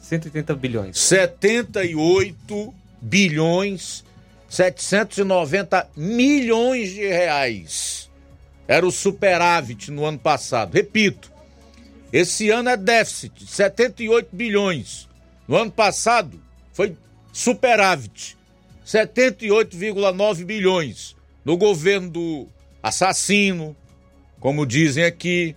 180 0.00 0.54
bilhões. 0.56 0.98
78 0.98 2.74
bilhões 3.00 4.04
790 4.52 5.88
milhões 5.96 6.90
de 6.90 7.08
reais. 7.08 8.10
Era 8.68 8.86
o 8.86 8.92
superávit 8.92 9.90
no 9.90 10.04
ano 10.04 10.18
passado. 10.18 10.74
Repito, 10.74 11.32
esse 12.12 12.50
ano 12.50 12.68
é 12.68 12.76
déficit, 12.76 13.46
78 13.46 14.28
bilhões. 14.30 15.08
No 15.48 15.56
ano 15.56 15.70
passado 15.70 16.38
foi 16.70 16.94
superávit, 17.32 18.36
78,9 18.86 20.44
bilhões. 20.44 21.16
No 21.44 21.56
governo 21.56 22.10
do 22.10 22.48
assassino, 22.82 23.76
como 24.38 24.66
dizem 24.66 25.04
aqui, 25.04 25.54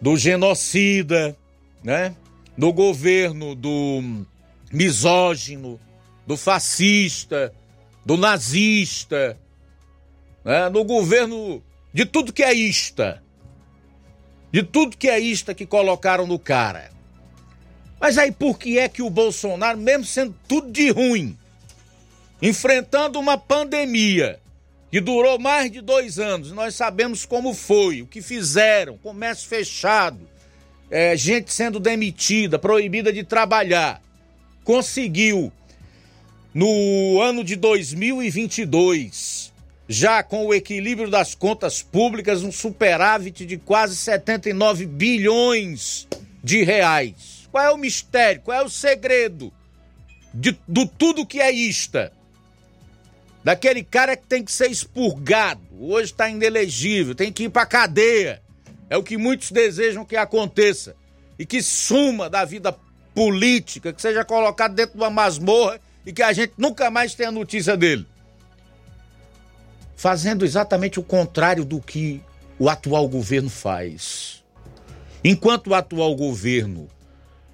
do 0.00 0.16
genocida, 0.16 1.36
né? 1.82 2.14
No 2.56 2.72
governo 2.72 3.54
do 3.54 4.24
misógino, 4.72 5.80
do 6.26 6.36
fascista, 6.36 7.52
do 8.04 8.16
nazista, 8.16 9.38
né? 10.44 10.68
no 10.68 10.84
governo 10.84 11.62
de 11.92 12.04
tudo 12.04 12.32
que 12.32 12.42
é 12.42 12.52
ista. 12.52 13.22
De 14.52 14.62
tudo 14.62 14.96
que 14.96 15.08
é 15.08 15.18
ista 15.18 15.54
que 15.54 15.66
colocaram 15.66 16.26
no 16.26 16.38
cara. 16.38 16.90
Mas 18.00 18.18
aí 18.18 18.30
por 18.30 18.58
que 18.58 18.78
é 18.78 18.88
que 18.88 19.02
o 19.02 19.10
Bolsonaro, 19.10 19.78
mesmo 19.78 20.04
sendo 20.04 20.34
tudo 20.46 20.70
de 20.70 20.90
ruim, 20.90 21.36
enfrentando 22.40 23.18
uma 23.18 23.38
pandemia 23.38 24.38
que 24.90 25.00
durou 25.00 25.38
mais 25.38 25.70
de 25.70 25.80
dois 25.80 26.18
anos, 26.18 26.52
nós 26.52 26.74
sabemos 26.74 27.26
como 27.26 27.52
foi, 27.52 28.02
o 28.02 28.06
que 28.06 28.22
fizeram, 28.22 28.96
comércio 28.98 29.48
fechado, 29.48 30.20
é, 30.90 31.16
gente 31.16 31.52
sendo 31.52 31.80
demitida, 31.80 32.58
proibida 32.58 33.12
de 33.12 33.24
trabalhar, 33.24 34.00
conseguiu 34.64 35.52
no 36.54 37.20
ano 37.20 37.44
de 37.44 37.56
2022, 37.56 39.52
já 39.88 40.22
com 40.22 40.46
o 40.46 40.54
equilíbrio 40.54 41.10
das 41.10 41.34
contas 41.34 41.82
públicas, 41.82 42.42
um 42.42 42.50
superávit 42.52 43.44
de 43.44 43.56
quase 43.58 43.96
79 43.96 44.86
bilhões 44.86 46.08
de 46.42 46.62
reais. 46.62 47.48
Qual 47.50 47.62
é 47.62 47.70
o 47.70 47.76
mistério? 47.76 48.40
Qual 48.42 48.56
é 48.56 48.62
o 48.62 48.70
segredo 48.70 49.52
de, 50.32 50.56
do 50.66 50.86
tudo 50.86 51.26
que 51.26 51.40
é 51.40 51.50
ista? 51.50 52.12
Daquele 53.46 53.84
cara 53.84 54.16
que 54.16 54.26
tem 54.26 54.42
que 54.42 54.50
ser 54.50 54.72
expurgado, 54.72 55.60
hoje 55.78 56.10
está 56.10 56.28
inelegível, 56.28 57.14
tem 57.14 57.30
que 57.30 57.44
ir 57.44 57.48
para 57.48 57.64
cadeia. 57.64 58.42
É 58.90 58.96
o 58.96 59.04
que 59.04 59.16
muitos 59.16 59.52
desejam 59.52 60.04
que 60.04 60.16
aconteça. 60.16 60.96
E 61.38 61.46
que 61.46 61.62
suma 61.62 62.28
da 62.28 62.44
vida 62.44 62.76
política, 63.14 63.92
que 63.92 64.02
seja 64.02 64.24
colocado 64.24 64.74
dentro 64.74 64.94
de 64.94 65.00
uma 65.00 65.10
masmorra 65.10 65.78
e 66.04 66.12
que 66.12 66.24
a 66.24 66.32
gente 66.32 66.54
nunca 66.58 66.90
mais 66.90 67.14
tenha 67.14 67.30
notícia 67.30 67.76
dele. 67.76 68.04
Fazendo 69.94 70.44
exatamente 70.44 70.98
o 70.98 71.04
contrário 71.04 71.64
do 71.64 71.80
que 71.80 72.20
o 72.58 72.68
atual 72.68 73.08
governo 73.08 73.48
faz. 73.48 74.42
Enquanto 75.22 75.68
o 75.68 75.74
atual 75.76 76.16
governo 76.16 76.88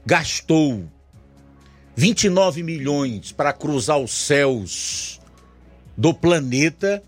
gastou 0.06 0.88
29 1.94 2.62
milhões 2.62 3.30
para 3.30 3.52
cruzar 3.52 3.98
os 3.98 4.10
céus 4.10 5.20
do 5.96 6.14
planeta. 6.14 7.02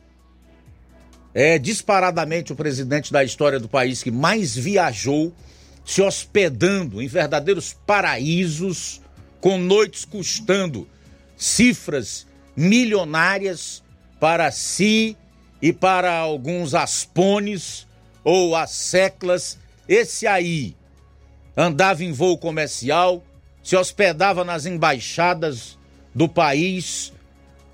É 1.32 1.58
disparadamente 1.58 2.52
o 2.52 2.56
presidente 2.56 3.12
da 3.12 3.24
história 3.24 3.58
do 3.58 3.68
país 3.68 4.02
que 4.02 4.10
mais 4.10 4.54
viajou, 4.54 5.32
se 5.84 6.00
hospedando 6.00 7.02
em 7.02 7.08
verdadeiros 7.08 7.76
paraísos, 7.86 9.00
com 9.40 9.58
noites 9.58 10.04
custando 10.04 10.88
cifras 11.36 12.26
milionárias 12.56 13.82
para 14.20 14.50
si 14.50 15.16
e 15.60 15.72
para 15.72 16.14
alguns 16.14 16.74
aspones 16.74 17.86
ou 18.22 18.54
as 18.54 18.70
seclas. 18.70 19.58
Esse 19.88 20.26
aí 20.26 20.76
andava 21.56 22.04
em 22.04 22.12
voo 22.12 22.38
comercial, 22.38 23.24
se 23.62 23.76
hospedava 23.76 24.44
nas 24.44 24.66
embaixadas 24.66 25.78
do 26.14 26.28
país, 26.28 27.13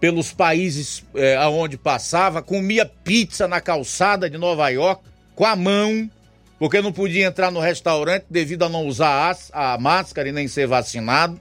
pelos 0.00 0.32
países 0.32 1.04
é, 1.14 1.36
aonde 1.36 1.76
passava, 1.76 2.42
comia 2.42 2.86
pizza 2.86 3.46
na 3.46 3.60
calçada 3.60 4.30
de 4.30 4.38
Nova 4.38 4.68
York 4.70 5.04
com 5.34 5.44
a 5.44 5.54
mão, 5.54 6.10
porque 6.58 6.80
não 6.80 6.90
podia 6.90 7.26
entrar 7.26 7.50
no 7.50 7.60
restaurante 7.60 8.24
devido 8.30 8.64
a 8.64 8.68
não 8.68 8.86
usar 8.86 9.36
a, 9.52 9.74
a 9.74 9.78
máscara 9.78 10.28
e 10.28 10.32
nem 10.32 10.48
ser 10.48 10.66
vacinado. 10.66 11.38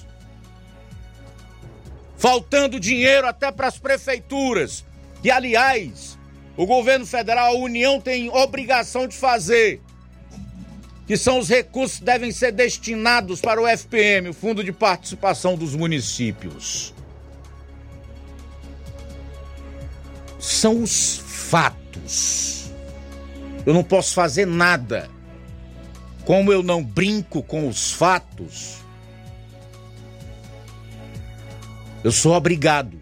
faltando 2.19 2.81
dinheiro 2.81 3.27
até 3.27 3.51
para 3.51 3.69
as 3.69 3.78
prefeituras. 3.78 4.85
E, 5.24 5.31
aliás, 5.31 6.19
o 6.57 6.66
governo 6.66 7.07
federal, 7.07 7.55
a 7.55 7.59
União 7.59 8.01
tem 8.01 8.28
obrigação 8.28 9.07
de 9.07 9.16
fazer, 9.16 9.81
que 11.07 11.16
são 11.16 11.39
os 11.39 11.49
recursos 11.49 12.01
que 12.01 12.05
devem 12.05 12.32
ser 12.32 12.53
destinados 12.53 13.40
para 13.40 13.62
o 13.62 13.66
FPM, 13.66 14.28
o 14.28 14.35
Fundo 14.35 14.62
de 14.62 14.73
Participação 14.73 15.57
dos 15.57 15.74
Municípios. 15.74 16.93
São 20.39 20.82
os 20.82 21.19
fatos. 21.24 22.70
Eu 23.65 23.73
não 23.73 23.82
posso 23.82 24.15
fazer 24.15 24.47
nada. 24.47 25.09
Como 26.24 26.53
eu 26.53 26.62
não 26.62 26.82
brinco 26.85 27.43
com 27.43 27.66
os 27.69 27.93
fatos, 27.93 28.77
Eu 32.04 32.12
sou 32.12 32.32
obrigado 32.34 33.00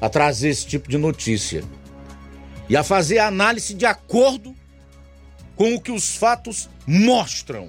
a 0.00 0.08
trazer 0.08 0.48
esse 0.48 0.66
tipo 0.66 0.88
de 0.88 0.98
notícia. 0.98 1.64
e 2.68 2.76
a 2.76 2.82
fazer 2.82 3.18
a 3.18 3.26
análise 3.26 3.74
de 3.74 3.84
acordo 3.84 4.54
com 5.56 5.74
o 5.74 5.80
que 5.80 5.90
os 5.92 6.16
fatos 6.16 6.70
mostram. 6.86 7.68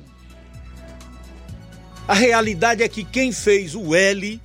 A 2.07 2.13
realidade 2.13 2.83
é 2.83 2.87
que 2.87 3.03
quem 3.03 3.31
fez 3.31 3.75
o 3.75 3.93
L 3.95 4.39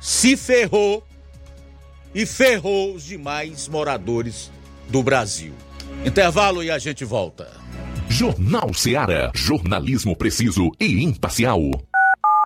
se 0.00 0.36
ferrou 0.36 1.06
e 2.14 2.26
ferrou 2.26 2.94
os 2.94 3.04
demais 3.04 3.68
moradores 3.68 4.50
do 4.88 5.02
Brasil. 5.02 5.54
Intervalo 6.04 6.62
e 6.62 6.70
a 6.70 6.78
gente 6.78 7.04
volta. 7.04 7.48
Jornal 8.08 8.74
Seara. 8.74 9.30
Jornalismo 9.34 10.16
preciso 10.16 10.70
e 10.80 11.02
imparcial. 11.04 11.60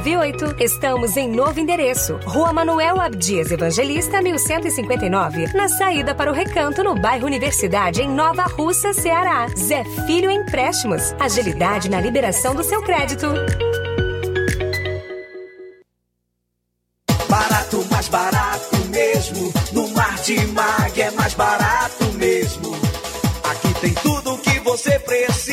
981330698 0.00 0.60
Estamos 0.60 1.16
em 1.16 1.28
novo 1.28 1.60
endereço. 1.60 2.18
Rua 2.24 2.52
Manuel 2.52 3.00
Abdias 3.00 3.50
Evangelista, 3.50 4.20
1159. 4.20 5.52
Na 5.54 5.68
saída 5.68 6.14
para 6.14 6.30
o 6.30 6.34
Recanto, 6.34 6.82
no 6.82 6.94
bairro 6.94 7.26
Universidade, 7.26 8.02
em 8.02 8.08
Nova 8.08 8.44
Russa, 8.44 8.92
Ceará. 8.92 9.46
Zé 9.56 9.84
Filho 10.06 10.30
Empréstimos. 10.30 11.14
Agilidade 11.20 11.88
na 11.88 12.00
liberação 12.00 12.54
do 12.54 12.64
seu 12.64 12.82
crédito. 12.82 13.26
Barato, 17.28 17.84
mais 17.90 18.08
barato 18.08 18.76
mesmo. 18.90 19.52
No 19.72 19.88
Martimag 19.88 21.00
é 21.00 21.10
mais 21.12 21.34
barato 21.34 22.04
mesmo. 22.14 22.74
Aqui 23.44 23.80
tem 23.80 23.94
tudo 23.94 24.34
o 24.34 24.38
que 24.38 24.58
você 24.60 24.98
precisa. 24.98 25.43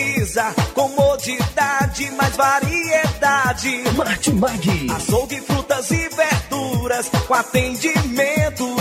Mais 2.31 2.35
variedade. 2.35 3.83
Martimag. 3.95 4.87
Açougue, 4.95 5.41
frutas 5.41 5.91
e 5.91 6.09
verduras. 6.09 7.09
Com 7.27 7.33
atendimento 7.33 8.70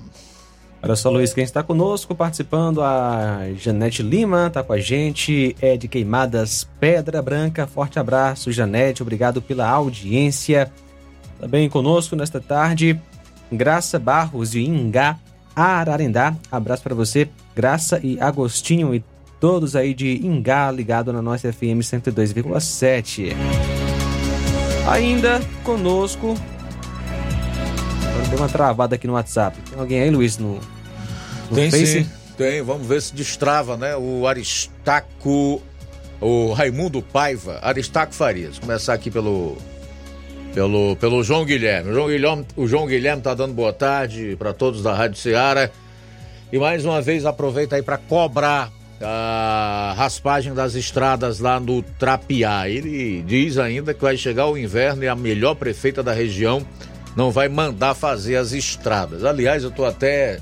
Olha 0.82 0.96
só, 0.96 1.10
Luiz, 1.10 1.34
quem 1.34 1.44
está 1.44 1.62
conosco 1.62 2.16
participando, 2.16 2.82
a 2.82 3.42
Janete 3.58 4.02
Lima 4.02 4.48
está 4.48 4.64
com 4.64 4.72
a 4.72 4.80
gente, 4.80 5.58
é 5.62 5.76
de 5.76 5.90
Queimadas 5.90 6.70
Pedra 6.80 7.22
Branca. 7.22 7.68
Forte 7.68 8.00
abraço, 8.00 8.50
Janete, 8.50 9.02
obrigado 9.02 9.42
pela 9.42 9.70
audiência. 9.70 10.72
Também 11.38 11.70
conosco 11.70 12.16
nesta 12.16 12.40
tarde, 12.40 12.98
Graça 13.52 14.00
Barros 14.00 14.52
de 14.52 14.64
Ingá, 14.64 15.20
Ararendá. 15.54 16.34
Abraço 16.50 16.82
para 16.82 16.96
você, 16.96 17.28
Graça 17.54 18.00
e 18.02 18.18
Agostinho 18.22 18.96
e 18.96 19.04
todos 19.40 19.76
aí 19.76 19.94
de 19.94 20.26
Ingá 20.26 20.70
ligado 20.72 21.14
na 21.14 21.22
nossa 21.22 21.52
FM 21.52 21.82
102,7. 21.82 23.34
Ainda 24.90 25.40
conosco. 25.64 26.36
Deu 28.30 28.38
uma 28.38 28.50
travada 28.50 28.96
aqui 28.96 29.08
no 29.08 29.14
WhatsApp. 29.14 29.58
Tem 29.70 29.80
alguém 29.80 30.02
aí, 30.02 30.10
Luiz, 30.10 30.38
no, 30.38 30.60
no 31.50 31.56
Tem 31.56 31.72
Face? 31.72 32.04
sim, 32.04 32.10
tem. 32.38 32.62
Vamos 32.62 32.86
ver 32.86 33.02
se 33.02 33.14
destrava, 33.16 33.76
né? 33.76 33.96
O 33.96 34.28
Aristaco, 34.28 35.62
o 36.22 36.54
Raimundo 36.54 37.02
Paiva, 37.02 37.60
Aristaco 37.62 38.14
Farias. 38.14 38.60
Começar 38.60 38.94
aqui 38.94 39.10
pelo 39.10 39.58
pelo, 40.54 40.96
pelo 40.98 41.24
João 41.24 41.46
Guilherme. 41.46 41.90
O 41.92 41.94
João 41.94 42.08
Guilherme, 42.08 42.46
o 42.56 42.68
João 42.68 42.86
Guilherme 42.86 43.22
tá 43.22 43.34
dando 43.34 43.54
boa 43.54 43.74
tarde 43.74 44.36
para 44.38 44.54
todos 44.54 44.84
da 44.84 44.94
Rádio 44.94 45.18
Ceará. 45.18 45.70
E 46.52 46.58
mais 46.58 46.84
uma 46.86 47.02
vez 47.02 47.26
aproveita 47.26 47.76
aí 47.76 47.82
para 47.84 47.98
cobrar 47.98 48.72
a 49.02 49.94
raspagem 49.98 50.54
das 50.54 50.76
estradas 50.76 51.40
lá 51.40 51.60
no 51.60 51.82
Trapiá. 51.82 52.70
Ele 52.70 53.24
diz 53.26 53.58
ainda 53.58 53.94
que 53.94 54.02
vai 54.02 54.18
chegar 54.18 54.48
o 54.48 54.58
inverno 54.58 55.04
e 55.04 55.08
a 55.08 55.16
melhor 55.16 55.56
prefeita 55.56 56.04
da 56.04 56.14
região 56.14 56.66
não 57.16 57.32
vai 57.32 57.50
mandar 57.50 57.94
fazer 57.94 58.36
as 58.36 58.52
estradas. 58.52 59.24
Aliás, 59.24 59.64
eu 59.64 59.72
tô 59.72 59.86
até 59.86 60.40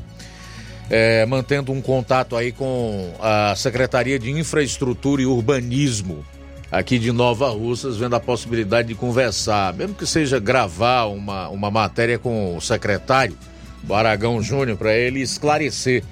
é, 0.90 1.26
mantendo 1.26 1.72
um 1.72 1.82
contato 1.82 2.36
aí 2.36 2.52
com 2.52 3.14
a 3.20 3.56
Secretaria 3.56 4.20
de 4.20 4.32
Infraestrutura 4.32 5.22
e 5.22 5.26
Urbanismo 5.26 6.26
aqui 6.72 7.00
de 7.00 7.12
Nova 7.12 7.50
Russas, 7.50 7.98
vendo 7.98 8.16
a 8.16 8.20
possibilidade 8.20 8.90
de 8.90 8.96
conversar, 8.96 9.74
mesmo 9.74 9.96
que 9.96 10.06
seja 10.06 10.38
gravar 10.40 11.06
uma, 11.06 11.48
uma 11.50 11.72
matéria 11.72 12.20
com 12.20 12.58
o 12.58 12.62
secretário, 12.62 13.38
o 13.88 13.94
Aragão 13.94 14.42
Júnior, 14.42 14.78
para 14.78 14.94
ele 14.94 15.22
esclarecer 15.22 16.04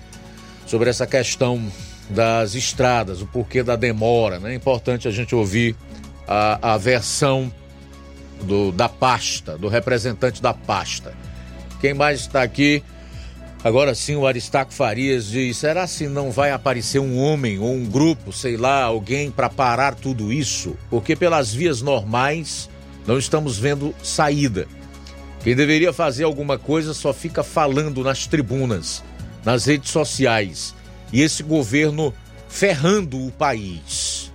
sobre 0.65 0.89
essa 0.89 1.05
questão 1.05 1.61
das 2.09 2.55
estradas, 2.55 3.21
o 3.21 3.27
porquê 3.27 3.63
da 3.63 3.75
demora. 3.75 4.39
Né? 4.39 4.51
É 4.51 4.55
importante 4.55 5.07
a 5.07 5.11
gente 5.11 5.33
ouvir 5.33 5.75
a, 6.27 6.73
a 6.73 6.77
versão 6.77 7.51
do, 8.43 8.71
da 8.71 8.87
pasta, 8.89 9.57
do 9.57 9.67
representante 9.67 10.41
da 10.41 10.53
pasta. 10.53 11.13
Quem 11.79 11.93
mais 11.93 12.21
está 12.21 12.41
aqui? 12.41 12.83
Agora 13.63 13.95
sim, 13.95 14.15
o 14.15 14.27
Aristaco 14.27 14.71
Farias 14.71 15.25
diz: 15.27 15.57
será 15.57 15.87
se 15.87 16.07
não 16.07 16.29
vai 16.29 16.51
aparecer 16.51 16.99
um 16.99 17.17
homem 17.17 17.57
ou 17.57 17.73
um 17.73 17.85
grupo, 17.85 18.31
sei 18.31 18.57
lá, 18.57 18.83
alguém 18.83 19.31
para 19.31 19.49
parar 19.49 19.95
tudo 19.95 20.31
isso? 20.31 20.75
Porque 20.89 21.15
pelas 21.15 21.51
vias 21.51 21.81
normais 21.81 22.69
não 23.07 23.17
estamos 23.17 23.57
vendo 23.57 23.93
saída. 24.03 24.67
Quem 25.43 25.55
deveria 25.55 25.93
fazer 25.93 26.23
alguma 26.23 26.57
coisa 26.57 26.93
só 26.93 27.13
fica 27.13 27.43
falando 27.43 28.03
nas 28.03 28.27
tribunas, 28.27 29.03
nas 29.43 29.65
redes 29.65 29.91
sociais. 29.91 30.75
E 31.15 31.21
esse 31.21 31.43
governo 31.43 32.13
ferrando 32.49 33.25
o 33.25 33.31
país. 33.31 34.33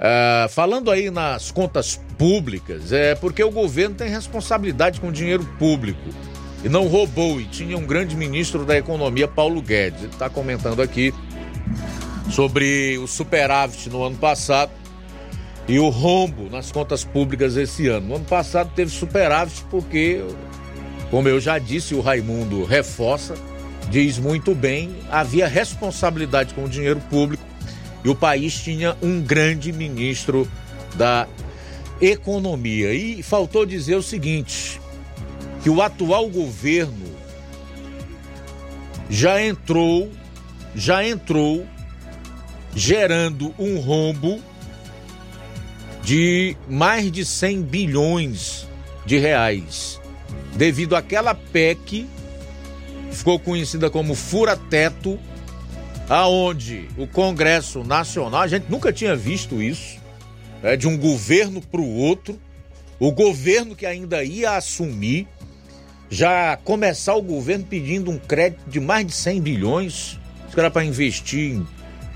Ah, 0.00 0.48
falando 0.50 0.90
aí 0.90 1.12
nas 1.12 1.52
contas 1.52 2.00
públicas, 2.18 2.90
é 2.90 3.14
porque 3.14 3.44
o 3.44 3.52
governo 3.52 3.94
tem 3.94 4.08
responsabilidade 4.08 5.00
com 5.00 5.10
o 5.10 5.12
dinheiro 5.12 5.44
público 5.60 6.10
e 6.64 6.68
não 6.68 6.88
roubou. 6.88 7.40
E 7.40 7.44
tinha 7.44 7.78
um 7.78 7.86
grande 7.86 8.16
ministro 8.16 8.64
da 8.64 8.76
Economia, 8.76 9.28
Paulo 9.28 9.62
Guedes. 9.62 10.02
Ele 10.02 10.12
está 10.12 10.28
comentando 10.28 10.82
aqui 10.82 11.14
sobre 12.28 12.98
o 12.98 13.06
superávit 13.06 13.88
no 13.88 14.02
ano 14.02 14.16
passado 14.16 14.72
e 15.68 15.78
o 15.78 15.88
rombo 15.88 16.50
nas 16.50 16.72
contas 16.72 17.04
públicas 17.04 17.56
esse 17.56 17.86
ano. 17.86 18.08
No 18.08 18.16
ano 18.16 18.24
passado 18.24 18.72
teve 18.74 18.90
superávit 18.90 19.62
porque, 19.70 20.20
como 21.12 21.28
eu 21.28 21.38
já 21.38 21.60
disse, 21.60 21.94
o 21.94 22.00
Raimundo 22.00 22.64
reforça, 22.64 23.36
diz 23.90 24.18
muito 24.18 24.54
bem, 24.54 24.96
havia 25.10 25.46
responsabilidade 25.46 26.54
com 26.54 26.64
o 26.64 26.68
dinheiro 26.68 27.00
público 27.08 27.44
e 28.04 28.08
o 28.08 28.14
país 28.14 28.54
tinha 28.54 28.96
um 29.02 29.20
grande 29.20 29.72
ministro 29.72 30.48
da 30.94 31.26
Economia. 32.00 32.92
E 32.92 33.22
faltou 33.22 33.64
dizer 33.64 33.96
o 33.96 34.02
seguinte: 34.02 34.80
que 35.62 35.70
o 35.70 35.80
atual 35.82 36.28
governo 36.28 37.06
já 39.08 39.42
entrou, 39.42 40.10
já 40.74 41.06
entrou 41.06 41.66
gerando 42.74 43.54
um 43.58 43.78
rombo 43.78 44.40
de 46.02 46.56
mais 46.68 47.10
de 47.10 47.24
100 47.24 47.62
bilhões 47.62 48.68
de 49.04 49.18
reais, 49.18 50.00
devido 50.54 50.94
àquela 50.94 51.34
PEC 51.34 52.06
ficou 53.16 53.38
conhecida 53.38 53.90
como 53.90 54.14
fura-teto, 54.14 55.18
aonde 56.08 56.88
o 56.96 57.06
Congresso 57.06 57.82
Nacional, 57.82 58.42
a 58.42 58.48
gente 58.48 58.70
nunca 58.70 58.92
tinha 58.92 59.16
visto 59.16 59.60
isso, 59.60 59.98
é, 60.62 60.76
de 60.76 60.86
um 60.86 60.96
governo 60.96 61.60
para 61.60 61.80
o 61.80 61.96
outro, 61.96 62.38
o 62.98 63.10
governo 63.10 63.74
que 63.74 63.84
ainda 63.84 64.22
ia 64.22 64.56
assumir 64.56 65.26
já 66.08 66.56
começar 66.56 67.14
o 67.14 67.22
governo 67.22 67.64
pedindo 67.64 68.10
um 68.10 68.18
crédito 68.18 68.68
de 68.68 68.78
mais 68.78 69.06
de 69.06 69.12
100 69.12 69.40
bilhões, 69.40 70.20
que 70.52 70.60
era 70.60 70.70
para 70.70 70.84
investir 70.84 71.56
em, 71.56 71.66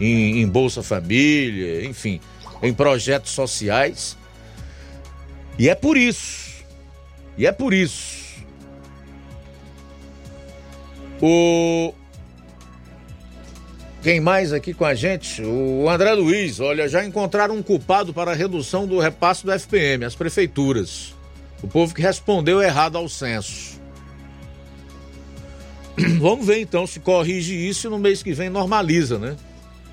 em, 0.00 0.42
em, 0.42 0.46
Bolsa 0.46 0.82
Família, 0.82 1.84
enfim, 1.84 2.20
em 2.62 2.72
projetos 2.72 3.32
sociais. 3.32 4.16
E 5.58 5.68
é 5.68 5.74
por 5.74 5.96
isso, 5.96 6.64
e 7.36 7.46
é 7.46 7.52
por 7.52 7.74
isso. 7.74 8.29
O. 11.20 11.94
Quem 14.02 14.18
mais 14.18 14.52
aqui 14.52 14.72
com 14.72 14.84
a 14.84 14.94
gente? 14.94 15.42
O 15.42 15.88
André 15.88 16.12
Luiz. 16.14 16.58
Olha, 16.60 16.88
já 16.88 17.04
encontraram 17.04 17.56
um 17.56 17.62
culpado 17.62 18.14
para 18.14 18.30
a 18.30 18.34
redução 18.34 18.86
do 18.86 18.98
repasse 18.98 19.44
do 19.44 19.52
FPM, 19.52 20.04
as 20.04 20.14
prefeituras. 20.14 21.14
O 21.62 21.68
povo 21.68 21.94
que 21.94 22.00
respondeu 22.00 22.62
errado 22.62 22.96
ao 22.96 23.08
censo. 23.08 23.78
Vamos 26.18 26.46
ver 26.46 26.60
então 26.60 26.86
se 26.86 27.00
corrige 27.00 27.54
isso 27.54 27.86
e 27.86 27.90
no 27.90 27.98
mês 27.98 28.22
que 28.22 28.32
vem 28.32 28.48
normaliza, 28.48 29.18
né? 29.18 29.36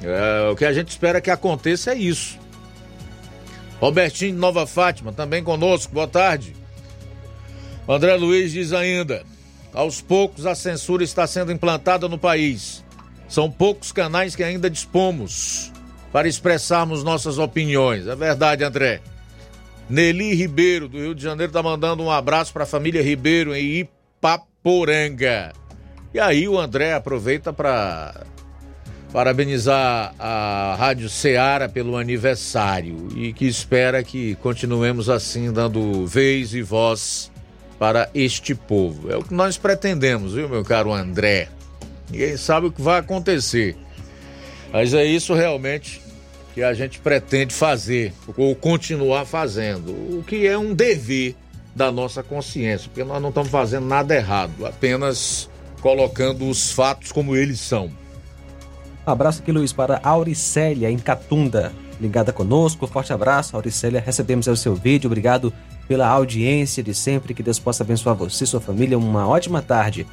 É, 0.01 0.49
o 0.49 0.55
que 0.55 0.63
a 0.63 0.71
gente 0.71 0.89
espera 0.89 1.19
que 1.19 1.29
aconteça 1.29 1.91
é 1.91 1.95
isso. 1.95 2.39
Robertinho 3.79 4.33
de 4.33 4.39
Nova 4.39 4.65
Fátima, 4.65 5.11
também 5.11 5.43
conosco, 5.43 5.93
boa 5.93 6.07
tarde. 6.07 6.55
André 7.87 8.15
Luiz 8.15 8.51
diz 8.51 8.73
ainda: 8.73 9.23
aos 9.77 10.01
poucos 10.01 10.47
a 10.47 10.55
censura 10.55 11.03
está 11.03 11.27
sendo 11.27 11.51
implantada 11.51 12.09
no 12.09 12.17
país. 12.17 12.83
São 13.29 13.51
poucos 13.51 13.91
canais 13.91 14.35
que 14.35 14.43
ainda 14.43 14.71
dispomos 14.71 15.71
para 16.11 16.27
expressarmos 16.27 17.03
nossas 17.03 17.37
opiniões. 17.37 18.07
É 18.07 18.15
verdade, 18.15 18.63
André. 18.63 19.01
Nelly 19.87 20.33
Ribeiro, 20.33 20.87
do 20.87 20.97
Rio 20.97 21.13
de 21.13 21.21
Janeiro, 21.21 21.51
está 21.51 21.61
mandando 21.61 22.01
um 22.01 22.09
abraço 22.09 22.51
para 22.51 22.63
a 22.63 22.65
família 22.65 23.03
Ribeiro 23.03 23.53
em 23.55 23.81
Ipaporanga. 23.81 25.53
E 26.11 26.19
aí 26.19 26.47
o 26.47 26.59
André 26.59 26.93
aproveita 26.93 27.53
para 27.53 28.25
parabenizar 29.13 30.15
a 30.17 30.75
Rádio 30.75 31.07
Ceará 31.07 31.69
pelo 31.69 31.97
aniversário 31.97 33.09
e 33.15 33.31
que 33.31 33.45
espera 33.45 34.03
que 34.03 34.33
continuemos 34.37 35.07
assim 35.07 35.51
dando 35.53 36.07
vez 36.07 36.55
e 36.55 36.63
voz 36.63 37.31
para 37.77 38.09
este 38.13 38.55
povo. 38.55 39.11
É 39.11 39.17
o 39.17 39.23
que 39.23 39.33
nós 39.33 39.57
pretendemos, 39.57 40.33
viu, 40.33 40.49
meu 40.49 40.63
caro 40.63 40.91
André? 40.91 41.49
Ninguém 42.09 42.37
sabe 42.37 42.67
o 42.67 42.71
que 42.71 42.81
vai 42.81 42.99
acontecer. 42.99 43.75
Mas 44.71 44.93
é 44.93 45.05
isso 45.05 45.33
realmente 45.33 46.01
que 46.53 46.63
a 46.63 46.73
gente 46.73 46.99
pretende 46.99 47.53
fazer, 47.53 48.13
ou 48.35 48.55
continuar 48.55 49.25
fazendo, 49.25 49.91
o 49.91 50.23
que 50.25 50.47
é 50.47 50.57
um 50.57 50.73
dever 50.73 51.35
da 51.75 51.91
nossa 51.91 52.23
consciência, 52.23 52.89
porque 52.89 53.03
nós 53.03 53.21
não 53.21 53.29
estamos 53.29 53.49
fazendo 53.49 53.85
nada 53.85 54.15
errado, 54.15 54.65
apenas 54.65 55.47
colocando 55.81 56.49
os 56.49 56.71
fatos 56.71 57.11
como 57.11 57.35
eles 57.35 57.59
são. 57.59 57.91
Abraço 59.05 59.41
aqui, 59.41 59.51
Luiz, 59.51 59.71
para 59.71 60.01
Auricélia, 60.03 60.89
em 60.89 60.97
Catunda, 60.97 61.71
ligada 62.01 62.33
conosco. 62.33 62.87
Forte 62.87 63.13
abraço, 63.13 63.55
Auricélia. 63.55 64.03
Recebemos 64.05 64.47
o 64.47 64.55
seu 64.55 64.75
vídeo. 64.75 65.07
Obrigado 65.07 65.53
pela 65.87 66.07
audiência 66.07 66.83
de 66.83 66.93
sempre. 66.93 67.33
Que 67.33 67.43
Deus 67.43 67.59
possa 67.59 67.83
abençoar 67.83 68.15
você 68.15 68.43
e 68.43 68.47
sua 68.47 68.61
família. 68.61 68.97
Uma 68.97 69.27
ótima 69.27 69.61
tarde. 69.61 70.05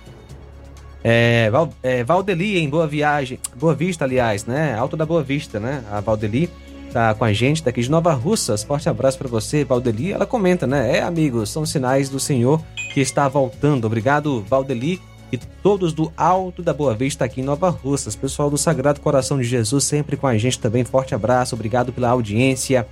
É, 1.02 1.50
Val, 1.50 1.68
é, 1.82 2.02
Valdeli, 2.02 2.58
em 2.58 2.68
Boa 2.68 2.86
Viagem. 2.86 3.38
Boa 3.56 3.74
Vista, 3.74 4.04
aliás, 4.04 4.46
né? 4.46 4.74
Alto 4.74 4.96
da 4.96 5.04
Boa 5.04 5.22
Vista, 5.22 5.60
né? 5.60 5.84
A 5.90 6.00
Valdeli 6.00 6.48
tá 6.92 7.12
com 7.12 7.24
a 7.24 7.32
gente 7.32 7.62
daqui 7.62 7.82
de 7.82 7.90
Nova 7.90 8.12
Russas. 8.12 8.62
Forte 8.62 8.88
abraço 8.88 9.18
para 9.18 9.28
você, 9.28 9.64
Valdeli. 9.64 10.12
Ela 10.12 10.24
comenta, 10.24 10.66
né? 10.66 10.98
É, 10.98 11.02
amigos, 11.02 11.50
são 11.50 11.66
sinais 11.66 12.08
do 12.08 12.18
Senhor 12.18 12.62
que 12.94 13.00
está 13.00 13.28
voltando. 13.28 13.84
Obrigado, 13.84 14.42
Valdeli 14.48 15.00
e 15.32 15.36
todos 15.36 15.92
do 15.92 16.12
Alto 16.16 16.62
da 16.62 16.72
Boa 16.72 16.94
Vista 16.94 17.24
aqui 17.24 17.40
em 17.40 17.44
Nova 17.44 17.68
Russas. 17.68 18.14
Pessoal 18.14 18.48
do 18.48 18.56
Sagrado 18.56 19.00
Coração 19.00 19.38
de 19.38 19.44
Jesus 19.44 19.84
sempre 19.84 20.16
com 20.16 20.26
a 20.26 20.38
gente 20.38 20.58
também. 20.58 20.84
Forte 20.84 21.14
abraço, 21.14 21.54
obrigado 21.54 21.92
pela 21.92 22.10
audiência. 22.10 22.86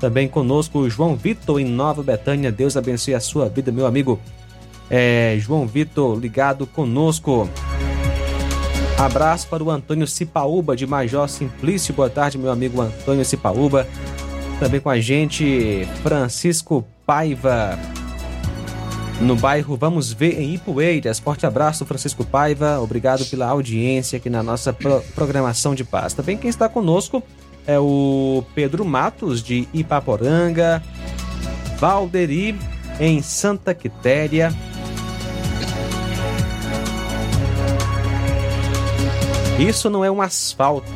Também 0.00 0.26
conosco 0.26 0.78
o 0.78 0.90
João 0.90 1.14
Vitor 1.14 1.60
em 1.60 1.64
Nova 1.66 2.02
Betânia. 2.02 2.50
Deus 2.50 2.76
abençoe 2.76 3.14
a 3.14 3.20
sua 3.20 3.48
vida, 3.50 3.70
meu 3.70 3.84
amigo. 3.84 4.18
É, 4.88 5.36
João 5.38 5.66
Vitor 5.66 6.18
ligado 6.18 6.66
conosco. 6.66 7.48
Abraço 8.98 9.46
para 9.48 9.62
o 9.62 9.70
Antônio 9.70 10.06
Cipaúba 10.06 10.74
de 10.74 10.86
Major 10.86 11.28
Simplício. 11.28 11.92
Boa 11.94 12.08
tarde, 12.08 12.38
meu 12.38 12.50
amigo 12.50 12.80
Antônio 12.80 13.24
Cipaúba. 13.24 13.86
Também 14.58 14.80
com 14.80 14.90
a 14.90 14.98
gente, 14.98 15.86
Francisco 16.02 16.84
Paiva 17.06 17.78
no 19.20 19.36
bairro 19.36 19.76
Vamos 19.76 20.12
Ver 20.12 20.40
em 20.40 20.54
Ipueiras. 20.54 21.18
Forte 21.18 21.44
abraço, 21.44 21.84
Francisco 21.84 22.24
Paiva. 22.24 22.80
Obrigado 22.80 23.24
pela 23.26 23.46
audiência 23.46 24.16
aqui 24.16 24.30
na 24.30 24.42
nossa 24.42 24.72
pro 24.72 25.02
programação 25.14 25.74
de 25.74 25.84
paz. 25.84 26.14
Também 26.14 26.38
quem 26.38 26.48
está 26.48 26.68
conosco 26.68 27.22
é 27.66 27.78
o 27.78 28.44
Pedro 28.54 28.84
Matos, 28.84 29.42
de 29.42 29.68
Ipaporanga, 29.72 30.82
Valderi, 31.78 32.58
em 32.98 33.22
Santa 33.22 33.74
Quitéria. 33.74 34.52
Isso 39.58 39.90
não 39.90 40.04
é 40.04 40.10
um 40.10 40.22
asfalto, 40.22 40.90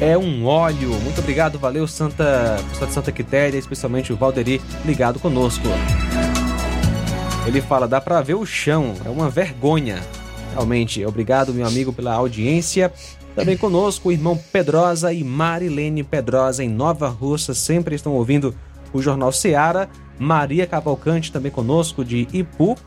é 0.00 0.16
um 0.16 0.46
óleo. 0.46 0.90
Muito 1.00 1.20
obrigado, 1.20 1.58
valeu 1.58 1.86
Santa, 1.86 2.56
Santa 2.90 3.12
Quitéria, 3.12 3.58
especialmente 3.58 4.12
o 4.12 4.16
Valderi 4.16 4.60
ligado 4.84 5.18
conosco. 5.18 5.66
Ele 7.46 7.60
fala: 7.60 7.86
dá 7.86 8.00
para 8.00 8.20
ver 8.22 8.34
o 8.34 8.44
chão, 8.46 8.94
é 9.04 9.08
uma 9.08 9.30
vergonha. 9.30 10.02
Realmente, 10.52 11.04
obrigado, 11.04 11.52
meu 11.52 11.66
amigo, 11.66 11.92
pela 11.92 12.14
audiência. 12.14 12.92
Também 13.36 13.54
conosco 13.54 14.08
o 14.08 14.12
irmão 14.12 14.34
Pedrosa 14.50 15.12
e 15.12 15.22
Marilene 15.22 16.02
Pedrosa 16.02 16.64
em 16.64 16.70
Nova 16.70 17.06
Russa, 17.06 17.52
sempre 17.52 17.94
estão 17.94 18.14
ouvindo 18.14 18.54
o 18.94 19.02
Jornal 19.02 19.30
Seara. 19.30 19.90
Maria 20.18 20.66
Cavalcante 20.66 21.30
também 21.30 21.52
conosco 21.52 22.02
de 22.02 22.26
Ipu. 22.32 22.78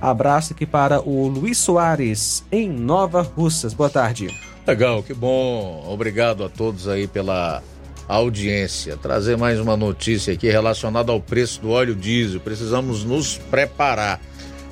Abraço 0.00 0.52
aqui 0.52 0.64
para 0.64 1.00
o 1.00 1.26
Luiz 1.26 1.58
Soares 1.58 2.44
em 2.52 2.68
Nova 2.68 3.20
Russas. 3.20 3.74
Boa 3.74 3.90
tarde. 3.90 4.32
Legal, 4.64 5.02
que 5.02 5.12
bom. 5.12 5.84
Obrigado 5.88 6.44
a 6.44 6.48
todos 6.48 6.86
aí 6.86 7.08
pela 7.08 7.60
audiência. 8.06 8.96
Trazer 8.96 9.36
mais 9.36 9.58
uma 9.58 9.76
notícia 9.76 10.32
aqui 10.32 10.48
relacionada 10.48 11.10
ao 11.10 11.20
preço 11.20 11.60
do 11.60 11.70
óleo 11.70 11.96
diesel. 11.96 12.38
Precisamos 12.38 13.02
nos 13.02 13.38
preparar, 13.38 14.20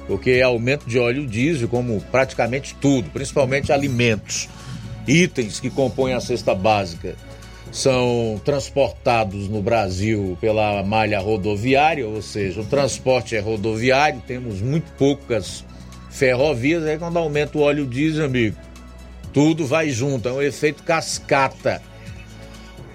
porque 0.07 0.41
aumento 0.41 0.89
de 0.89 0.97
óleo 0.97 1.27
diesel, 1.27 1.67
como 1.67 2.01
praticamente 2.13 2.77
tudo, 2.81 3.11
principalmente 3.11 3.73
alimentos, 3.73 4.49
itens 5.07 5.61
que 5.61 5.71
compõem 5.71 6.15
a 6.15 6.21
cesta 6.21 6.55
básica, 6.55 7.15
são 7.73 8.41
transportados 8.45 9.49
no 9.49 9.61
Brasil 9.61 10.39
pela 10.41 10.83
malha 10.83 11.19
rodoviária, 11.19 12.07
ou 12.07 12.23
seja, 12.23 12.61
o 12.61 12.65
transporte 12.65 13.35
é 13.35 13.41
rodoviário, 13.41 14.23
temos 14.27 14.61
muito 14.61 14.93
poucas 14.93 15.65
ferrovias, 16.11 16.85
aí 16.85 16.99
quando 16.99 17.19
aumenta 17.19 17.59
o 17.59 17.63
óleo 17.63 17.87
diesel, 17.87 18.27
amigo, 18.27 18.57
tudo 19.33 19.67
vai 19.67 19.91
junto, 19.91 20.29
é 20.29 20.33
um 20.33 20.43
efeito 20.43 20.83
cascata 20.85 21.83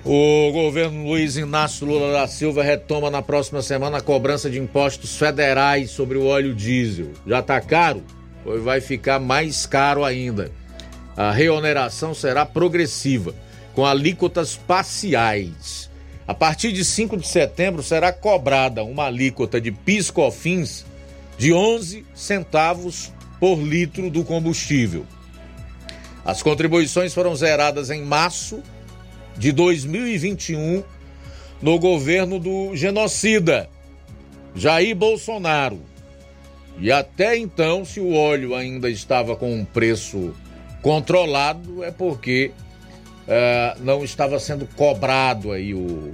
o 0.06 0.52
governo 0.54 1.04
Luiz 1.04 1.36
Inácio 1.36 1.86
Lula 1.86 2.14
da 2.14 2.28
Silva 2.28 2.64
retoma 2.64 3.12
na 3.12 3.22
próxima 3.22 3.62
semana 3.62 3.98
a 3.98 4.02
cobrança 4.02 4.50
de 4.50 4.58
impostos 4.58 5.18
federais 5.18 5.92
sobre 5.92 6.18
o 6.18 6.26
óleo 6.26 6.56
diesel. 6.56 7.12
Já 7.28 7.40
está 7.40 7.60
caro? 7.60 8.02
Pois 8.44 8.64
vai 8.64 8.80
ficar 8.80 9.20
mais 9.20 9.66
caro 9.66 10.06
ainda. 10.06 10.52
A 11.20 11.34
reoneração 11.34 12.14
será 12.14 12.46
progressiva, 12.46 13.36
com 13.76 13.86
alíquotas 13.86 14.56
parciais. 14.56 15.90
A 16.26 16.34
partir 16.34 16.72
de 16.72 16.86
5 16.86 17.18
de 17.18 17.28
setembro 17.28 17.84
será 17.84 18.14
cobrada 18.14 18.86
uma 18.86 19.08
alíquota 19.08 19.60
de 19.60 19.70
PIS/COFINS 19.70 20.86
de 21.38 21.52
11 21.52 22.06
centavos 22.16 23.12
por 23.38 23.60
litro 23.60 24.10
do 24.10 24.24
combustível. 24.24 25.06
As 26.24 26.42
contribuições 26.42 27.14
foram 27.14 27.36
zeradas 27.36 27.90
em 27.90 28.02
março 28.02 28.64
de 29.38 29.52
2021 29.52 30.82
no 31.62 31.78
governo 31.78 32.40
do 32.40 32.74
genocida 32.78 33.70
Jair 34.56 34.96
Bolsonaro. 34.96 35.82
E 36.80 36.94
até 36.94 37.38
então, 37.38 37.84
se 37.84 38.00
o 38.00 38.14
óleo 38.14 38.56
ainda 38.56 38.90
estava 38.90 39.36
com 39.36 39.54
um 39.54 39.66
preço 39.66 40.34
controlado, 40.82 41.84
é 41.84 41.92
porque 41.92 42.52
uh, 43.28 43.84
não 43.84 44.04
estava 44.04 44.40
sendo 44.40 44.66
cobrado 44.76 45.52
aí 45.52 45.74
o, 45.74 46.14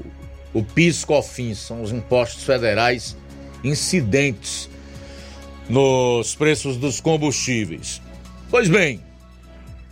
o 0.54 0.64
PIS/COFINS, 0.64 1.58
são 1.60 1.82
os 1.82 1.92
impostos 1.92 2.44
federais 2.44 3.16
incidentes 3.64 4.70
nos 5.68 6.36
preços 6.36 6.78
dos 6.78 7.00
combustíveis. 7.00 8.02
Pois 8.50 8.70
bem, 8.70 9.02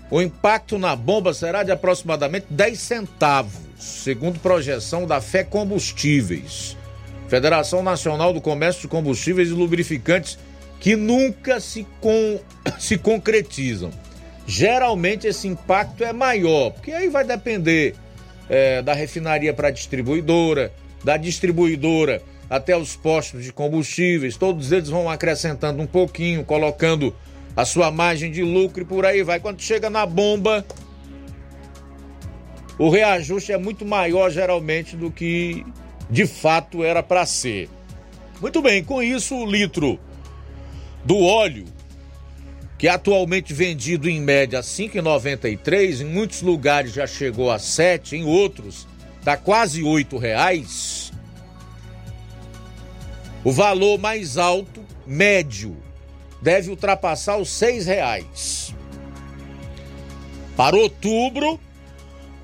o 0.10 0.22
impacto 0.22 0.78
na 0.78 0.95
bomba 0.95 1.34
será 1.34 1.64
de 1.64 1.72
aproximadamente 1.72 2.45
10 2.50 2.80
centavos, 2.80 3.54
segundo 3.80 4.40
projeção 4.40 5.08
da 5.08 5.20
Fé 5.20 5.44
Combustíveis, 5.44 6.78
Federação 7.28 7.82
Nacional 7.82 8.32
do 8.32 8.40
Comércio 8.40 8.84
de 8.84 8.88
Combustíveis 8.88 9.50
e 9.50 9.54
Lubrificantes, 9.54 10.38
que 10.80 10.95
nunca 10.95 11.60
se, 11.60 11.88
com, 12.00 12.40
se 12.80 12.98
concretizam. 12.98 13.91
Geralmente 14.45 15.28
esse 15.28 15.48
impacto 15.48 16.03
é 16.03 16.11
maior, 16.11 16.72
porque 16.72 16.91
aí 16.91 17.10
vai 17.10 17.24
depender 17.24 17.95
é, 18.49 18.82
da 18.82 18.94
refinaria 18.94 19.53
para 19.53 19.70
a 19.70 19.72
distribuidora, 19.72 20.74
da 21.03 21.15
distribuidora 21.18 22.22
até 22.49 22.78
os 22.78 22.95
postos 22.95 23.44
de 23.44 23.52
combustíveis, 23.52 24.38
todos 24.38 24.72
eles 24.72 24.90
vão 24.90 25.10
acrescentando 25.10 25.82
um 25.82 25.88
pouquinho, 25.88 26.44
colocando 26.44 27.15
a 27.56 27.65
sua 27.65 27.90
margem 27.90 28.32
de 28.32 28.44
lucro 28.44 28.84
e 28.84 28.86
por 28.86 29.06
aí 29.06 29.24
vai. 29.24 29.40
Quando 29.40 29.61
chega 29.61 29.90
na 29.90 30.06
bomba, 30.06 30.65
o 32.78 32.90
reajuste 32.90 33.52
é 33.52 33.57
muito 33.57 33.86
maior 33.86 34.30
geralmente 34.30 34.95
do 34.95 35.10
que 35.10 35.65
de 36.10 36.26
fato 36.26 36.84
era 36.84 37.02
para 37.02 37.26
ser. 37.26 37.70
Muito 38.41 38.61
bem, 38.61 38.84
com 38.84 39.02
isso 39.02 39.36
o 39.36 39.45
litro 39.45 39.99
do 41.06 41.20
óleo, 41.20 41.65
que 42.84 42.88
é 42.90 42.92
atualmente 42.92 43.54
vendido 43.54 44.10
em 44.10 44.20
média 44.20 44.60
a 44.60 44.62
5,93, 44.62 46.02
em 46.02 46.04
muitos 46.04 46.42
lugares 46.42 46.92
já 46.92 47.08
chegou 47.08 47.50
a 47.50 47.58
7, 47.58 48.18
em 48.18 48.26
outros 48.26 48.86
está 49.20 49.38
quase 49.38 49.82
R$ 49.82 50.06
reais. 50.20 51.14
O 53.42 53.54
valor 53.54 53.98
mais 53.98 54.38
alto, 54.38 54.84
médio, 55.08 55.78
deve 56.42 56.72
ultrapassar 56.72 57.38
os 57.38 57.50
seis 57.50 57.86
reais. 57.86 58.76
Para 60.58 60.76
outubro, 60.76 61.58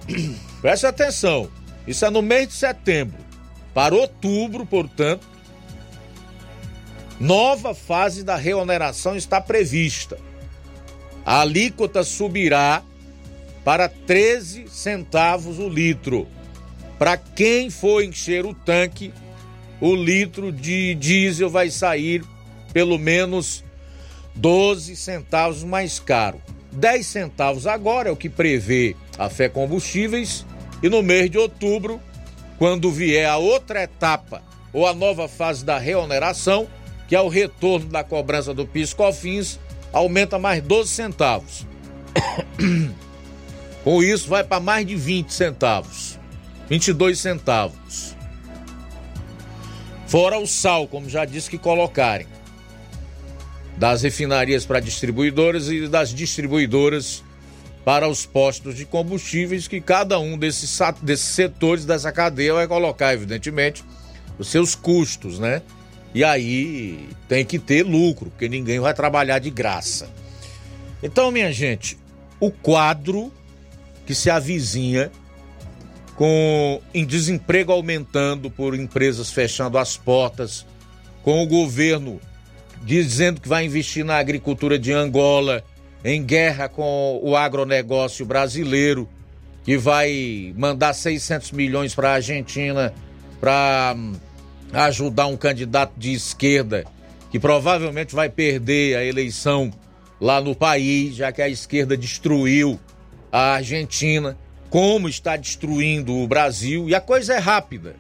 preste 0.62 0.86
atenção, 0.86 1.52
isso 1.86 2.06
é 2.06 2.10
no 2.10 2.22
mês 2.22 2.48
de 2.48 2.54
setembro. 2.54 3.20
Para 3.74 3.94
outubro, 3.94 4.66
portanto, 4.66 5.28
nova 7.20 7.76
fase 7.76 8.24
da 8.24 8.38
reoneração 8.38 9.18
está 9.18 9.42
prevista. 9.42 10.29
A 11.26 11.42
alíquota 11.42 12.04
subirá 12.04 12.84
para 13.64 13.88
13 13.88 14.66
centavos 14.68 15.60
o 15.60 15.70
litro. 15.70 16.28
Para 16.98 17.18
quem 17.18 17.70
for 17.70 18.04
encher 18.04 18.46
o 18.46 18.54
tanque, 18.54 19.14
o 19.80 19.96
litro 19.96 20.52
de 20.52 20.96
diesel 20.96 21.50
vai 21.50 21.70
sair 21.70 22.24
pelo 22.74 22.98
menos 22.98 23.64
12 24.36 24.96
centavos 24.96 25.64
mais 25.64 26.00
caro. 26.00 26.42
10 26.72 27.06
centavos 27.06 27.68
agora 27.68 28.10
é 28.10 28.12
o 28.12 28.18
que 28.18 28.30
prevê 28.30 28.96
a 29.18 29.30
Fé 29.30 29.50
Combustíveis 29.50 30.46
e 30.82 30.90
no 30.90 31.02
mês 31.02 31.30
de 31.30 31.38
outubro, 31.38 32.00
quando 32.58 32.92
vier 32.92 33.28
a 33.28 33.38
outra 33.38 33.84
etapa 33.84 34.42
ou 34.72 34.86
a 34.86 34.94
nova 34.94 35.28
fase 35.28 35.66
da 35.66 35.78
reoneração, 35.78 36.68
que 37.08 37.16
é 37.16 37.22
o 37.22 37.28
retorno 37.28 37.88
da 37.88 38.04
cobrança 38.04 38.54
do 38.54 38.66
PIS/COFINS, 38.66 39.60
aumenta 39.92 40.40
mais 40.40 40.62
12 40.64 40.90
centavos. 40.90 41.66
Com 43.84 44.04
isso 44.04 44.30
vai 44.30 44.44
para 44.44 44.60
mais 44.60 44.86
de 44.86 44.96
20 44.96 45.34
centavos. 45.34 46.20
22 46.70 47.20
centavos. 47.20 48.16
Fora 50.08 50.38
o 50.38 50.48
sal, 50.48 50.88
como 50.88 51.10
já 51.10 51.26
disse 51.26 51.50
que 51.50 51.58
colocarem 51.58 52.28
das 53.78 54.02
refinarias 54.02 54.66
para 54.66 54.80
distribuidoras 54.80 55.70
e 55.70 55.88
das 55.88 56.14
distribuidoras 56.14 57.24
para 57.86 58.08
os 58.10 58.26
postos 58.26 58.76
de 58.76 58.86
combustíveis, 58.86 59.68
que 59.68 59.80
cada 59.80 60.20
um 60.20 60.38
desses, 60.38 60.78
desses 61.02 61.28
setores 61.28 61.86
dessa 61.86 62.12
cadeia 62.12 62.54
vai 62.54 62.68
colocar, 62.68 63.14
evidentemente, 63.14 63.84
os 64.38 64.50
seus 64.50 64.76
custos, 64.76 65.40
né? 65.40 65.62
E 66.14 66.24
aí 66.24 67.08
tem 67.28 67.46
que 67.46 67.60
ter 67.60 67.84
lucro, 67.84 68.30
porque 68.30 68.50
ninguém 68.50 68.80
vai 68.80 68.94
trabalhar 68.94 69.40
de 69.40 69.50
graça. 69.50 70.10
Então, 71.04 71.32
minha 71.32 71.52
gente, 71.52 71.98
o 72.40 72.52
quadro 72.52 73.32
que 74.06 74.16
se 74.16 74.30
avizinha 74.30 75.12
com 76.16 76.82
em 76.94 77.06
desemprego 77.06 77.72
aumentando 77.72 78.50
por 78.52 78.76
empresas 78.76 79.32
fechando 79.32 79.78
as 79.78 79.96
portas, 79.96 80.66
com 81.24 81.42
o 81.44 81.48
governo 81.48 82.20
dizendo 82.84 83.40
que 83.40 83.48
vai 83.48 83.66
investir 83.66 84.04
na 84.04 84.18
agricultura 84.18 84.80
de 84.80 84.92
Angola, 84.92 85.64
em 86.04 86.24
guerra 86.24 86.68
com 86.68 87.20
o 87.22 87.36
agronegócio 87.36 88.26
brasileiro, 88.26 89.08
que 89.64 89.78
vai 89.78 90.54
mandar 90.58 90.94
600 90.94 91.52
milhões 91.52 91.94
para 91.94 92.10
a 92.10 92.14
Argentina 92.16 92.94
para 93.40 93.94
hum, 93.96 94.14
ajudar 94.74 95.28
um 95.28 95.38
candidato 95.38 95.94
de 95.98 96.14
esquerda 96.14 96.86
que 97.32 97.40
provavelmente 97.40 98.16
vai 98.16 98.30
perder 98.30 98.98
a 98.98 99.06
eleição 99.06 99.72
lá 100.20 100.42
no 100.42 100.56
país, 100.56 101.16
já 101.16 101.32
que 101.32 101.42
a 101.42 101.50
esquerda 101.50 101.96
destruiu 101.96 102.80
a 103.32 103.54
Argentina 103.54 104.38
como 104.70 105.10
está 105.10 105.36
destruindo 105.36 106.16
o 106.16 106.28
Brasil, 106.28 106.88
e 106.88 106.94
a 106.94 107.02
coisa 107.02 107.34
é 107.34 107.40
rápida. 107.40 107.96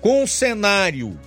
Com 0.00 0.22
um 0.22 0.26
cenário 0.26 1.18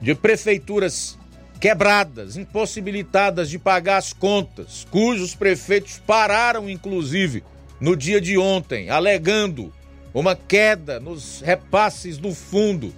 de 0.00 0.14
prefeituras 0.14 1.18
quebradas, 1.60 2.36
impossibilitadas 2.36 3.50
de 3.50 3.58
pagar 3.58 3.98
as 3.98 4.12
contas, 4.12 4.86
cujos 4.90 5.34
prefeitos 5.34 5.98
pararam, 5.98 6.68
inclusive, 6.68 7.44
no 7.80 7.96
dia 7.96 8.20
de 8.20 8.38
ontem, 8.38 8.88
alegando 8.88 9.72
uma 10.12 10.34
queda 10.34 10.98
nos 11.00 11.40
repasses 11.40 12.16
do 12.16 12.34
fundo 12.34 12.94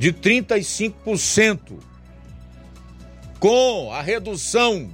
de 0.00 0.14
35%, 0.14 1.78
com 3.38 3.92
a 3.92 4.00
redução 4.00 4.90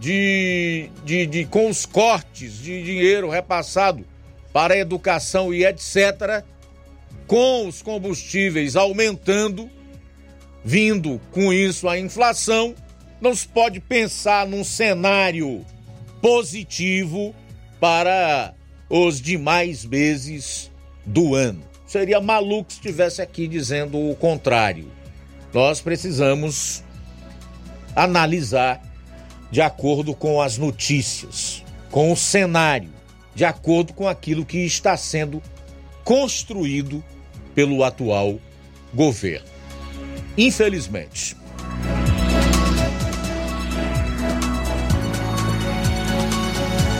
de, 0.00 0.90
de, 1.04 1.26
de, 1.26 1.44
com 1.44 1.70
os 1.70 1.86
cortes 1.86 2.58
de 2.58 2.82
dinheiro 2.82 3.30
repassado 3.30 4.04
para 4.52 4.74
a 4.74 4.78
educação 4.78 5.54
e 5.54 5.64
etc., 5.64 6.42
com 7.24 7.68
os 7.68 7.82
combustíveis 7.82 8.74
aumentando, 8.74 9.70
vindo 10.64 11.20
com 11.30 11.52
isso 11.52 11.88
a 11.88 11.96
inflação, 11.96 12.74
não 13.20 13.36
se 13.36 13.46
pode 13.46 13.78
pensar 13.78 14.44
num 14.44 14.64
cenário 14.64 15.64
positivo 16.20 17.32
para 17.78 18.54
os 18.90 19.20
demais 19.20 19.84
meses 19.84 20.68
do 21.06 21.32
ano. 21.36 21.71
Seria 21.92 22.22
maluco 22.22 22.72
se 22.72 22.78
estivesse 22.78 23.20
aqui 23.20 23.46
dizendo 23.46 23.98
o 23.98 24.16
contrário. 24.16 24.90
Nós 25.52 25.82
precisamos 25.82 26.82
analisar 27.94 28.82
de 29.50 29.60
acordo 29.60 30.14
com 30.14 30.40
as 30.40 30.56
notícias, 30.56 31.62
com 31.90 32.10
o 32.10 32.16
cenário 32.16 32.88
de 33.34 33.44
acordo 33.44 33.92
com 33.92 34.08
aquilo 34.08 34.46
que 34.46 34.64
está 34.64 34.96
sendo 34.96 35.42
construído 36.02 37.04
pelo 37.54 37.84
atual 37.84 38.38
governo. 38.94 39.46
Infelizmente. 40.38 41.36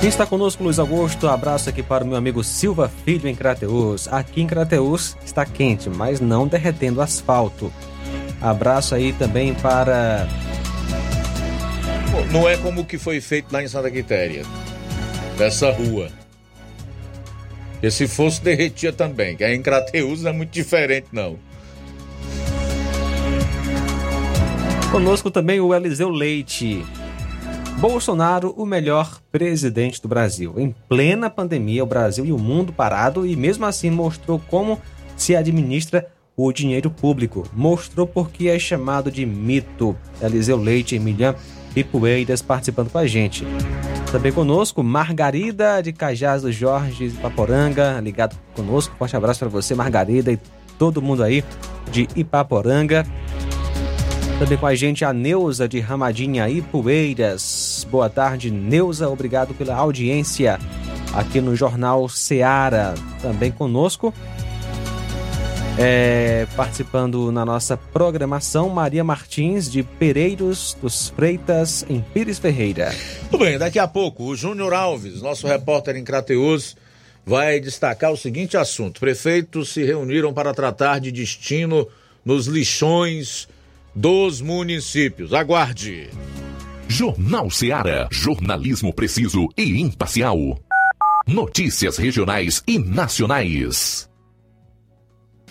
Quem 0.03 0.09
está 0.09 0.27
conosco, 0.27 0.65
Luiz 0.65 0.81
Augusto, 0.81 1.29
abraço 1.29 1.69
aqui 1.69 1.81
para 1.81 2.03
o 2.03 2.07
meu 2.09 2.17
amigo 2.17 2.43
Silva 2.43 2.91
Filho 3.05 3.29
em 3.29 3.37
Crateus. 3.37 4.09
Aqui 4.09 4.43
em 4.43 4.49
Crateus 4.49 5.17
está 5.25 5.47
quente, 5.47 5.89
mas 5.89 6.19
não 6.19 6.49
derretendo 6.49 7.01
asfalto. 7.01 7.73
Abraço 8.41 8.97
aí 8.97 9.13
também 9.13 9.55
para. 9.55 10.27
Não 12.33 12.49
é 12.49 12.57
como 12.57 12.81
o 12.81 12.85
que 12.85 12.99
foi 12.99 13.21
feito 13.21 13.53
lá 13.53 13.63
em 13.63 13.69
Santa 13.69 13.93
Quitéria, 13.93 14.43
dessa 15.39 15.71
rua. 15.71 16.09
E 17.81 17.89
se 17.89 18.09
fosse, 18.09 18.43
derretia 18.43 18.93
também. 18.93 19.37
Que 19.37 19.45
aí 19.45 19.55
em 19.55 19.63
Crateus 19.63 20.23
não 20.23 20.31
é 20.31 20.35
muito 20.35 20.51
diferente, 20.51 21.07
não. 21.13 21.39
Conosco 24.91 25.31
também 25.31 25.61
o 25.61 25.73
Eliseu 25.73 26.11
Leite. 26.11 26.85
Bolsonaro, 27.79 28.55
o 28.57 28.65
melhor 28.65 29.21
presidente 29.31 30.01
do 30.01 30.09
Brasil. 30.09 30.55
Em 30.57 30.75
plena 30.89 31.29
pandemia, 31.29 31.83
o 31.83 31.87
Brasil 31.87 32.25
e 32.25 32.33
o 32.33 32.39
mundo 32.39 32.73
parado 32.73 33.27
e 33.27 33.35
mesmo 33.37 33.65
assim 33.67 33.91
mostrou 33.91 34.39
como 34.39 34.81
se 35.17 35.35
administra 35.35 36.09
o 36.37 36.53
dinheiro 36.53 36.91
público. 36.91 37.45
Mostrou 37.53 38.07
porque 38.07 38.49
é 38.49 38.59
chamado 38.59 39.11
de 39.11 39.27
mito. 39.27 39.97
Eliseu 40.21 40.57
Leite, 40.57 40.97
Emiliano 40.97 41.37
Pipoeiras 41.75 42.43
participando 42.43 42.91
com 42.91 42.99
a 42.99 43.07
gente. 43.07 43.45
Também 44.11 44.31
conosco, 44.31 44.83
Margarida 44.83 45.83
de 45.83 45.93
Cajás 45.93 46.43
do 46.43 46.53
Jorge 46.53 47.07
Ipaporanga, 47.07 47.99
ligado 48.01 48.37
conosco. 48.55 48.95
Forte 48.99 49.17
abraço 49.17 49.41
para 49.41 49.49
você, 49.49 49.75
Margarida, 49.75 50.31
e 50.31 50.39
todo 50.79 51.01
mundo 51.01 51.23
aí 51.23 51.43
de 51.91 52.07
Ipaporanga. 52.15 53.07
Também 54.43 54.59
com 54.59 54.67
a 54.67 54.75
gente 54.75 55.05
a 55.05 55.13
Neuza 55.13 55.69
de 55.69 55.79
Ramadinha 55.79 56.49
Ipueiras. 56.49 57.87
Boa 57.89 58.11
tarde, 58.11 58.51
Neuza. 58.51 59.09
Obrigado 59.09 59.55
pela 59.55 59.77
audiência 59.77 60.59
aqui 61.15 61.41
no 61.41 61.55
Jornal 61.55 62.09
Seara. 62.09 62.93
Também 63.23 63.53
conosco 63.53 64.13
é, 65.79 66.49
participando 66.57 67.31
na 67.31 67.45
nossa 67.45 67.77
programação, 67.77 68.69
Maria 68.69 69.05
Martins, 69.05 69.71
de 69.71 69.85
Pereiros 69.85 70.77
dos 70.83 71.11
Freitas, 71.11 71.87
em 71.89 72.01
Pires 72.01 72.41
Ferreira. 72.41 72.93
Tudo 73.31 73.45
bem, 73.45 73.57
daqui 73.57 73.79
a 73.79 73.87
pouco 73.87 74.25
o 74.25 74.35
Júnior 74.35 74.75
Alves, 74.75 75.23
nosso 75.23 75.47
repórter 75.47 75.95
em 75.95 76.03
Crateus, 76.03 76.77
vai 77.25 77.61
destacar 77.61 78.11
o 78.11 78.17
seguinte 78.17 78.57
assunto: 78.57 78.99
prefeitos 78.99 79.73
se 79.73 79.85
reuniram 79.85 80.35
para 80.35 80.53
tratar 80.53 80.99
de 80.99 81.13
destino 81.13 81.87
nos 82.25 82.49
lixões 82.49 83.47
dos 83.95 84.41
municípios. 84.41 85.33
Aguarde. 85.33 86.11
Jornal 86.89 87.51
Seara. 87.51 88.09
Jornalismo 88.11 88.93
preciso 88.93 89.49
e 89.57 89.81
imparcial. 89.81 90.39
Notícias 91.27 91.97
regionais 91.97 92.63
e 92.67 92.79
nacionais. 92.79 94.12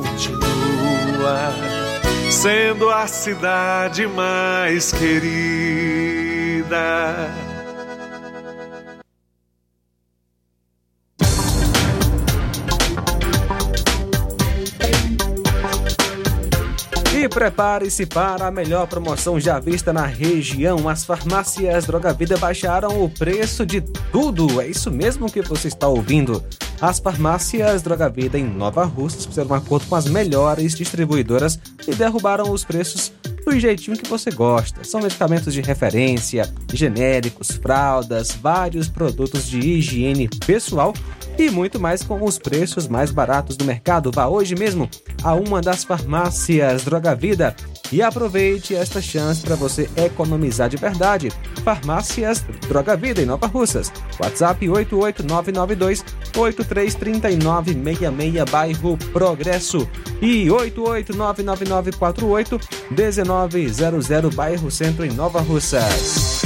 continua 0.00 1.52
sendo 2.30 2.88
a 2.88 3.06
cidade 3.06 4.06
mais 4.06 4.90
querida. 4.92 6.72
Prepare-se 17.32 18.04
para 18.04 18.46
a 18.46 18.50
melhor 18.50 18.86
promoção 18.86 19.40
já 19.40 19.58
vista 19.58 19.92
na 19.92 20.04
região. 20.04 20.88
As 20.88 21.04
farmácias 21.04 21.86
Droga 21.86 22.12
Vida 22.12 22.36
baixaram 22.36 23.02
o 23.02 23.08
preço 23.08 23.64
de 23.64 23.80
tudo. 23.80 24.60
É 24.60 24.66
isso 24.66 24.90
mesmo 24.90 25.30
que 25.30 25.40
você 25.40 25.68
está 25.68 25.88
ouvindo. 25.88 26.44
As 26.80 26.98
farmácias 26.98 27.82
Droga 27.82 28.08
Vida 28.10 28.38
em 28.38 28.44
Nova 28.44 28.84
Rússia 28.84 29.28
fizeram 29.28 29.50
um 29.50 29.54
acordo 29.54 29.86
com 29.86 29.96
as 29.96 30.06
melhores 30.06 30.74
distribuidoras 30.74 31.58
e 31.86 31.94
derrubaram 31.94 32.50
os 32.50 32.64
preços 32.64 33.12
do 33.44 33.58
jeitinho 33.58 33.96
que 33.96 34.08
você 34.08 34.30
gosta. 34.30 34.84
São 34.84 35.00
medicamentos 35.00 35.52
de 35.52 35.60
referência, 35.60 36.52
genéricos, 36.72 37.50
fraldas, 37.50 38.32
vários 38.32 38.88
produtos 38.88 39.48
de 39.48 39.58
higiene 39.58 40.28
pessoal 40.46 40.92
e 41.38 41.50
muito 41.50 41.80
mais 41.80 42.02
com 42.02 42.22
os 42.24 42.38
preços 42.38 42.86
mais 42.86 43.10
baratos 43.10 43.56
do 43.56 43.64
mercado. 43.64 44.10
Vá 44.12 44.26
hoje 44.26 44.54
mesmo 44.54 44.88
a 45.22 45.34
uma 45.34 45.60
das 45.60 45.84
farmácias 45.84 46.84
Droga 46.84 47.14
Vida 47.14 47.54
e 47.90 48.02
aproveite 48.02 48.74
esta 48.74 49.00
chance 49.00 49.40
para 49.42 49.56
você 49.56 49.88
economizar 49.96 50.68
de 50.68 50.76
verdade. 50.76 51.32
Farmácias 51.64 52.44
Droga 52.68 52.94
Vida 52.96 53.22
em 53.22 53.26
Nova 53.26 53.46
Russas. 53.46 53.90
WhatsApp 54.20 54.68
88992 54.68 56.04
833966 56.36 58.50
bairro 58.50 58.98
Progresso 59.12 59.88
e 60.20 60.46
8899948 60.46 62.60
1900 62.90 64.34
bairro 64.34 64.68
Centro 64.70 65.04
em 65.04 65.12
Nova 65.12 65.40
Russas. 65.40 66.40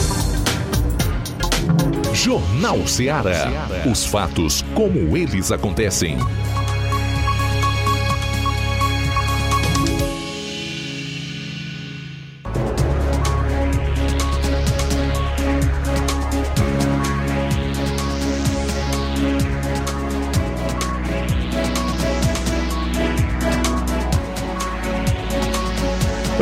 Jornal 2.13 2.85
Ceará. 2.89 3.69
Os 3.91 4.07
fatos 4.07 4.63
como 4.75 5.17
eles 5.17 5.51
acontecem. 5.53 6.19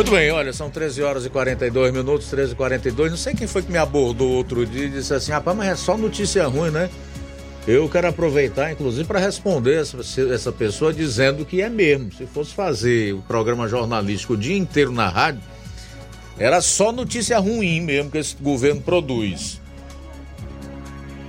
Muito 0.05 0.17
bem, 0.17 0.31
olha, 0.33 0.53
são 0.53 0.69
13 0.69 1.03
horas 1.03 1.25
e 1.25 1.31
42 1.31 1.91
minutos, 1.91 2.29
13 2.29 2.53
e 2.53 2.57
42. 2.57 3.11
Não 3.11 3.17
sei 3.17 3.33
quem 3.33 3.47
foi 3.47 3.63
que 3.63 3.73
me 3.73 3.79
abordou 3.79 4.33
outro 4.33 4.67
dia 4.67 4.85
e 4.85 4.91
disse 4.91 5.15
assim: 5.15 5.33
rapaz, 5.33 5.57
mas 5.57 5.67
é 5.67 5.75
só 5.75 5.97
notícia 5.97 6.47
ruim, 6.47 6.71
né? 6.71 6.91
Eu 7.67 7.89
quero 7.89 8.09
aproveitar, 8.09 8.71
inclusive, 8.71 9.09
para 9.09 9.19
responder 9.19 9.81
essa, 9.81 9.97
essa 10.31 10.53
pessoa 10.53 10.93
dizendo 10.93 11.47
que 11.47 11.63
é 11.63 11.71
mesmo. 11.71 12.13
Se 12.13 12.27
fosse 12.27 12.53
fazer 12.53 13.15
o 13.15 13.23
programa 13.23 13.67
jornalístico 13.67 14.35
o 14.35 14.37
dia 14.37 14.59
inteiro 14.59 14.93
na 14.93 15.09
rádio, 15.09 15.41
era 16.39 16.61
só 16.61 16.93
notícia 16.93 17.39
ruim 17.39 17.81
mesmo 17.81 18.11
que 18.11 18.19
esse 18.19 18.37
governo 18.39 18.83
produz. 18.83 19.59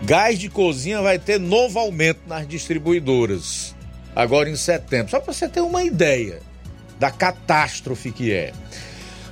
Gás 0.03 0.37
de 0.37 0.49
cozinha 0.49 1.01
vai 1.01 1.17
ter 1.17 1.39
novo 1.39 1.79
aumento 1.79 2.19
nas 2.27 2.45
distribuidoras, 2.45 3.73
agora 4.13 4.49
em 4.49 4.55
setembro. 4.57 5.11
Só 5.11 5.21
para 5.21 5.31
você 5.31 5.47
ter 5.47 5.61
uma 5.61 5.81
ideia 5.81 6.41
da 6.99 7.11
catástrofe 7.11 8.11
que 8.11 8.31
é. 8.33 8.53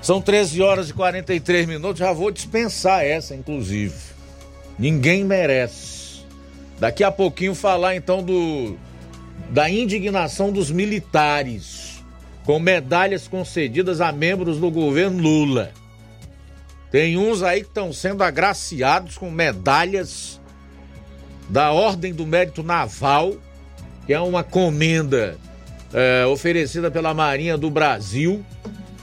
São 0.01 0.21
13 0.21 0.61
horas 0.61 0.89
e 0.89 0.93
43 0.93 1.65
minutos, 1.65 1.99
já 1.99 2.11
vou 2.11 2.29
dispensar 2.29 3.05
essa, 3.05 3.33
inclusive. 3.35 3.95
Ninguém 4.77 5.23
merece. 5.23 6.23
Daqui 6.79 7.03
a 7.03 7.11
pouquinho 7.11 7.55
falar 7.55 7.95
então 7.95 8.21
do 8.21 8.77
da 9.49 9.69
indignação 9.69 10.51
dos 10.51 10.71
militares 10.71 12.03
com 12.45 12.59
medalhas 12.59 13.27
concedidas 13.27 14.01
a 14.01 14.11
membros 14.11 14.59
do 14.59 14.69
governo 14.69 15.21
Lula. 15.21 15.71
Tem 16.91 17.17
uns 17.17 17.41
aí 17.41 17.61
que 17.61 17.67
estão 17.67 17.93
sendo 17.93 18.23
agraciados 18.23 19.17
com 19.17 19.31
medalhas 19.31 20.39
da 21.49 21.71
Ordem 21.71 22.13
do 22.13 22.25
Mérito 22.25 22.61
Naval, 22.61 23.33
que 24.05 24.13
é 24.13 24.19
uma 24.19 24.43
comenda 24.43 25.37
é, 25.93 26.25
oferecida 26.25 26.89
pela 26.89 27.13
Marinha 27.13 27.57
do 27.57 27.69
Brasil 27.69 28.43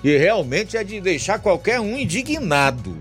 e 0.02 0.16
realmente 0.16 0.76
é 0.76 0.84
de 0.84 1.00
deixar 1.00 1.38
qualquer 1.38 1.80
um 1.80 1.98
indignado. 1.98 2.96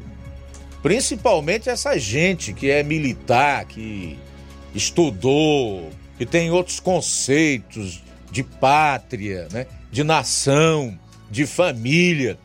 Principalmente 0.81 1.69
essa 1.69 1.97
gente 1.97 2.53
que 2.53 2.69
é 2.69 2.83
militar, 2.83 3.65
que 3.65 4.17
estudou, 4.73 5.89
que 6.17 6.25
tem 6.25 6.51
outros 6.51 6.79
conceitos 6.79 8.01
de 8.31 8.43
pátria, 8.43 9.47
né? 9.51 9.65
de 9.91 10.03
nação, 10.03 10.97
de 11.29 11.45
família. 11.45 12.37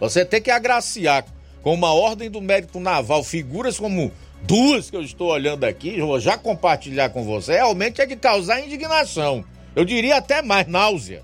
Você 0.00 0.24
tem 0.24 0.42
que 0.42 0.50
agraciar 0.50 1.24
com 1.62 1.72
uma 1.72 1.92
ordem 1.92 2.30
do 2.30 2.40
mérito 2.40 2.80
naval 2.80 3.22
figuras 3.22 3.78
como 3.78 4.12
duas 4.42 4.90
que 4.90 4.96
eu 4.96 5.02
estou 5.02 5.30
olhando 5.30 5.64
aqui, 5.64 6.00
vou 6.00 6.20
já 6.20 6.36
compartilhar 6.36 7.08
com 7.08 7.24
você, 7.24 7.54
realmente 7.54 8.02
é 8.02 8.06
de 8.06 8.16
causar 8.16 8.60
indignação. 8.60 9.44
Eu 9.74 9.84
diria 9.84 10.16
até 10.16 10.42
mais, 10.42 10.66
náusea. 10.66 11.22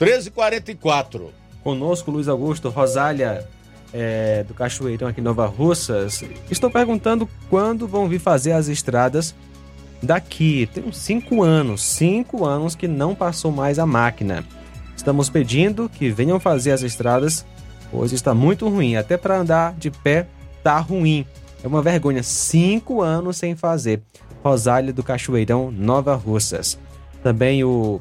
13h44. 0.00 1.28
Conosco, 1.62 2.10
Luiz 2.10 2.26
Augusto 2.26 2.68
Rosália, 2.70 3.46
é, 3.92 4.44
do 4.44 4.54
Cachoeirão 4.54 5.08
aqui 5.08 5.20
em 5.20 5.24
Nova 5.24 5.46
Russas. 5.46 6.24
Estou 6.50 6.70
perguntando 6.70 7.28
quando 7.48 7.86
vão 7.86 8.08
vir 8.08 8.18
fazer 8.18 8.52
as 8.52 8.68
estradas 8.68 9.34
daqui. 10.02 10.68
Tem 10.72 10.84
uns 10.84 10.96
5 10.98 11.42
anos, 11.42 11.82
5 11.82 12.44
anos 12.44 12.74
que 12.74 12.88
não 12.88 13.14
passou 13.14 13.52
mais 13.52 13.78
a 13.78 13.86
máquina. 13.86 14.44
Estamos 14.96 15.28
pedindo 15.28 15.88
que 15.88 16.10
venham 16.10 16.40
fazer 16.40 16.72
as 16.72 16.82
estradas, 16.82 17.44
pois 17.90 18.12
está 18.12 18.34
muito 18.34 18.68
ruim. 18.68 18.96
Até 18.96 19.16
para 19.16 19.38
andar 19.38 19.74
de 19.74 19.90
pé 19.90 20.26
tá 20.62 20.78
ruim. 20.78 21.26
É 21.62 21.66
uma 21.66 21.82
vergonha. 21.82 22.22
5 22.22 23.02
anos 23.02 23.36
sem 23.36 23.54
fazer. 23.54 24.02
Rosália 24.42 24.92
do 24.92 25.02
Cachoeirão, 25.02 25.70
Nova 25.70 26.14
Russas. 26.14 26.78
Também 27.22 27.62
o 27.64 28.00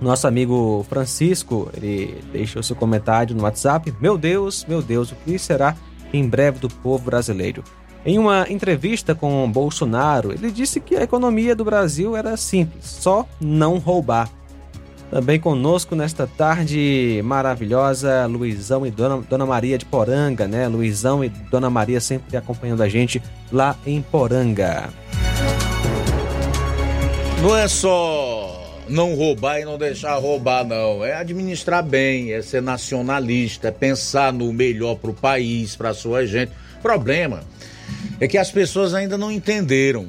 nosso 0.00 0.26
amigo 0.26 0.84
Francisco, 0.88 1.70
ele 1.76 2.22
deixou 2.32 2.62
seu 2.62 2.74
comentário 2.74 3.36
no 3.36 3.42
WhatsApp. 3.42 3.92
Meu 4.00 4.16
Deus, 4.16 4.64
meu 4.68 4.80
Deus, 4.80 5.12
o 5.12 5.16
que 5.16 5.38
será 5.38 5.76
em 6.12 6.26
breve 6.26 6.58
do 6.58 6.68
povo 6.68 7.04
brasileiro? 7.04 7.62
Em 8.04 8.18
uma 8.18 8.46
entrevista 8.48 9.14
com 9.14 9.50
Bolsonaro, 9.50 10.32
ele 10.32 10.50
disse 10.50 10.80
que 10.80 10.96
a 10.96 11.02
economia 11.02 11.54
do 11.54 11.64
Brasil 11.64 12.16
era 12.16 12.34
simples, 12.36 12.86
só 12.86 13.26
não 13.38 13.78
roubar. 13.78 14.30
Também 15.10 15.40
conosco 15.40 15.94
nesta 15.96 16.26
tarde 16.26 17.20
maravilhosa, 17.24 18.26
Luizão 18.26 18.86
e 18.86 18.90
Dona, 18.92 19.20
Dona 19.28 19.44
Maria 19.44 19.76
de 19.76 19.84
Poranga, 19.84 20.46
né? 20.46 20.68
Luizão 20.68 21.24
e 21.24 21.28
Dona 21.28 21.68
Maria 21.68 22.00
sempre 22.00 22.36
acompanhando 22.36 22.82
a 22.82 22.88
gente 22.88 23.20
lá 23.50 23.76
em 23.84 24.00
Poranga. 24.00 24.88
Não 27.42 27.56
é 27.56 27.66
só 27.66 28.19
não 28.90 29.14
roubar 29.14 29.60
e 29.60 29.64
não 29.64 29.78
deixar 29.78 30.16
roubar, 30.16 30.64
não. 30.64 31.04
É 31.04 31.14
administrar 31.14 31.82
bem, 31.82 32.32
é 32.32 32.42
ser 32.42 32.60
nacionalista, 32.60 33.68
é 33.68 33.70
pensar 33.70 34.32
no 34.32 34.52
melhor 34.52 34.96
para 34.96 35.10
o 35.10 35.14
país, 35.14 35.76
para 35.76 35.94
sua 35.94 36.26
gente. 36.26 36.52
Problema 36.82 37.42
é 38.20 38.26
que 38.26 38.36
as 38.36 38.50
pessoas 38.50 38.92
ainda 38.92 39.16
não 39.16 39.30
entenderam. 39.30 40.08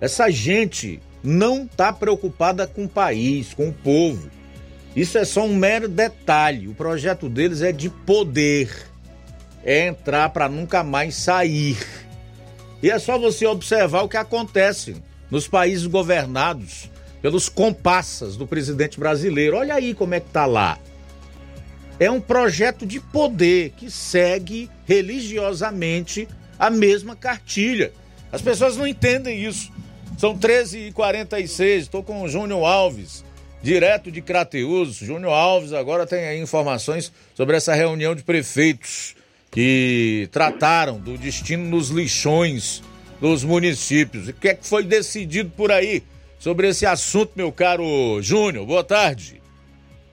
Essa 0.00 0.30
gente 0.30 1.00
não 1.22 1.64
está 1.64 1.92
preocupada 1.92 2.66
com 2.66 2.84
o 2.84 2.88
país, 2.88 3.54
com 3.54 3.68
o 3.68 3.72
povo. 3.72 4.28
Isso 4.94 5.16
é 5.16 5.24
só 5.24 5.44
um 5.44 5.54
mero 5.54 5.88
detalhe. 5.88 6.68
O 6.68 6.74
projeto 6.74 7.28
deles 7.28 7.62
é 7.62 7.72
de 7.72 7.88
poder, 7.88 8.70
é 9.64 9.86
entrar 9.86 10.28
para 10.30 10.48
nunca 10.48 10.82
mais 10.82 11.14
sair. 11.14 11.78
E 12.82 12.90
é 12.90 12.98
só 12.98 13.18
você 13.18 13.46
observar 13.46 14.02
o 14.02 14.08
que 14.08 14.16
acontece 14.16 14.96
nos 15.30 15.48
países 15.48 15.86
governados 15.86 16.90
pelos 17.24 17.48
compassas 17.48 18.36
do 18.36 18.46
presidente 18.46 19.00
brasileiro. 19.00 19.56
Olha 19.56 19.76
aí 19.76 19.94
como 19.94 20.12
é 20.12 20.20
que 20.20 20.28
tá 20.28 20.44
lá. 20.44 20.78
é 21.98 22.10
um 22.10 22.20
projeto 22.20 22.84
de 22.84 23.00
poder 23.00 23.70
que 23.78 23.90
segue 23.90 24.68
religiosamente 24.84 26.28
a 26.58 26.68
mesma 26.68 27.16
cartilha. 27.16 27.94
As 28.30 28.42
pessoas 28.42 28.76
não 28.76 28.86
entendem 28.86 29.42
isso. 29.42 29.72
São 30.18 30.38
13h46, 30.38 31.78
estou 31.78 32.02
com 32.02 32.20
o 32.20 32.28
Júnior 32.28 32.62
Alves, 32.62 33.24
direto 33.62 34.12
de 34.12 34.20
Crateus. 34.20 34.96
Júnior 34.96 35.32
Alves 35.32 35.72
agora 35.72 36.06
tem 36.06 36.26
aí 36.26 36.38
informações 36.38 37.10
sobre 37.34 37.56
essa 37.56 37.72
reunião 37.72 38.14
de 38.14 38.22
prefeitos 38.22 39.16
que 39.50 40.28
trataram 40.30 41.00
do 41.00 41.16
destino 41.16 41.70
dos 41.70 41.88
lixões 41.88 42.82
dos 43.18 43.42
municípios. 43.44 44.28
O 44.28 44.32
que 44.34 44.48
é 44.48 44.54
que 44.54 44.66
foi 44.66 44.84
decidido 44.84 45.48
por 45.56 45.72
aí 45.72 46.02
sobre 46.44 46.68
esse 46.68 46.84
assunto, 46.84 47.32
meu 47.34 47.50
caro 47.50 48.20
Júnior? 48.20 48.66
Boa 48.66 48.84
tarde. 48.84 49.40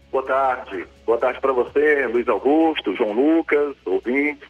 Boa 0.10 0.24
tarde. 0.24 0.86
Boa 1.06 1.18
tarde 1.18 1.41
para 1.41 1.52
você, 1.52 2.08
Luiz 2.08 2.26
Augusto, 2.30 2.95
João 2.95 3.12
Lucas, 3.12 3.76
ouvintes 3.84 4.48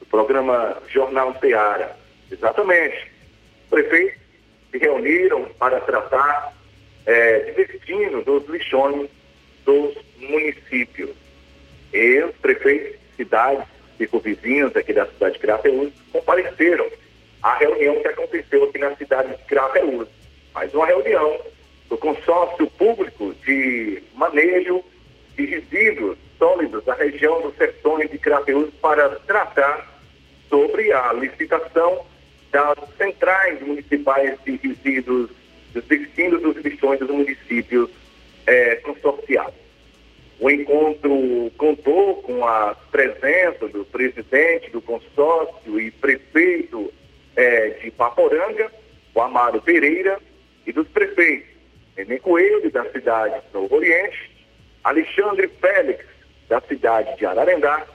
do 0.00 0.04
programa 0.04 0.76
Jornal 0.86 1.34
Ceará. 1.40 1.96
Exatamente. 2.30 3.10
Prefeitos 3.70 4.20
se 4.70 4.76
reuniram 4.76 5.46
para 5.58 5.80
tratar 5.80 6.52
é, 7.06 7.38
de 7.38 7.64
destino 7.64 8.22
dos 8.22 8.46
lixões 8.46 9.08
dos 9.64 9.94
municípios. 10.18 11.16
E 11.94 12.22
os 12.22 12.36
prefeitos 12.36 13.00
de 13.00 13.16
cidades 13.16 13.64
circunvizinhas 13.96 14.76
aqui 14.76 14.92
da 14.92 15.06
cidade 15.06 15.32
de 15.32 15.40
Crateús 15.40 15.90
compareceram 16.12 16.86
à 17.42 17.56
reunião 17.56 18.02
que 18.02 18.08
aconteceu 18.08 18.64
aqui 18.64 18.76
na 18.76 18.94
cidade 18.96 19.34
de 19.34 19.42
Crateús. 19.44 20.23
Mais 20.54 20.72
uma 20.72 20.86
reunião 20.86 21.40
do 21.88 21.98
consórcio 21.98 22.70
público 22.78 23.34
de 23.44 24.00
manejo 24.14 24.84
de 25.36 25.46
resíduos 25.46 26.16
sólidos 26.38 26.84
da 26.84 26.94
região 26.94 27.42
dos 27.42 27.56
sertões 27.56 28.08
de 28.08 28.18
Crateús 28.18 28.72
para 28.80 29.10
tratar 29.26 30.00
sobre 30.48 30.92
a 30.92 31.12
licitação 31.12 32.06
das 32.52 32.78
centrais 32.96 33.60
municipais 33.62 34.38
de 34.44 34.56
resíduos, 34.56 35.28
dos 35.72 35.84
destinos 35.86 36.40
dos 36.40 36.56
lixões 36.58 37.00
dos 37.00 37.10
municípios 37.10 37.90
é, 38.46 38.76
consorciados. 38.76 39.54
O 40.38 40.48
encontro 40.48 41.50
contou 41.58 42.22
com 42.22 42.46
a 42.46 42.76
presença 42.92 43.66
do 43.66 43.84
presidente 43.86 44.70
do 44.70 44.80
consórcio 44.80 45.80
e 45.80 45.90
prefeito 45.90 46.92
é, 47.34 47.70
de 47.70 47.90
Paporanga, 47.90 48.70
o 49.12 49.20
Amaro 49.20 49.60
Pereira, 49.60 50.20
e 50.66 50.72
dos 50.72 50.88
prefeitos 50.88 51.54
Enem 51.96 52.18
Coelho, 52.18 52.70
da 52.70 52.84
cidade 52.90 53.34
de 53.34 53.54
Novo 53.54 53.76
Oriente, 53.76 54.30
Alexandre 54.82 55.48
Félix, 55.60 56.04
da 56.48 56.60
cidade 56.60 57.16
de 57.16 57.24
Ararendá, 57.24 57.86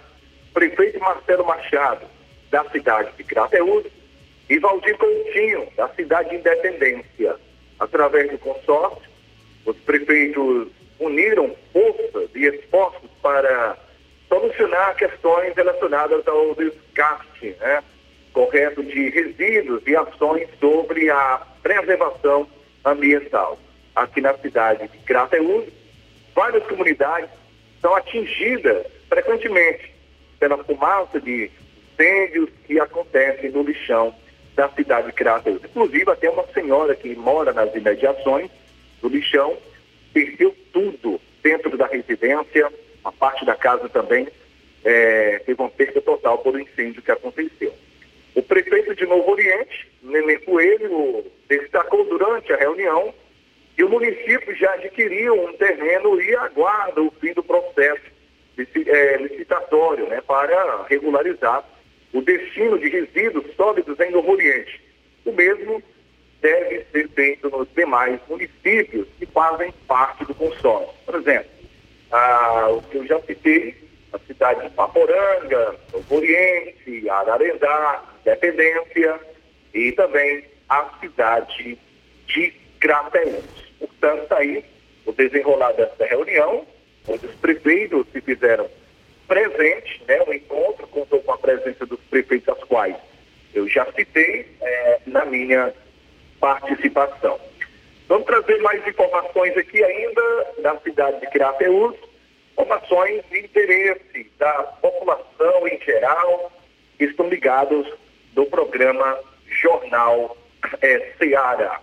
prefeito 0.54 1.00
Marcelo 1.00 1.46
Machado, 1.46 2.06
da 2.50 2.64
cidade 2.70 3.12
de 3.18 3.24
Crateús, 3.26 3.86
e 4.50 4.58
Valdir 4.58 4.98
Coutinho, 4.98 5.68
da 5.76 5.88
cidade 5.90 6.30
de 6.30 6.38
Independência. 6.38 7.36
Através 7.80 8.32
do 8.32 8.38
consórcio, 8.40 9.10
os 9.66 9.78
prefeitos 9.78 10.68
uniram 11.00 11.56
forças 11.72 12.30
e 12.34 12.46
esforços 12.46 13.10
para 13.22 13.78
solucionar 14.28 14.96
questões 14.96 15.56
relacionadas 15.56 16.28
ao 16.28 16.56
descarte 16.56 17.56
né, 17.60 17.84
correto 18.34 18.84
de 18.84 19.10
resíduos 19.10 19.82
e 19.86 19.96
ações 19.96 20.48
sobre 20.60 21.10
a 21.10 21.42
preservação 21.62 22.48
ambiental. 22.86 23.60
Aqui 23.96 24.22
na 24.22 24.34
cidade 24.38 24.88
de 24.88 24.98
Crateús, 25.00 25.66
várias 26.34 26.64
comunidades 26.66 27.30
são 27.82 27.96
atingidas 27.96 28.86
frequentemente 29.08 29.94
pela 30.40 30.64
fumaça 30.64 31.20
de 31.20 31.52
incêndios 31.94 32.50
que 32.66 32.80
acontecem 32.80 33.52
no 33.52 33.64
lixão 33.64 34.14
da 34.56 34.70
cidade 34.70 35.08
de 35.08 35.14
Crateús. 35.14 35.62
Inclusive, 35.64 36.10
até 36.10 36.30
uma 36.30 36.46
senhora 36.54 36.96
que 36.96 37.16
mora 37.16 37.52
nas 37.54 37.74
imediações 37.76 38.50
do 39.02 39.10
lixão 39.10 39.58
perdeu 40.14 40.56
tudo 40.72 41.20
dentro 41.42 41.78
da 41.78 41.88
residência, 41.88 42.72
a 43.04 43.12
parte 43.12 43.46
da 43.46 43.56
casa 43.56 43.88
também 43.90 44.28
é, 44.84 45.40
teve 45.40 45.62
uma 45.62 45.70
perda 45.70 46.02
total 46.02 46.38
por 46.40 46.56
um 46.56 46.60
incêndio 46.60 47.02
que 47.02 47.12
aconteceu. 47.12 47.74
O 48.36 48.42
prefeito 48.42 48.96
de 48.96 49.06
Novo 49.06 49.32
Oriente, 49.32 49.90
Nenê 50.04 50.38
Coelho, 50.40 51.26
destacou 51.48 52.06
durante 52.06 52.54
a 52.54 52.58
reunião 52.58 53.14
que 53.76 53.84
o 53.84 53.90
município 53.90 54.56
já 54.56 54.74
adquiriu 54.74 55.34
um 55.34 55.54
terreno 55.54 56.22
e 56.22 56.36
aguarda 56.36 57.02
o 57.02 57.12
fim 57.20 57.34
do 57.34 57.44
processo 57.44 58.04
é, 58.88 59.18
licitatório 59.18 60.08
né, 60.08 60.22
para 60.22 60.84
regularizar 60.90 61.64
o 62.14 62.22
destino 62.22 62.78
de 62.78 62.90
resíduos 62.90 63.46
sólidos 63.56 64.00
em 64.00 64.12
Novo 64.12 64.32
Oriente. 64.34 64.82
O 65.26 65.32
mesmo 65.32 65.82
deve 66.42 66.86
ser 66.92 67.08
feito 67.10 67.50
nos 67.50 67.68
demais 67.76 68.20
municípios 68.28 69.08
que 69.18 69.26
fazem 69.28 69.74
parte 69.88 70.26
do 70.26 70.34
consórcio. 70.34 70.94
Por 71.06 71.16
exemplo, 71.16 71.50
ah, 72.12 72.68
o 72.72 72.82
que 72.82 72.98
eu 72.98 73.06
já 73.06 73.20
citei, 73.22 73.76
a 74.12 74.20
cidade 74.20 74.64
de 74.64 74.70
Paporanga, 74.72 75.76
Novo 75.94 76.16
Oriente, 76.16 77.10
Ararendá, 77.10 78.04
Independência 78.30 79.20
e 79.74 79.92
também 79.94 80.44
a 80.70 80.88
cidade 81.00 81.80
de 82.28 82.54
Crateús. 82.80 83.44
Portanto, 83.80 84.24
está 84.24 84.38
aí 84.38 84.64
o 85.06 85.12
desenrolar 85.12 85.72
dessa 85.74 86.06
reunião, 86.06 86.66
onde 87.08 87.26
os 87.26 87.36
prefeitos 87.36 88.06
se 88.12 88.22
fizeram 88.22 88.70
presentes, 89.28 90.00
né, 90.08 90.22
o 90.28 90.34
encontro 90.34 90.88
contou 90.88 91.22
com 91.22 91.32
a 91.32 91.38
presença 91.38 91.86
dos 91.86 92.00
prefeitos, 92.10 92.50
as 92.50 92.64
quais 92.66 92.96
eu 93.54 93.68
já 93.68 93.86
citei 93.94 94.48
é, 94.62 95.00
na 95.08 95.26
minha 95.26 95.74
participação. 96.40 97.40
Vamos 98.08 98.26
trazer 98.26 98.60
mais 98.62 98.86
informações 98.88 99.56
aqui 99.58 99.84
ainda 99.84 100.54
da 100.62 100.78
cidade 100.80 101.20
de 101.20 101.28
Crateús, 101.28 101.96
informações 102.54 103.24
de 103.30 103.40
interesse 103.40 104.32
da 104.38 104.64
população 104.82 105.68
em 105.68 105.80
geral, 105.82 106.52
que 106.98 107.06
estão 107.06 107.30
ligados 107.30 107.88
do 108.34 108.46
programa 108.46 109.18
Jornal 109.48 110.38
é, 110.82 111.12
Seara. 111.18 111.80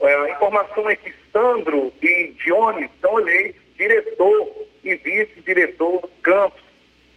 É, 0.00 0.14
a 0.14 0.30
informação 0.30 0.90
é 0.90 0.96
que 0.96 1.12
Sandro 1.32 1.92
e 2.02 2.34
Dione 2.42 2.90
são 3.00 3.18
eleitos 3.20 3.62
diretor 3.76 4.66
e 4.84 4.94
vice-diretor 4.96 6.00
do 6.00 6.08
campus, 6.22 6.62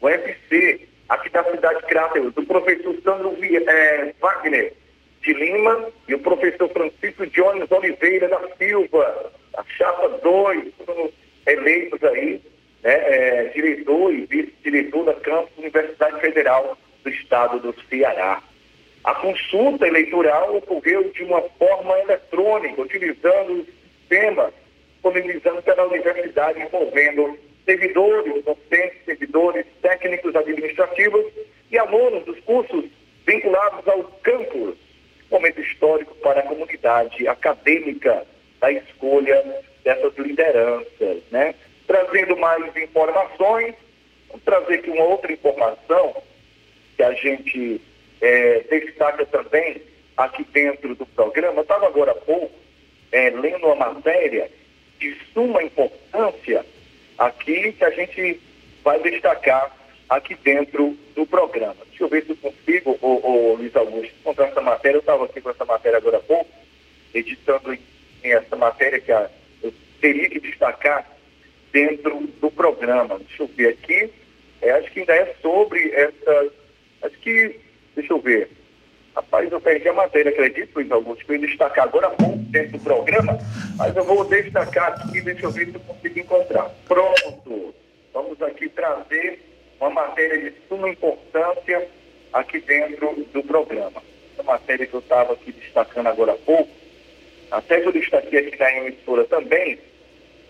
o 0.01 0.05
UFC, 0.05 0.87
aqui 1.09 1.29
da 1.29 1.43
cidade 1.43 1.79
de 1.79 1.87
Crateús. 1.87 2.33
O 2.37 2.45
professor 2.45 2.95
Sandro 3.03 3.37
é, 3.41 4.13
Wagner 4.19 4.73
de 5.21 5.33
Lima 5.33 5.89
e 6.07 6.13
o 6.13 6.19
professor 6.19 6.69
Francisco 6.69 7.25
Jones 7.27 7.69
Oliveira 7.71 8.27
da 8.27 8.39
Silva, 8.57 9.31
a 9.57 9.63
chapa 9.63 10.09
2, 10.23 10.73
eleitos 11.47 12.03
aí, 12.03 12.41
né, 12.83 12.93
é, 12.93 13.43
diretor 13.55 14.13
e 14.13 14.25
vice-diretor 14.25 15.05
da 15.05 15.13
campus 15.15 15.57
Universidade 15.57 16.19
Federal 16.21 16.77
do 17.05 17.09
Estado 17.09 17.59
do 17.59 17.73
Ceará. 17.87 18.41
A 19.03 19.13
consulta 19.15 19.87
eleitoral 19.87 20.57
ocorreu 20.57 21.11
de 21.11 21.23
uma 21.23 21.41
forma 21.41 21.97
eletrônica, 21.99 22.81
utilizando 22.81 23.61
o 23.61 23.65
sistema 23.65 24.51
disponibilizando 24.93 25.61
pela 25.61 25.85
universidade, 25.85 26.59
envolvendo 26.59 27.37
servidores, 27.63 28.43
docentes, 28.43 29.05
servidores, 29.05 29.65
técnicos 29.81 30.35
administrativos 30.35 31.25
e 31.71 31.77
alunos 31.77 32.25
dos 32.25 32.39
cursos 32.39 32.85
vinculados 33.25 33.87
ao 33.87 34.03
campus 34.23 34.75
momento 35.29 35.61
histórico 35.61 36.15
para 36.15 36.39
a 36.39 36.43
comunidade 36.43 37.27
acadêmica 37.27 38.25
da 38.59 38.71
escolha 38.71 39.43
dessas 39.83 40.15
lideranças, 40.17 41.17
né? 41.31 41.53
Trazendo 41.85 42.37
mais 42.37 42.75
informações, 42.75 43.75
vamos 44.27 44.43
trazer 44.43 44.75
aqui 44.75 44.89
uma 44.89 45.03
outra 45.03 45.31
informação 45.31 46.15
que 46.95 47.03
a 47.03 47.13
gente 47.13 47.81
é, 48.21 48.59
destaca 48.69 49.25
também 49.25 49.81
aqui 50.17 50.43
dentro 50.45 50.95
do 50.95 51.05
programa. 51.05 51.61
Estava 51.61 51.87
agora 51.87 52.11
há 52.11 52.15
pouco 52.15 52.51
é, 53.11 53.29
lendo 53.29 53.67
uma 53.67 53.93
matéria 53.93 54.49
de 54.99 55.15
suma 55.33 55.63
importância 55.63 56.65
aqui 57.17 57.73
que 57.73 57.83
a 57.83 57.89
gente 57.89 58.39
vai 58.83 58.99
destacar 59.01 59.75
aqui 60.09 60.35
dentro 60.35 60.97
do 61.15 61.25
programa. 61.25 61.77
Deixa 61.89 62.03
eu 62.03 62.07
ver 62.07 62.23
se 62.23 62.31
eu 62.31 62.37
consigo, 62.37 62.97
o, 63.01 63.07
o 63.07 63.55
Luiz 63.55 63.75
Augusto, 63.75 64.13
encontrar 64.21 64.47
essa 64.47 64.61
matéria. 64.61 64.97
Eu 64.97 65.01
estava 65.01 65.25
aqui 65.25 65.41
com 65.41 65.49
essa 65.49 65.65
matéria 65.65 65.97
agora 65.97 66.17
há 66.17 66.21
pouco, 66.21 66.49
editando 67.13 67.73
em, 67.73 67.79
em 68.23 68.31
essa 68.31 68.55
matéria 68.55 68.99
que 68.99 69.11
a, 69.11 69.29
eu 69.63 69.73
teria 69.99 70.29
que 70.29 70.39
destacar 70.39 71.09
dentro 71.71 72.27
do 72.39 72.51
programa. 72.51 73.19
Deixa 73.19 73.43
eu 73.43 73.47
ver 73.47 73.69
aqui. 73.69 74.09
É, 74.61 74.71
acho 74.71 74.91
que 74.91 75.01
ainda 75.01 75.15
é 75.15 75.35
sobre 75.41 75.91
essa. 75.91 76.64
Acho 77.03 77.17
que. 77.19 77.59
Deixa 77.95 78.13
eu 78.13 78.19
ver. 78.19 78.49
Rapaz, 79.15 79.49
eu 79.49 79.61
perdi 79.61 79.87
a 79.87 79.93
matéria, 79.93 80.29
acredito, 80.29 80.75
Luiz 80.75 80.91
Augusto, 80.91 81.25
que 81.25 81.31
eu 81.31 81.35
ia 81.37 81.47
destacar 81.47 81.85
agora 81.85 82.07
há 82.07 82.09
pouco 82.09 82.37
dentro 82.37 82.73
do 82.73 82.83
programa, 82.83 83.37
mas 83.77 83.95
eu 83.95 84.03
vou 84.03 84.25
destacar 84.25 84.91
aqui, 84.91 85.21
deixa 85.21 85.45
eu 85.45 85.51
ver 85.51 85.67
se 85.67 85.75
eu 85.75 85.79
consigo 85.79 86.19
encontrar. 86.19 86.69
Pronto. 86.85 87.73
vamos 88.13 88.41
aqui 88.41 88.67
trazer 88.67 89.39
uma 89.79 89.89
matéria 89.89 90.51
de 90.51 90.53
suma 90.67 90.89
importância 90.89 91.87
aqui 92.33 92.59
dentro 92.59 93.25
do 93.33 93.41
programa. 93.43 94.03
Essa 94.33 94.43
matéria 94.43 94.85
que 94.85 94.93
eu 94.93 94.99
estava 94.99 95.31
aqui 95.31 95.53
destacando 95.53 96.07
agora 96.07 96.33
há 96.33 96.37
pouco, 96.37 96.69
até 97.51 97.79
que 97.79 97.87
eu 97.87 97.93
destaquei 97.93 98.47
aqui 98.47 98.59
na 98.59 98.73
emissora 98.73 99.23
também, 99.25 99.79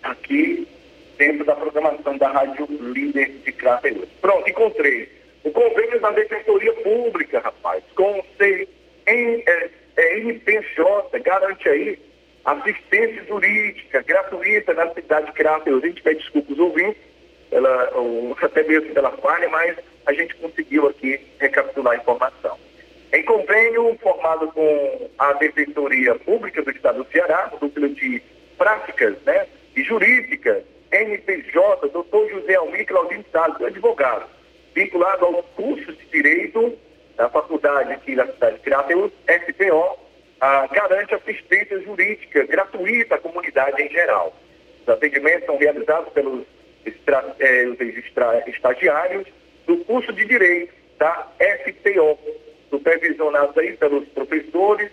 aqui 0.02 0.68
dentro 1.18 1.46
da 1.46 1.56
programação 1.56 2.18
da 2.18 2.30
Rádio 2.30 2.68
Líder 2.68 3.30
de 3.46 3.52
Crateus. 3.52 4.10
Pronto, 4.20 4.50
encontrei. 4.50 5.08
O 5.46 5.52
convênio 5.52 6.02
da 6.02 6.10
Defensoria 6.10 6.74
Pública, 6.74 7.40
rapaz, 7.40 7.84
com 7.96 8.20
o 8.20 8.26
CNPJ, 8.36 9.06
é, 11.14 11.20
garante 11.20 11.70
aí 11.70 12.00
assistência 12.44 13.24
jurídica 13.26 14.02
gratuita 14.02 14.74
na 14.74 14.92
cidade 14.92 15.28
de 15.28 15.34
Crateus. 15.34 15.84
A 15.84 15.88
gente 15.88 16.02
pede 16.02 16.20
desculpas 16.20 16.50
aos 16.50 16.60
ouvintes, 16.60 17.00
ela, 17.52 17.92
até 18.42 18.64
mesmo 18.64 18.92
pela 18.92 19.12
falha, 19.12 19.48
mas 19.50 19.78
a 20.08 20.14
gente 20.14 20.34
conseguiu 20.36 20.88
aqui 20.88 21.22
recapitular 21.40 21.94
a 21.94 21.98
informação. 21.98 22.58
Em 23.14 23.24
convênio 23.24 23.96
formado 24.02 24.52
com 24.52 25.10
a 25.20 25.34
Defensoria 25.34 26.16
Pública 26.16 26.64
do 26.64 26.72
Estado 26.72 27.04
do 27.04 27.12
Ceará, 27.12 27.52
núcleo 27.62 27.90
de 27.90 28.20
práticas 28.58 29.16
né, 29.24 29.46
e 29.76 29.84
jurídicas, 29.84 30.64
NPJ, 30.92 31.88
doutor 31.90 32.28
José 32.32 32.56
Almir 32.56 32.88
Claudinho 32.88 33.24
Salles, 33.32 33.62
advogado, 33.62 34.35
vinculado 34.76 35.26
aos 35.26 35.46
cursos 35.56 35.98
de 35.98 36.06
Direito 36.08 36.78
da 37.16 37.30
Faculdade 37.30 37.94
aqui 37.94 38.14
da 38.14 38.28
cidade 38.28 38.58
de 38.58 38.62
Crateus, 38.62 39.12
SPO, 39.26 39.98
ah, 40.42 40.68
garante 40.68 41.16
assistência 41.16 41.80
jurídica 41.82 42.46
gratuita 42.46 43.16
à 43.16 43.18
comunidade 43.18 43.82
em 43.82 43.90
geral. 43.90 44.36
Os 44.82 44.90
atendimentos 44.90 45.46
são 45.46 45.58
realizados 45.58 46.12
pelos 46.12 46.46
extra, 46.86 47.36
eh, 47.40 47.70
extra, 47.80 48.44
estagiários 48.48 49.26
do 49.66 49.78
curso 49.86 50.12
de 50.12 50.26
Direito 50.26 50.74
da 51.00 51.32
SPO, 51.40 52.20
supervisionados 52.70 53.58
aí 53.58 53.78
pelos 53.78 54.06
professores, 54.10 54.92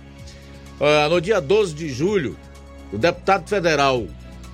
Uh, 0.79 1.09
no 1.09 1.21
dia 1.21 1.39
12 1.39 1.73
de 1.73 1.89
julho, 1.89 2.37
o 2.91 2.97
deputado 2.97 3.47
federal 3.47 4.05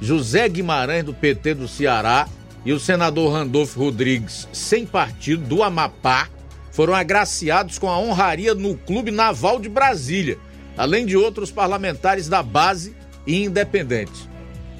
José 0.01 0.47
Guimarães, 0.49 1.03
do 1.03 1.13
PT 1.13 1.53
do 1.55 1.67
Ceará, 1.67 2.27
e 2.65 2.73
o 2.73 2.79
senador 2.79 3.33
Randolfo 3.33 3.79
Rodrigues, 3.79 4.47
sem 4.51 4.85
partido, 4.85 5.45
do 5.45 5.63
Amapá, 5.63 6.27
foram 6.71 6.93
agraciados 6.93 7.77
com 7.77 7.89
a 7.89 7.97
honraria 7.97 8.53
no 8.53 8.75
Clube 8.75 9.11
Naval 9.11 9.59
de 9.59 9.69
Brasília, 9.69 10.37
além 10.77 11.05
de 11.05 11.17
outros 11.17 11.51
parlamentares 11.51 12.27
da 12.27 12.43
base 12.43 12.95
e 13.25 13.43
independente. 13.43 14.29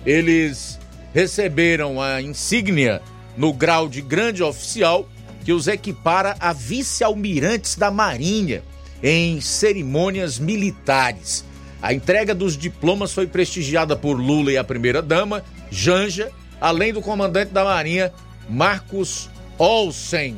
Eles 0.06 0.80
receberam 1.14 2.02
a 2.02 2.22
insígnia 2.22 3.02
no 3.36 3.54
grau 3.54 3.88
de 3.88 4.02
grande 4.02 4.44
oficial 4.44 5.08
que 5.44 5.54
os 5.54 5.68
equipara 5.68 6.36
a 6.40 6.54
vice-almirantes 6.54 7.76
da 7.76 7.90
Marinha 7.90 8.64
em 9.02 9.40
cerimônias 9.42 10.38
militares. 10.38 11.46
A 11.82 11.94
entrega 11.94 12.36
dos 12.36 12.58
diplomas 12.58 13.14
foi 13.14 13.26
prestigiada 13.26 13.96
por 13.96 14.14
Lula 14.20 14.52
e 14.52 14.58
a 14.58 14.64
primeira-dama, 14.64 15.44
Janja, 15.72 16.30
além 16.60 16.92
do 16.92 17.02
comandante 17.02 17.54
da 17.54 17.64
Marinha, 17.64 18.12
Marcos 18.50 19.30
Olsen. 19.58 20.36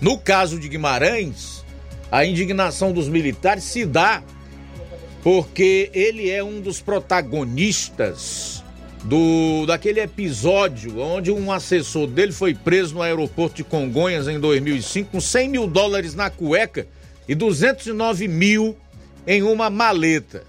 No 0.00 0.18
caso 0.18 0.58
de 0.58 0.68
Guimarães, 0.68 1.64
a 2.10 2.24
indignação 2.24 2.92
dos 2.92 3.08
militares 3.08 3.64
se 3.64 3.86
dá 3.86 4.22
porque 5.24 5.90
ele 5.94 6.30
é 6.30 6.44
um 6.44 6.60
dos 6.60 6.82
protagonistas 6.82 8.62
do 9.04 9.64
daquele 9.66 10.00
episódio 10.00 11.00
onde 11.00 11.32
um 11.32 11.50
assessor 11.50 12.06
dele 12.06 12.30
foi 12.30 12.54
preso 12.54 12.94
no 12.94 13.02
aeroporto 13.02 13.56
de 13.56 13.64
Congonhas 13.64 14.28
em 14.28 14.38
2005 14.38 15.10
com 15.10 15.20
100 15.22 15.48
mil 15.48 15.66
dólares 15.66 16.14
na 16.14 16.28
cueca 16.28 16.86
e 17.26 17.34
209 17.34 18.28
mil 18.28 18.76
em 19.26 19.42
uma 19.42 19.70
maleta. 19.70 20.44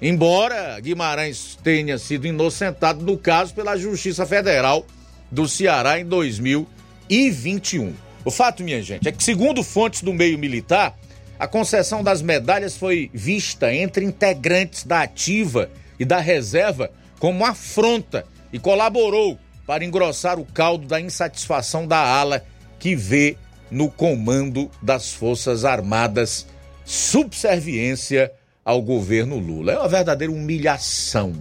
Embora 0.00 0.78
Guimarães 0.78 1.58
tenha 1.64 1.96
sido 1.96 2.26
inocentado 2.26 3.02
no 3.02 3.16
caso 3.16 3.54
pela 3.54 3.78
Justiça 3.78 4.26
Federal 4.26 4.86
do 5.30 5.48
Ceará 5.48 5.98
em 5.98 6.04
2021. 6.04 7.94
O 8.26 8.30
fato, 8.30 8.62
minha 8.62 8.82
gente, 8.82 9.08
é 9.08 9.12
que, 9.12 9.24
segundo 9.24 9.62
fontes 9.62 10.02
do 10.02 10.12
meio 10.12 10.38
militar, 10.38 10.98
a 11.42 11.48
concessão 11.48 12.04
das 12.04 12.22
medalhas 12.22 12.76
foi 12.76 13.10
vista 13.12 13.74
entre 13.74 14.04
integrantes 14.04 14.84
da 14.84 15.02
ativa 15.02 15.68
e 15.98 16.04
da 16.04 16.20
reserva 16.20 16.88
como 17.18 17.44
afronta 17.44 18.24
e 18.52 18.60
colaborou 18.60 19.36
para 19.66 19.84
engrossar 19.84 20.38
o 20.38 20.44
caldo 20.44 20.86
da 20.86 21.00
insatisfação 21.00 21.84
da 21.84 21.98
ala 21.98 22.44
que 22.78 22.94
vê 22.94 23.36
no 23.72 23.90
comando 23.90 24.70
das 24.80 25.12
Forças 25.12 25.64
Armadas 25.64 26.46
subserviência 26.84 28.30
ao 28.64 28.80
governo 28.80 29.36
Lula. 29.36 29.72
É 29.72 29.78
uma 29.80 29.88
verdadeira 29.88 30.32
humilhação, 30.32 31.32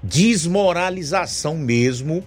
desmoralização 0.00 1.56
mesmo 1.56 2.22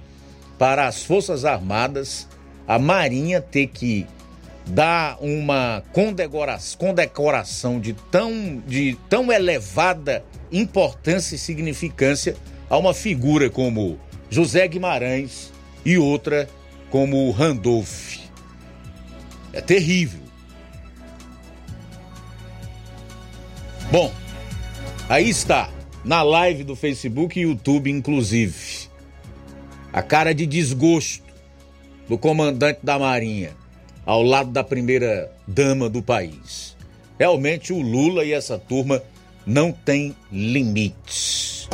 para 0.60 0.86
as 0.86 1.02
Forças 1.02 1.46
Armadas, 1.46 2.28
a 2.68 2.78
Marinha 2.78 3.40
ter 3.40 3.68
que 3.68 4.06
dar 4.66 5.18
uma 5.22 5.84
condecoração 5.92 7.80
de 7.80 7.94
tão, 7.94 8.62
de 8.66 8.98
tão 9.10 9.32
elevada 9.32 10.24
importância 10.52 11.36
e 11.36 11.40
significância 11.40 12.36
a 12.70 12.78
uma 12.78 12.94
figura 12.94 13.50
como 13.50 14.00
José 14.30 14.68
Guimarães 14.68 15.52
e 15.86 15.98
outra 15.98 16.48
como 16.90 17.30
Randolph. 17.32 18.18
É 19.54 19.60
terrível. 19.60 20.22
Bom, 23.92 24.10
aí 25.10 25.30
está, 25.30 25.70
na 26.06 26.24
live 26.24 26.64
do 26.64 26.78
Facebook 26.78 27.38
e 27.38 27.44
YouTube, 27.44 27.90
inclusive. 27.90 28.90
A 29.92 30.02
cara 30.02 30.34
de 30.34 30.46
desgosto 30.46 31.26
do 32.08 32.18
comandante 32.18 32.80
da 32.82 32.98
Marinha, 32.98 33.52
ao 34.12 34.22
lado 34.22 34.52
da 34.52 34.62
primeira 34.62 35.32
dama 35.48 35.90
do 35.90 36.04
país. 36.04 36.76
Realmente 37.18 37.72
o 37.72 37.80
Lula 37.80 38.26
e 38.26 38.34
essa 38.34 38.60
turma 38.60 39.02
não 39.46 39.72
tem 39.72 40.14
limites. 40.30 41.70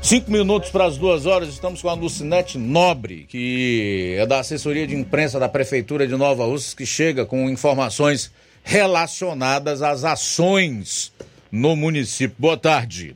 Cinco 0.00 0.30
minutos 0.30 0.70
para 0.70 0.86
as 0.86 0.96
duas 0.96 1.26
horas, 1.26 1.50
estamos 1.50 1.82
com 1.82 1.90
a 1.90 1.92
Lucinete 1.92 2.56
Nobre, 2.56 3.26
que 3.28 4.16
é 4.18 4.24
da 4.24 4.40
assessoria 4.40 4.86
de 4.86 4.96
imprensa 4.96 5.38
da 5.38 5.46
Prefeitura 5.46 6.06
de 6.06 6.16
Nova 6.16 6.46
Russas, 6.46 6.72
que 6.72 6.86
chega 6.86 7.26
com 7.26 7.50
informações 7.50 8.32
relacionadas 8.64 9.82
às 9.82 10.04
ações 10.04 11.12
no 11.52 11.76
município. 11.76 12.34
Boa 12.38 12.56
tarde. 12.56 13.14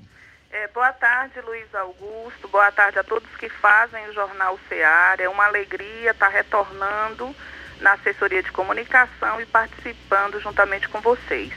É, 0.51 0.69
boa 0.69 0.93
tarde, 0.93 1.41
Luiz 1.41 1.75
Augusto. 1.75 2.47
Boa 2.49 2.71
tarde 2.71 2.99
a 2.99 3.03
todos 3.03 3.31
que 3.41 3.49
fazem 3.49 4.11
o 4.11 4.13
Jornal 4.13 4.59
Seara. 4.69 5.23
É 5.23 5.29
uma 5.31 5.47
alegria 5.47 6.11
estar 6.11 6.29
retornando 6.29 7.35
na 7.83 7.93
assessoria 7.95 8.43
de 8.43 8.51
comunicação 8.53 9.41
e 9.41 9.47
participando 9.47 10.41
juntamente 10.41 10.89
com 10.89 11.01
vocês. 11.01 11.53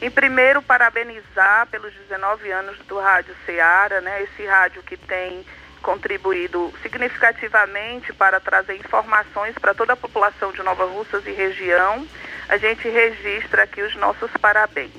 Em 0.00 0.10
primeiro, 0.10 0.60
parabenizar 0.60 1.66
pelos 1.68 1.92
19 1.94 2.50
anos 2.50 2.78
do 2.86 2.98
Rádio 2.98 3.34
Ceará, 3.46 4.00
né? 4.00 4.22
Esse 4.22 4.44
rádio 4.44 4.82
que 4.82 4.96
tem 4.96 5.44
contribuído 5.80 6.72
significativamente 6.82 8.12
para 8.12 8.38
trazer 8.38 8.76
informações 8.76 9.56
para 9.58 9.74
toda 9.74 9.94
a 9.94 9.96
população 9.96 10.52
de 10.52 10.62
Nova 10.62 10.84
Russas 10.84 11.26
e 11.26 11.32
região. 11.32 12.06
A 12.48 12.56
gente 12.56 12.88
registra 12.88 13.64
aqui 13.64 13.82
os 13.82 13.94
nossos 13.96 14.30
parabéns. 14.40 14.92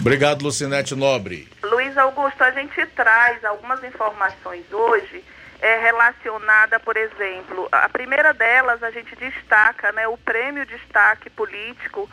Obrigado, 0.00 0.42
Lucinete 0.42 0.94
Nobre. 0.94 1.48
Luiz 1.62 1.96
Augusto, 1.98 2.44
a 2.44 2.52
gente 2.52 2.86
traz 2.94 3.44
algumas 3.44 3.82
informações 3.82 4.64
hoje 4.72 5.24
é, 5.60 5.78
relacionada, 5.78 6.78
por 6.80 6.96
exemplo, 6.96 7.68
a 7.72 7.88
primeira 7.88 8.32
delas 8.34 8.82
a 8.82 8.90
gente 8.90 9.14
destaca 9.16 9.92
né, 9.92 10.06
o 10.06 10.16
prêmio 10.18 10.66
destaque 10.66 11.30
político 11.30 12.08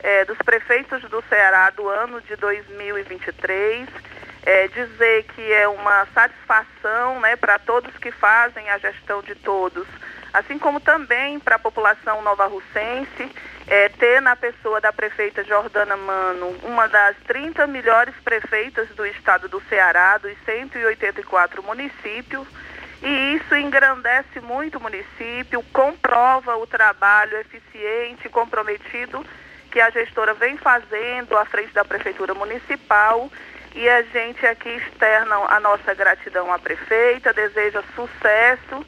é, 0.00 0.24
dos 0.24 0.38
prefeitos 0.38 1.02
do 1.02 1.22
Ceará 1.28 1.70
do 1.70 1.88
ano 1.88 2.20
de 2.20 2.36
2023. 2.36 3.88
É, 4.44 4.68
dizer 4.68 5.24
que 5.34 5.52
é 5.52 5.68
uma 5.68 6.06
satisfação 6.14 7.20
né, 7.20 7.36
para 7.36 7.58
todos 7.58 7.94
que 7.98 8.10
fazem 8.10 8.70
a 8.70 8.78
gestão 8.78 9.20
de 9.20 9.34
todos, 9.34 9.86
assim 10.32 10.58
como 10.58 10.80
também 10.80 11.38
para 11.38 11.56
a 11.56 11.58
população 11.58 12.22
nova-russense, 12.22 13.30
é, 13.66 13.90
ter 13.90 14.22
na 14.22 14.34
pessoa 14.34 14.80
da 14.80 14.90
prefeita 14.90 15.44
Jordana 15.44 15.96
Mano, 15.96 16.56
uma 16.62 16.86
das 16.86 17.14
30 17.26 17.66
melhores 17.66 18.14
prefeitas 18.24 18.88
do 18.90 19.04
estado 19.04 19.48
do 19.48 19.60
Ceará, 19.68 20.16
dos 20.16 20.32
184 20.46 21.62
municípios, 21.62 22.48
e 23.02 23.36
isso 23.36 23.54
engrandece 23.54 24.40
muito 24.40 24.78
o 24.78 24.80
município, 24.80 25.62
comprova 25.72 26.56
o 26.56 26.66
trabalho 26.66 27.36
eficiente 27.38 28.26
e 28.26 28.30
comprometido 28.30 29.24
que 29.70 29.80
a 29.80 29.90
gestora 29.90 30.34
vem 30.34 30.56
fazendo 30.56 31.36
à 31.36 31.44
frente 31.44 31.72
da 31.72 31.84
Prefeitura 31.84 32.34
Municipal 32.34 33.30
e 33.74 33.88
a 33.88 34.02
gente 34.02 34.44
aqui 34.46 34.70
externa 34.70 35.36
a 35.36 35.60
nossa 35.60 35.94
gratidão 35.94 36.52
à 36.52 36.58
prefeita, 36.58 37.32
deseja 37.32 37.82
sucesso 37.94 38.84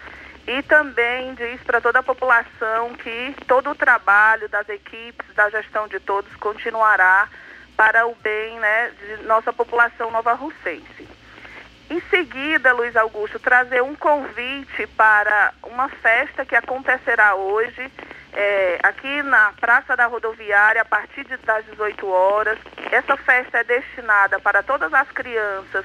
e 0.46 0.62
também 0.62 1.34
diz 1.34 1.60
para 1.62 1.80
toda 1.80 2.00
a 2.00 2.02
população 2.02 2.94
que 2.94 3.36
todo 3.46 3.70
o 3.70 3.74
trabalho 3.74 4.48
das 4.48 4.68
equipes, 4.68 5.34
da 5.34 5.48
gestão 5.50 5.86
de 5.86 6.00
todos 6.00 6.34
continuará 6.36 7.28
para 7.76 8.06
o 8.06 8.14
bem 8.16 8.58
né, 8.58 8.90
de 8.98 9.22
nossa 9.24 9.52
população 9.52 10.10
nova-russense. 10.10 11.19
Em 11.90 12.00
seguida, 12.02 12.72
Luiz 12.72 12.94
Augusto, 12.94 13.40
trazer 13.40 13.82
um 13.82 13.96
convite 13.96 14.86
para 14.96 15.52
uma 15.64 15.88
festa 15.88 16.46
que 16.46 16.54
acontecerá 16.54 17.34
hoje 17.34 17.90
é, 18.32 18.78
aqui 18.80 19.24
na 19.24 19.52
Praça 19.60 19.96
da 19.96 20.06
Rodoviária 20.06 20.82
a 20.82 20.84
partir 20.84 21.24
de, 21.24 21.36
das 21.38 21.64
18 21.64 22.06
horas. 22.08 22.56
Essa 22.92 23.16
festa 23.16 23.58
é 23.58 23.64
destinada 23.64 24.38
para 24.38 24.62
todas 24.62 24.94
as 24.94 25.10
crianças 25.10 25.84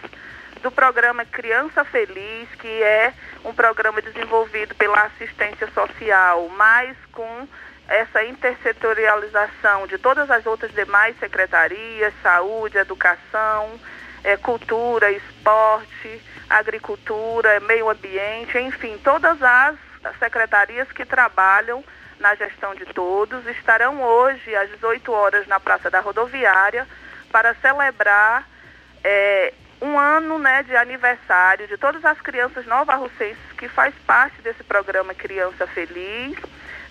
do 0.61 0.69
programa 0.69 1.26
Criança 1.26 1.84
Feliz, 1.84 2.49
que 2.60 2.84
é 2.84 3.11
um 3.44 3.52
programa 3.52 3.99
desenvolvido 3.99 4.76
pela 4.76 5.02
assistência 5.06 5.68
social, 5.72 6.48
mas 6.49 6.95
com 7.11 7.48
essa 7.88 8.23
intersetorialização 8.23 9.88
de 9.88 9.98
todas 9.98 10.30
as 10.30 10.45
outras 10.45 10.72
demais 10.72 11.18
secretarias, 11.18 12.14
saúde, 12.22 12.77
educação, 12.77 13.80
é, 14.26 14.35
cultura, 14.38 15.11
esporte, 15.11 16.19
agricultura, 16.49 17.60
meio 17.60 17.88
ambiente, 17.89 18.57
enfim, 18.57 18.97
todas 19.03 19.41
as 19.41 19.76
secretarias 20.18 20.91
que 20.91 21.06
trabalham 21.06 21.84
na 22.19 22.34
gestão 22.34 22.73
de 22.73 22.85
todos 22.85 23.45
estarão 23.45 24.02
hoje 24.02 24.56
às 24.56 24.69
18 24.72 25.11
horas 25.11 25.47
na 25.47 25.60
Praça 25.60 25.91
da 25.91 25.99
Rodoviária 25.99 26.88
para 27.31 27.53
celebrar 27.56 28.47
é, 29.03 29.53
um 29.80 29.99
ano 29.99 30.39
né, 30.39 30.64
de 30.64 30.76
aniversário 30.76 31.68
de 31.68 31.77
todas 31.77 32.03
as 32.03 32.19
crianças 32.19 32.65
nova-russenses 32.65 33.52
que 33.57 33.68
faz 33.68 33.93
parte 34.07 34.41
desse 34.41 34.64
programa 34.64 35.14
Criança 35.14 35.68
Feliz 35.68 36.35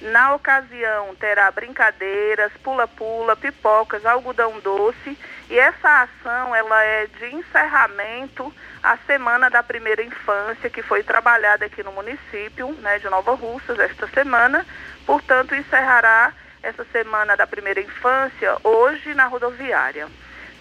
na 0.04 0.34
ocasião, 0.34 1.14
terá 1.14 1.50
brincadeiras, 1.50 2.52
pula-pula, 2.62 3.34
pipocas, 3.36 4.04
algodão 4.04 4.60
doce 4.60 5.18
e 5.48 5.58
essa 5.58 6.02
ação 6.02 6.54
ela 6.54 6.82
é 6.82 7.06
de 7.06 7.34
encerramento 7.34 8.52
à 8.82 8.98
Semana 9.06 9.48
da 9.48 9.62
Primeira 9.62 10.02
Infância, 10.02 10.68
que 10.68 10.82
foi 10.82 11.02
trabalhada 11.02 11.64
aqui 11.64 11.82
no 11.82 11.92
município 11.92 12.72
né, 12.80 12.98
de 12.98 13.08
Nova 13.08 13.34
Russas 13.34 13.78
esta 13.78 14.06
semana. 14.08 14.66
Portanto, 15.06 15.54
encerrará 15.54 16.34
essa 16.62 16.84
Semana 16.92 17.34
da 17.34 17.46
Primeira 17.46 17.80
Infância 17.80 18.58
hoje 18.62 19.14
na 19.14 19.26
rodoviária. 19.26 20.06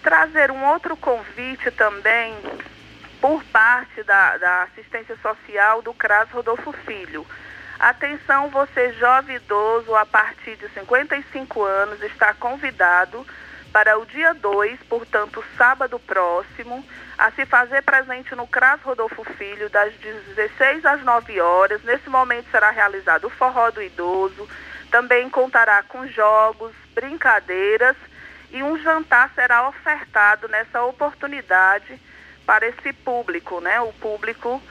Trazer 0.02 0.50
um 0.50 0.64
outro 0.64 0.96
convite 0.96 1.70
também 1.70 2.34
por 3.20 3.42
parte 3.44 4.02
da, 4.04 4.38
da 4.38 4.62
assistência 4.62 5.16
social 5.22 5.82
do 5.82 5.92
CRAS 5.92 6.30
Rodolfo 6.30 6.72
Filho 6.72 7.26
Atenção, 7.78 8.48
você 8.50 8.92
jovem 8.94 9.36
idoso 9.36 9.94
a 9.94 10.06
partir 10.06 10.56
de 10.56 10.68
55 10.70 11.62
anos 11.62 12.02
está 12.02 12.32
convidado 12.34 13.26
para 13.72 13.98
o 13.98 14.06
dia 14.06 14.32
2, 14.32 14.78
portanto, 14.84 15.44
sábado 15.58 15.98
próximo, 15.98 16.84
a 17.18 17.32
se 17.32 17.44
fazer 17.44 17.82
presente 17.82 18.32
no 18.36 18.46
CRAS 18.46 18.80
Rodolfo 18.82 19.24
Filho, 19.24 19.68
das 19.68 19.92
16 19.94 20.84
às 20.84 21.02
9 21.02 21.40
horas. 21.40 21.82
Nesse 21.82 22.08
momento 22.08 22.48
será 22.52 22.70
realizado 22.70 23.26
o 23.26 23.30
forró 23.30 23.72
do 23.72 23.82
idoso, 23.82 24.48
também 24.92 25.28
contará 25.28 25.82
com 25.82 26.06
jogos, 26.06 26.72
brincadeiras 26.94 27.96
e 28.52 28.62
um 28.62 28.78
jantar 28.78 29.32
será 29.34 29.68
ofertado 29.68 30.46
nessa 30.46 30.84
oportunidade 30.84 32.00
para 32.46 32.68
esse 32.68 32.92
público, 32.92 33.60
né? 33.60 33.80
O 33.80 33.92
público 33.94 34.62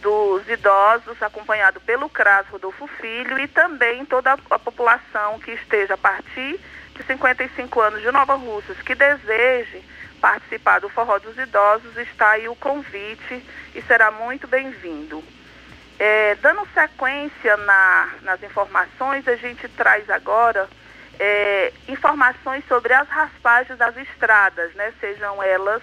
dos 0.00 0.48
idosos, 0.48 1.22
acompanhado 1.22 1.80
pelo 1.80 2.08
CRAS 2.08 2.46
Rodolfo 2.48 2.86
Filho 2.86 3.38
e 3.38 3.46
também 3.46 4.04
toda 4.04 4.32
a 4.32 4.58
população 4.58 5.38
que 5.38 5.52
esteja 5.52 5.94
a 5.94 5.98
partir 5.98 6.58
de 6.94 7.02
55 7.04 7.80
anos 7.80 8.02
de 8.02 8.10
Nova 8.10 8.34
Russas, 8.34 8.76
que 8.82 8.94
deseje 8.94 9.82
participar 10.20 10.80
do 10.80 10.88
Forró 10.88 11.18
dos 11.18 11.36
Idosos, 11.38 11.96
está 11.96 12.30
aí 12.30 12.48
o 12.48 12.54
convite 12.54 13.44
e 13.74 13.82
será 13.82 14.10
muito 14.10 14.46
bem-vindo. 14.46 15.22
É, 15.98 16.34
dando 16.36 16.66
sequência 16.72 17.56
na, 17.58 18.08
nas 18.22 18.42
informações, 18.42 19.26
a 19.28 19.36
gente 19.36 19.68
traz 19.68 20.08
agora 20.08 20.68
é, 21.18 21.72
informações 21.88 22.64
sobre 22.66 22.92
as 22.92 23.08
raspagens 23.08 23.78
das 23.78 23.96
estradas, 23.96 24.72
né? 24.74 24.92
sejam 25.00 25.42
elas 25.42 25.82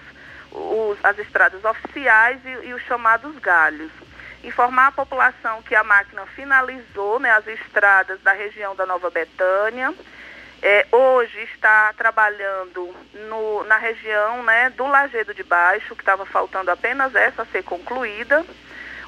os, 0.50 0.98
as 1.04 1.18
estradas 1.18 1.64
oficiais 1.64 2.40
e, 2.44 2.68
e 2.68 2.74
os 2.74 2.82
chamados 2.82 3.36
galhos 3.38 3.90
informar 4.44 4.88
a 4.88 4.92
população 4.92 5.62
que 5.62 5.74
a 5.74 5.84
máquina 5.84 6.24
finalizou 6.26 7.18
né, 7.18 7.30
as 7.30 7.46
estradas 7.46 8.20
da 8.22 8.32
região 8.32 8.74
da 8.74 8.86
Nova 8.86 9.10
Betânia. 9.10 9.92
É, 10.60 10.86
hoje 10.90 11.40
está 11.54 11.92
trabalhando 11.92 12.94
no, 13.28 13.64
na 13.64 13.78
região 13.78 14.42
né, 14.42 14.70
do 14.70 14.86
Lagedo 14.86 15.32
de 15.32 15.44
Baixo, 15.44 15.94
que 15.94 16.02
estava 16.02 16.26
faltando 16.26 16.70
apenas 16.70 17.14
essa 17.14 17.42
a 17.42 17.46
ser 17.46 17.62
concluída. 17.62 18.44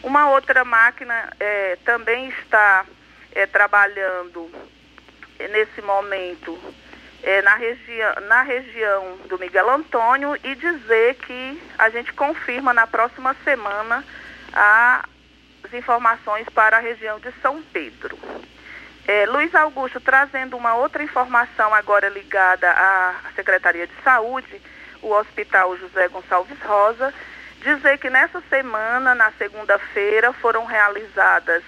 Uma 0.03 0.31
outra 0.31 0.65
máquina 0.65 1.29
é, 1.39 1.77
também 1.85 2.29
está 2.29 2.87
é, 3.33 3.47
trabalhando 3.47 4.51
nesse 5.51 5.83
momento 5.83 6.59
é, 7.23 7.43
na, 7.43 7.55
regi 7.55 7.99
na 8.29 8.43
região 8.43 9.17
do 9.29 9.39
Miguel 9.39 9.71
Antônio 9.71 10.37
e 10.43 10.55
dizer 10.55 11.17
que 11.17 11.63
a 11.79 11.91
gente 11.91 12.13
confirma 12.13 12.73
na 12.73 12.87
próxima 12.87 13.35
semana 13.45 14.05
a 14.53 15.05
informações 15.73 16.49
para 16.49 16.77
a 16.77 16.81
região 16.81 17.19
de 17.19 17.33
São 17.43 17.63
Pedro. 17.73 18.19
É, 19.07 19.27
Luiz 19.27 19.55
Augusto, 19.55 20.01
trazendo 20.01 20.57
uma 20.57 20.75
outra 20.75 21.03
informação 21.03 21.75
agora 21.75 22.09
ligada 22.09 22.71
à 22.71 23.15
Secretaria 23.35 23.87
de 23.87 23.95
Saúde, 24.05 24.61
o 25.03 25.11
Hospital 25.13 25.77
José 25.77 26.09
Gonçalves 26.09 26.61
Rosa, 26.63 27.13
Dizer 27.61 27.99
que 27.99 28.09
nessa 28.09 28.41
semana, 28.49 29.15
na 29.15 29.31
segunda-feira, 29.33 30.33
foram 30.33 30.65
realizadas 30.65 31.63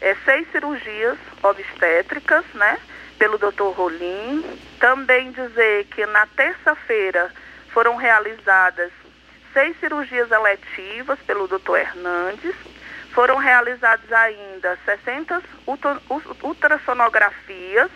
é, 0.00 0.16
seis 0.24 0.50
cirurgias 0.50 1.18
obstétricas, 1.42 2.44
né? 2.54 2.78
Pelo 3.18 3.36
Dr. 3.36 3.74
Rolim. 3.76 4.42
Também 4.80 5.30
dizer 5.32 5.84
que 5.86 6.06
na 6.06 6.26
terça-feira 6.28 7.30
foram 7.74 7.96
realizadas 7.96 8.90
seis 9.52 9.78
cirurgias 9.80 10.30
eletivas 10.30 11.18
pelo 11.26 11.46
Dr. 11.46 11.76
Hernandes. 11.76 12.54
Foram 13.18 13.36
realizadas 13.38 14.12
ainda 14.12 14.78
60 14.84 15.42
ultrassonografias, 16.40 17.90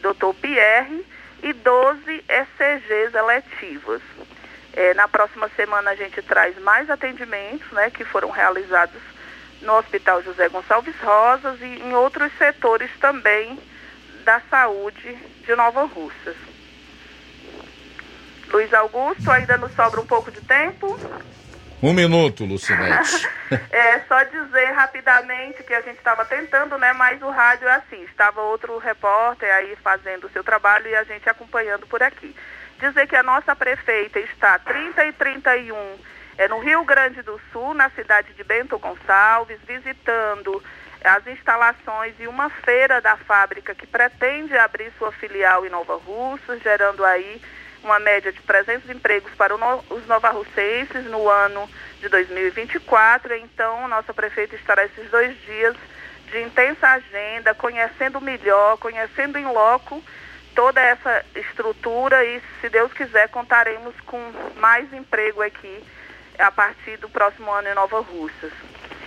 Dr. 0.00 0.32
Pierre, 0.40 1.04
e 1.42 1.52
12 1.52 2.24
ECGs 2.28 3.12
eletivas. 3.12 4.00
É, 4.72 4.94
na 4.94 5.08
próxima 5.08 5.50
semana 5.56 5.90
a 5.90 5.96
gente 5.96 6.22
traz 6.22 6.56
mais 6.60 6.88
atendimentos, 6.88 7.68
né, 7.72 7.90
que 7.90 8.04
foram 8.04 8.30
realizados 8.30 9.02
no 9.60 9.76
Hospital 9.76 10.22
José 10.22 10.48
Gonçalves 10.48 10.94
Rosas 11.00 11.60
e 11.60 11.64
em 11.64 11.92
outros 11.92 12.30
setores 12.38 12.92
também 13.00 13.58
da 14.24 14.40
saúde 14.48 15.18
de 15.44 15.56
Nova 15.56 15.82
Russas. 15.82 16.36
Luiz 18.52 18.72
Augusto, 18.72 19.32
ainda 19.32 19.56
nos 19.56 19.74
sobra 19.74 20.00
um 20.00 20.06
pouco 20.06 20.30
de 20.30 20.40
tempo? 20.42 20.96
Um 21.82 21.94
minuto, 21.94 22.44
Lucinete. 22.44 23.26
é 23.72 24.00
só 24.00 24.22
dizer 24.24 24.70
rapidamente 24.72 25.62
que 25.62 25.72
a 25.72 25.80
gente 25.80 25.96
estava 25.96 26.26
tentando, 26.26 26.76
né? 26.76 26.92
Mas 26.92 27.22
o 27.22 27.30
rádio 27.30 27.66
é 27.66 27.74
assim, 27.74 28.02
estava 28.04 28.42
outro 28.42 28.76
repórter 28.76 29.50
aí 29.54 29.74
fazendo 29.76 30.26
o 30.26 30.30
seu 30.30 30.44
trabalho 30.44 30.86
e 30.88 30.94
a 30.94 31.04
gente 31.04 31.28
acompanhando 31.28 31.86
por 31.86 32.02
aqui. 32.02 32.36
Dizer 32.78 33.06
que 33.06 33.16
a 33.16 33.22
nossa 33.22 33.56
prefeita 33.56 34.20
está 34.20 34.58
30 34.58 35.06
e 35.06 35.12
31 35.12 35.74
é, 36.36 36.48
no 36.48 36.58
Rio 36.58 36.84
Grande 36.84 37.22
do 37.22 37.40
Sul, 37.50 37.72
na 37.72 37.88
cidade 37.90 38.34
de 38.34 38.44
Bento 38.44 38.78
Gonçalves, 38.78 39.58
visitando 39.66 40.62
as 41.02 41.26
instalações 41.26 42.14
e 42.18 42.26
uma 42.26 42.50
feira 42.50 43.00
da 43.00 43.16
fábrica 43.16 43.74
que 43.74 43.86
pretende 43.86 44.56
abrir 44.56 44.92
sua 44.98 45.10
filial 45.12 45.64
em 45.64 45.70
Nova 45.70 45.96
Russa, 45.96 46.58
gerando 46.58 47.04
aí 47.04 47.40
uma 47.82 47.98
média 47.98 48.32
de 48.32 48.40
300 48.42 48.88
empregos 48.90 49.32
para 49.34 49.54
os 49.54 50.06
novarrucenses 50.06 51.04
no 51.06 51.28
ano 51.28 51.68
de 52.00 52.08
2024. 52.08 53.34
Então, 53.36 53.88
nossa 53.88 54.12
prefeita 54.12 54.54
estará 54.54 54.84
esses 54.84 55.10
dois 55.10 55.36
dias 55.42 55.76
de 56.30 56.40
intensa 56.42 56.86
agenda, 56.88 57.54
conhecendo 57.54 58.20
melhor, 58.20 58.78
conhecendo 58.78 59.38
em 59.38 59.46
loco 59.46 60.02
toda 60.54 60.80
essa 60.80 61.24
estrutura 61.34 62.24
e, 62.24 62.40
se 62.60 62.68
Deus 62.68 62.92
quiser, 62.92 63.28
contaremos 63.28 63.94
com 64.06 64.20
mais 64.56 64.92
emprego 64.92 65.42
aqui 65.42 65.84
a 66.38 66.50
partir 66.50 66.96
do 66.98 67.08
próximo 67.08 67.50
ano 67.50 67.68
em 67.68 67.74
Nova 67.74 68.00
Russas. 68.00 68.52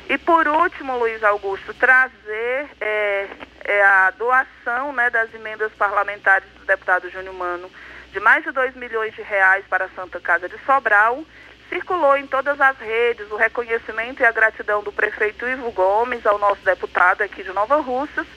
E 0.10 0.18
por 0.18 0.48
último, 0.48 0.98
Luiz 0.98 1.24
Augusto, 1.24 1.74
trazer 1.74 2.68
é, 2.82 3.28
é 3.64 3.84
a 3.84 4.12
doação 4.12 4.92
né, 4.94 5.10
das 5.10 5.34
emendas 5.34 5.72
parlamentares 5.74 6.48
do 6.60 6.66
deputado 6.66 7.10
Júnior 7.10 7.34
Mano 7.34 7.70
de 8.14 8.20
mais 8.20 8.44
de 8.44 8.52
2 8.52 8.76
milhões 8.76 9.14
de 9.16 9.24
reais 9.24 9.66
para 9.68 9.86
a 9.86 9.90
Santa 9.90 10.20
Casa 10.20 10.48
de 10.48 10.56
Sobral. 10.60 11.26
Circulou 11.68 12.16
em 12.16 12.28
todas 12.28 12.62
as 12.62 12.78
redes 12.78 13.30
o 13.32 13.36
reconhecimento 13.36 14.22
e 14.22 14.26
a 14.26 14.32
gratidão 14.32 14.84
do 14.84 14.92
prefeito 14.92 15.48
Ivo 15.48 15.72
Gomes 15.72 16.24
ao 16.24 16.38
nosso 16.38 16.64
deputado 16.64 17.24
aqui 17.24 17.44
de 17.44 17.52
Nova 17.52 17.78
Russas 17.78 18.28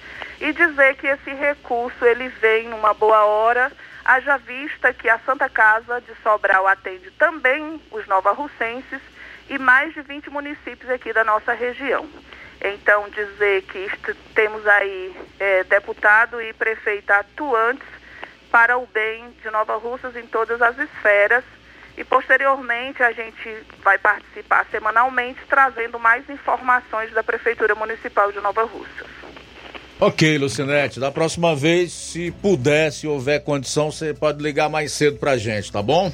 e 0.40 0.51
dizer 0.55 0.97
que 0.97 1.07
esse 1.07 1.31
recurso 1.35 2.03
ele 2.07 2.28
vem 2.28 2.69
numa 2.69 2.94
boa 2.94 3.27
hora, 3.27 3.70
haja 4.03 4.39
vista 4.39 4.94
que 4.94 5.11
a 5.11 5.19
Santa 5.19 5.48
Casa 5.51 6.01
de 6.01 6.15
Sobral 6.23 6.66
atende 6.66 7.11
também 7.11 7.81
os 7.90 8.07
novarrucenses 8.07 9.01
e 9.51 9.59
mais 9.59 9.93
de 9.93 10.01
20 10.01 10.31
municípios 10.31 10.90
aqui 10.90 11.12
da 11.12 11.23
nossa 11.23 11.53
região. 11.53 12.09
Então, 12.62 13.11
dizer 13.11 13.62
que 13.65 13.90
temos 14.35 14.66
aí 14.66 15.15
é, 15.39 15.65
deputado 15.65 16.40
e 16.40 16.55
prefeita 16.55 17.16
atuantes 17.16 17.95
para 18.57 18.78
o 18.78 18.87
bem 18.87 19.23
de 19.43 19.51
Nova 19.51 19.77
Russas 19.77 20.16
em 20.16 20.27
todas 20.28 20.62
as 20.62 20.78
esferas. 20.78 21.45
E 21.95 22.03
posteriormente 22.03 23.03
a 23.03 23.12
gente 23.12 23.55
vai 23.85 23.99
participar 23.99 24.65
semanalmente 24.70 25.39
trazendo 25.47 25.99
mais 25.99 26.27
informações 26.31 27.12
da 27.12 27.23
Prefeitura 27.23 27.74
Municipal 27.74 28.33
de 28.33 28.41
Nova 28.41 28.65
Russas. 28.65 29.09
Ok, 30.01 30.39
Lucinete. 30.39 30.99
Da 30.99 31.12
próxima 31.12 31.55
vez, 31.55 31.93
se 31.93 32.31
puder, 32.31 32.91
se 32.93 33.07
houver 33.07 33.45
condição, 33.45 33.93
você 33.93 34.15
pode 34.15 34.43
ligar 34.43 34.70
mais 34.70 34.91
cedo 34.91 35.19
pra 35.19 35.37
gente, 35.37 35.70
tá 35.70 35.83
bom? 35.83 36.11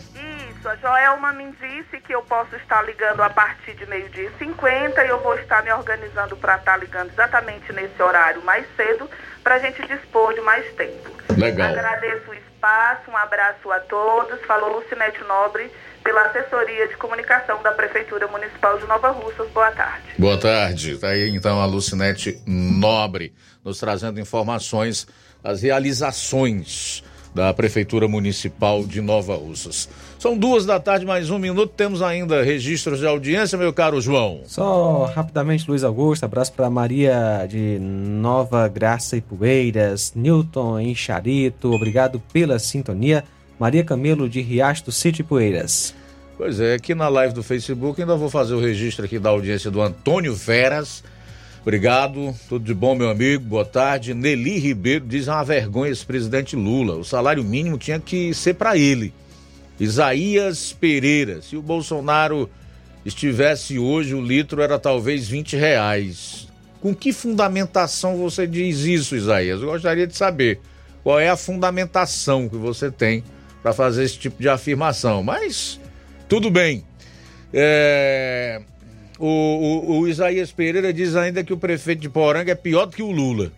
Isso, 0.52 0.68
a 0.68 0.74
Joelma 0.74 1.32
me 1.34 1.48
disse 1.52 2.00
que 2.00 2.12
eu 2.12 2.22
posso 2.22 2.56
estar 2.56 2.82
ligando 2.82 3.20
a 3.22 3.30
partir 3.30 3.74
de 3.74 3.86
meio-dia 3.86 4.30
e 4.34 4.38
50 4.44 5.04
e 5.04 5.08
eu 5.08 5.20
vou 5.20 5.38
estar 5.38 5.62
me 5.62 5.72
organizando 5.72 6.36
para 6.36 6.56
estar 6.56 6.76
ligando 6.76 7.10
exatamente 7.10 7.72
nesse 7.72 8.02
horário 8.02 8.42
mais 8.42 8.66
cedo 8.76 9.08
para 9.42 9.56
a 9.56 9.58
gente 9.58 9.80
dispor 9.86 10.34
de 10.34 10.40
mais 10.40 10.64
tempo. 10.74 11.10
Legal. 11.36 11.70
Agradeço 11.70 12.30
o 12.30 12.34
espaço, 12.34 13.10
um 13.10 13.16
abraço 13.16 13.70
a 13.70 13.80
todos. 13.80 14.40
Falou 14.46 14.80
Lucinete 14.80 15.22
Nobre, 15.24 15.70
pela 16.04 16.22
assessoria 16.26 16.88
de 16.88 16.96
comunicação 16.96 17.62
da 17.62 17.72
Prefeitura 17.72 18.26
Municipal 18.28 18.78
de 18.78 18.86
Nova 18.86 19.10
Russas. 19.10 19.48
Boa 19.50 19.70
tarde. 19.72 20.14
Boa 20.18 20.38
tarde. 20.38 20.92
Está 20.92 21.08
aí 21.08 21.28
então 21.30 21.60
a 21.60 21.66
Lucinete 21.66 22.40
Nobre 22.46 23.34
nos 23.64 23.78
trazendo 23.78 24.20
informações 24.20 25.06
das 25.42 25.62
realizações 25.62 27.02
da 27.34 27.52
Prefeitura 27.52 28.06
Municipal 28.06 28.84
de 28.84 29.00
Nova 29.00 29.34
Russas. 29.34 29.88
São 30.18 30.36
duas 30.36 30.66
da 30.66 30.78
tarde, 30.78 31.04
mais 31.04 31.30
um 31.30 31.38
minuto. 31.38 31.72
Temos 31.76 32.02
ainda 32.02 32.42
registros 32.42 33.00
de 33.00 33.06
audiência, 33.06 33.58
meu 33.58 33.72
caro 33.72 34.00
João. 34.00 34.42
Só 34.46 35.04
rapidamente, 35.06 35.68
Luiz 35.68 35.82
Augusto. 35.82 36.24
Abraço 36.24 36.52
para 36.52 36.70
Maria 36.70 37.46
de 37.48 37.78
Nova 37.80 38.68
Graça 38.68 39.16
e 39.16 39.20
Poeiras, 39.20 40.12
Newton 40.14 40.78
em 40.78 40.94
Charito. 40.94 41.72
Obrigado 41.72 42.22
pela 42.32 42.58
sintonia. 42.58 43.24
Maria 43.58 43.84
Camelo 43.84 44.28
de 44.28 44.40
Riacho 44.40 44.84
do 44.84 44.92
City 44.92 45.22
Poeiras. 45.22 45.94
Pois 46.36 46.60
é, 46.60 46.74
aqui 46.74 46.94
na 46.94 47.08
live 47.08 47.32
do 47.34 47.42
Facebook 47.42 48.00
ainda 48.00 48.16
vou 48.16 48.28
fazer 48.28 48.54
o 48.54 48.60
registro 48.60 49.04
aqui 49.04 49.18
da 49.18 49.30
audiência 49.30 49.70
do 49.70 49.80
Antônio 49.80 50.34
Veras. 50.34 51.04
Obrigado, 51.62 52.34
tudo 52.48 52.64
de 52.64 52.74
bom, 52.74 52.96
meu 52.96 53.08
amigo, 53.08 53.44
boa 53.44 53.64
tarde. 53.64 54.14
Nelly 54.14 54.58
Ribeiro 54.58 55.06
diz 55.06 55.28
uma 55.28 55.44
vergonha 55.44 55.92
esse 55.92 56.04
presidente 56.04 56.56
Lula. 56.56 56.96
O 56.96 57.04
salário 57.04 57.44
mínimo 57.44 57.78
tinha 57.78 58.00
que 58.00 58.34
ser 58.34 58.54
para 58.54 58.76
ele. 58.76 59.14
Isaías 59.78 60.72
Pereira, 60.72 61.40
se 61.40 61.56
o 61.56 61.62
Bolsonaro 61.62 62.50
estivesse 63.06 63.78
hoje, 63.78 64.12
o 64.12 64.20
litro 64.20 64.60
era 64.60 64.76
talvez 64.76 65.28
20 65.28 65.56
reais. 65.56 66.48
Com 66.80 66.92
que 66.92 67.12
fundamentação 67.12 68.16
você 68.16 68.44
diz 68.44 68.80
isso, 68.80 69.14
Isaías? 69.14 69.62
Eu 69.62 69.68
gostaria 69.68 70.06
de 70.06 70.16
saber 70.16 70.58
qual 71.04 71.20
é 71.20 71.28
a 71.28 71.36
fundamentação 71.36 72.48
que 72.48 72.56
você 72.56 72.90
tem 72.90 73.22
para 73.62 73.72
fazer 73.72 74.02
esse 74.02 74.18
tipo 74.18 74.42
de 74.42 74.48
afirmação. 74.48 75.22
Mas 75.22 75.78
tudo 76.28 76.50
bem. 76.50 76.84
É... 77.54 78.62
O, 79.24 79.28
o, 79.28 80.00
o, 80.00 80.08
Isaías 80.08 80.50
Pereira 80.50 80.92
diz 80.92 81.14
ainda 81.14 81.44
que 81.44 81.52
o 81.52 81.56
prefeito 81.56 82.00
de 82.00 82.08
Poranga 82.08 82.50
é 82.50 82.56
pior 82.56 82.86
do 82.86 82.96
que 82.96 83.04
o 83.04 83.12
Lula. 83.12 83.52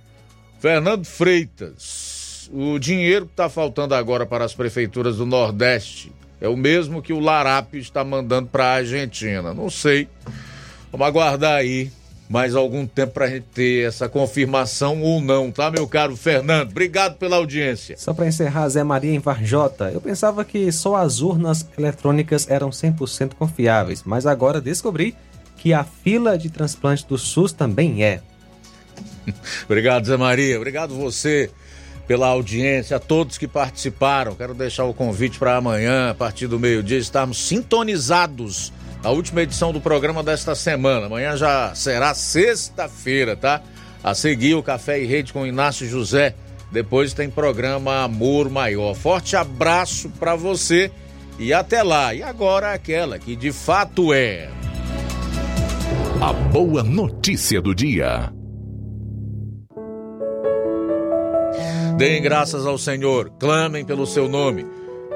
Fernando 0.60 1.06
Freitas, 1.06 2.50
o 2.52 2.78
dinheiro 2.78 3.24
que 3.24 3.32
está 3.32 3.48
faltando 3.48 3.94
agora 3.94 4.26
para 4.26 4.44
as 4.44 4.52
prefeituras 4.52 5.16
do 5.16 5.24
Nordeste 5.24 6.12
é 6.38 6.46
o 6.46 6.54
mesmo 6.54 7.00
que 7.00 7.14
o 7.14 7.18
Larápio 7.18 7.80
está 7.80 8.04
mandando 8.04 8.48
para 8.48 8.64
a 8.66 8.72
Argentina. 8.74 9.54
Não 9.54 9.70
sei. 9.70 10.06
Vamos 10.92 11.06
aguardar 11.06 11.54
aí 11.54 11.90
mais 12.28 12.54
algum 12.54 12.86
tempo 12.86 13.14
para 13.14 13.24
a 13.24 13.30
gente 13.30 13.46
ter 13.54 13.88
essa 13.88 14.06
confirmação 14.06 15.00
ou 15.00 15.18
não, 15.22 15.50
tá, 15.50 15.70
meu 15.70 15.88
caro 15.88 16.14
Fernando? 16.14 16.72
Obrigado 16.72 17.16
pela 17.16 17.36
audiência. 17.36 17.96
Só 17.96 18.12
para 18.12 18.26
encerrar, 18.26 18.68
Zé 18.68 18.84
Maria 18.84 19.14
em 19.14 19.18
Varjota, 19.18 19.90
eu 19.90 20.00
pensava 20.02 20.44
que 20.44 20.70
só 20.70 20.96
as 20.96 21.22
urnas 21.22 21.66
eletrônicas 21.78 22.50
eram 22.50 22.68
100% 22.68 23.32
confiáveis, 23.38 24.02
mas 24.04 24.26
agora 24.26 24.60
descobri 24.60 25.16
que 25.64 25.72
a 25.72 25.82
fila 25.82 26.36
de 26.36 26.50
transplante 26.50 27.06
do 27.06 27.16
SUS 27.16 27.50
também 27.50 28.04
é. 28.04 28.20
Obrigado, 29.64 30.04
Zé 30.04 30.14
Maria. 30.14 30.58
Obrigado 30.58 30.94
você 30.94 31.50
pela 32.06 32.26
audiência, 32.26 32.98
a 32.98 33.00
todos 33.00 33.38
que 33.38 33.48
participaram. 33.48 34.34
Quero 34.34 34.52
deixar 34.52 34.84
o 34.84 34.92
convite 34.92 35.38
para 35.38 35.56
amanhã, 35.56 36.10
a 36.10 36.14
partir 36.14 36.48
do 36.48 36.60
meio-dia, 36.60 36.98
estarmos 36.98 37.38
sintonizados 37.38 38.74
na 39.02 39.08
última 39.08 39.40
edição 39.40 39.72
do 39.72 39.80
programa 39.80 40.22
desta 40.22 40.54
semana. 40.54 41.06
Amanhã 41.06 41.34
já 41.34 41.74
será 41.74 42.12
sexta-feira, 42.12 43.34
tá? 43.34 43.62
A 44.02 44.14
seguir, 44.14 44.56
o 44.56 44.62
Café 44.62 45.00
e 45.00 45.06
Rede 45.06 45.32
com 45.32 45.46
Inácio 45.46 45.88
José. 45.88 46.34
Depois 46.70 47.14
tem 47.14 47.30
programa 47.30 48.04
Amor 48.04 48.50
Maior. 48.50 48.94
Forte 48.94 49.34
abraço 49.34 50.10
para 50.20 50.36
você 50.36 50.92
e 51.38 51.54
até 51.54 51.82
lá. 51.82 52.12
E 52.12 52.22
agora 52.22 52.74
aquela 52.74 53.18
que 53.18 53.34
de 53.34 53.50
fato 53.50 54.12
é. 54.12 54.50
A 56.20 56.32
boa 56.32 56.82
notícia 56.82 57.60
do 57.60 57.74
dia. 57.74 58.32
Deem 61.98 62.22
graças 62.22 62.66
ao 62.66 62.78
Senhor, 62.78 63.30
clamem 63.38 63.84
pelo 63.84 64.06
seu 64.06 64.28
nome, 64.28 64.64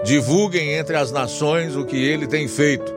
divulguem 0.04 0.74
entre 0.74 0.96
as 0.96 1.10
nações 1.10 1.74
o 1.76 1.84
que 1.84 1.96
ele 1.96 2.26
tem 2.26 2.46
feito. 2.46 2.92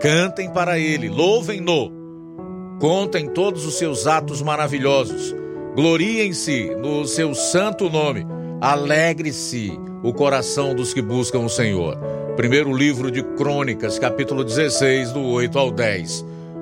Cantem 0.00 0.50
para 0.50 0.78
ele, 0.78 1.08
louvem-no. 1.08 1.92
Contem 2.80 3.28
todos 3.28 3.64
os 3.64 3.74
seus 3.74 4.06
atos 4.06 4.42
maravilhosos. 4.42 5.34
Gloriem-se 5.76 6.74
no 6.76 7.06
seu 7.06 7.34
santo 7.34 7.88
nome. 7.88 8.26
Alegre-se 8.60 9.78
o 10.02 10.12
coração 10.12 10.74
dos 10.74 10.92
que 10.92 11.00
buscam 11.00 11.40
o 11.40 11.48
Senhor. 11.48 11.96
Primeiro 12.34 12.74
livro 12.74 13.10
de 13.10 13.22
Crônicas, 13.22 13.98
capítulo 13.98 14.42
16, 14.42 15.12
do 15.12 15.22
8 15.22 15.58
ao 15.58 15.70
10. 15.70 16.31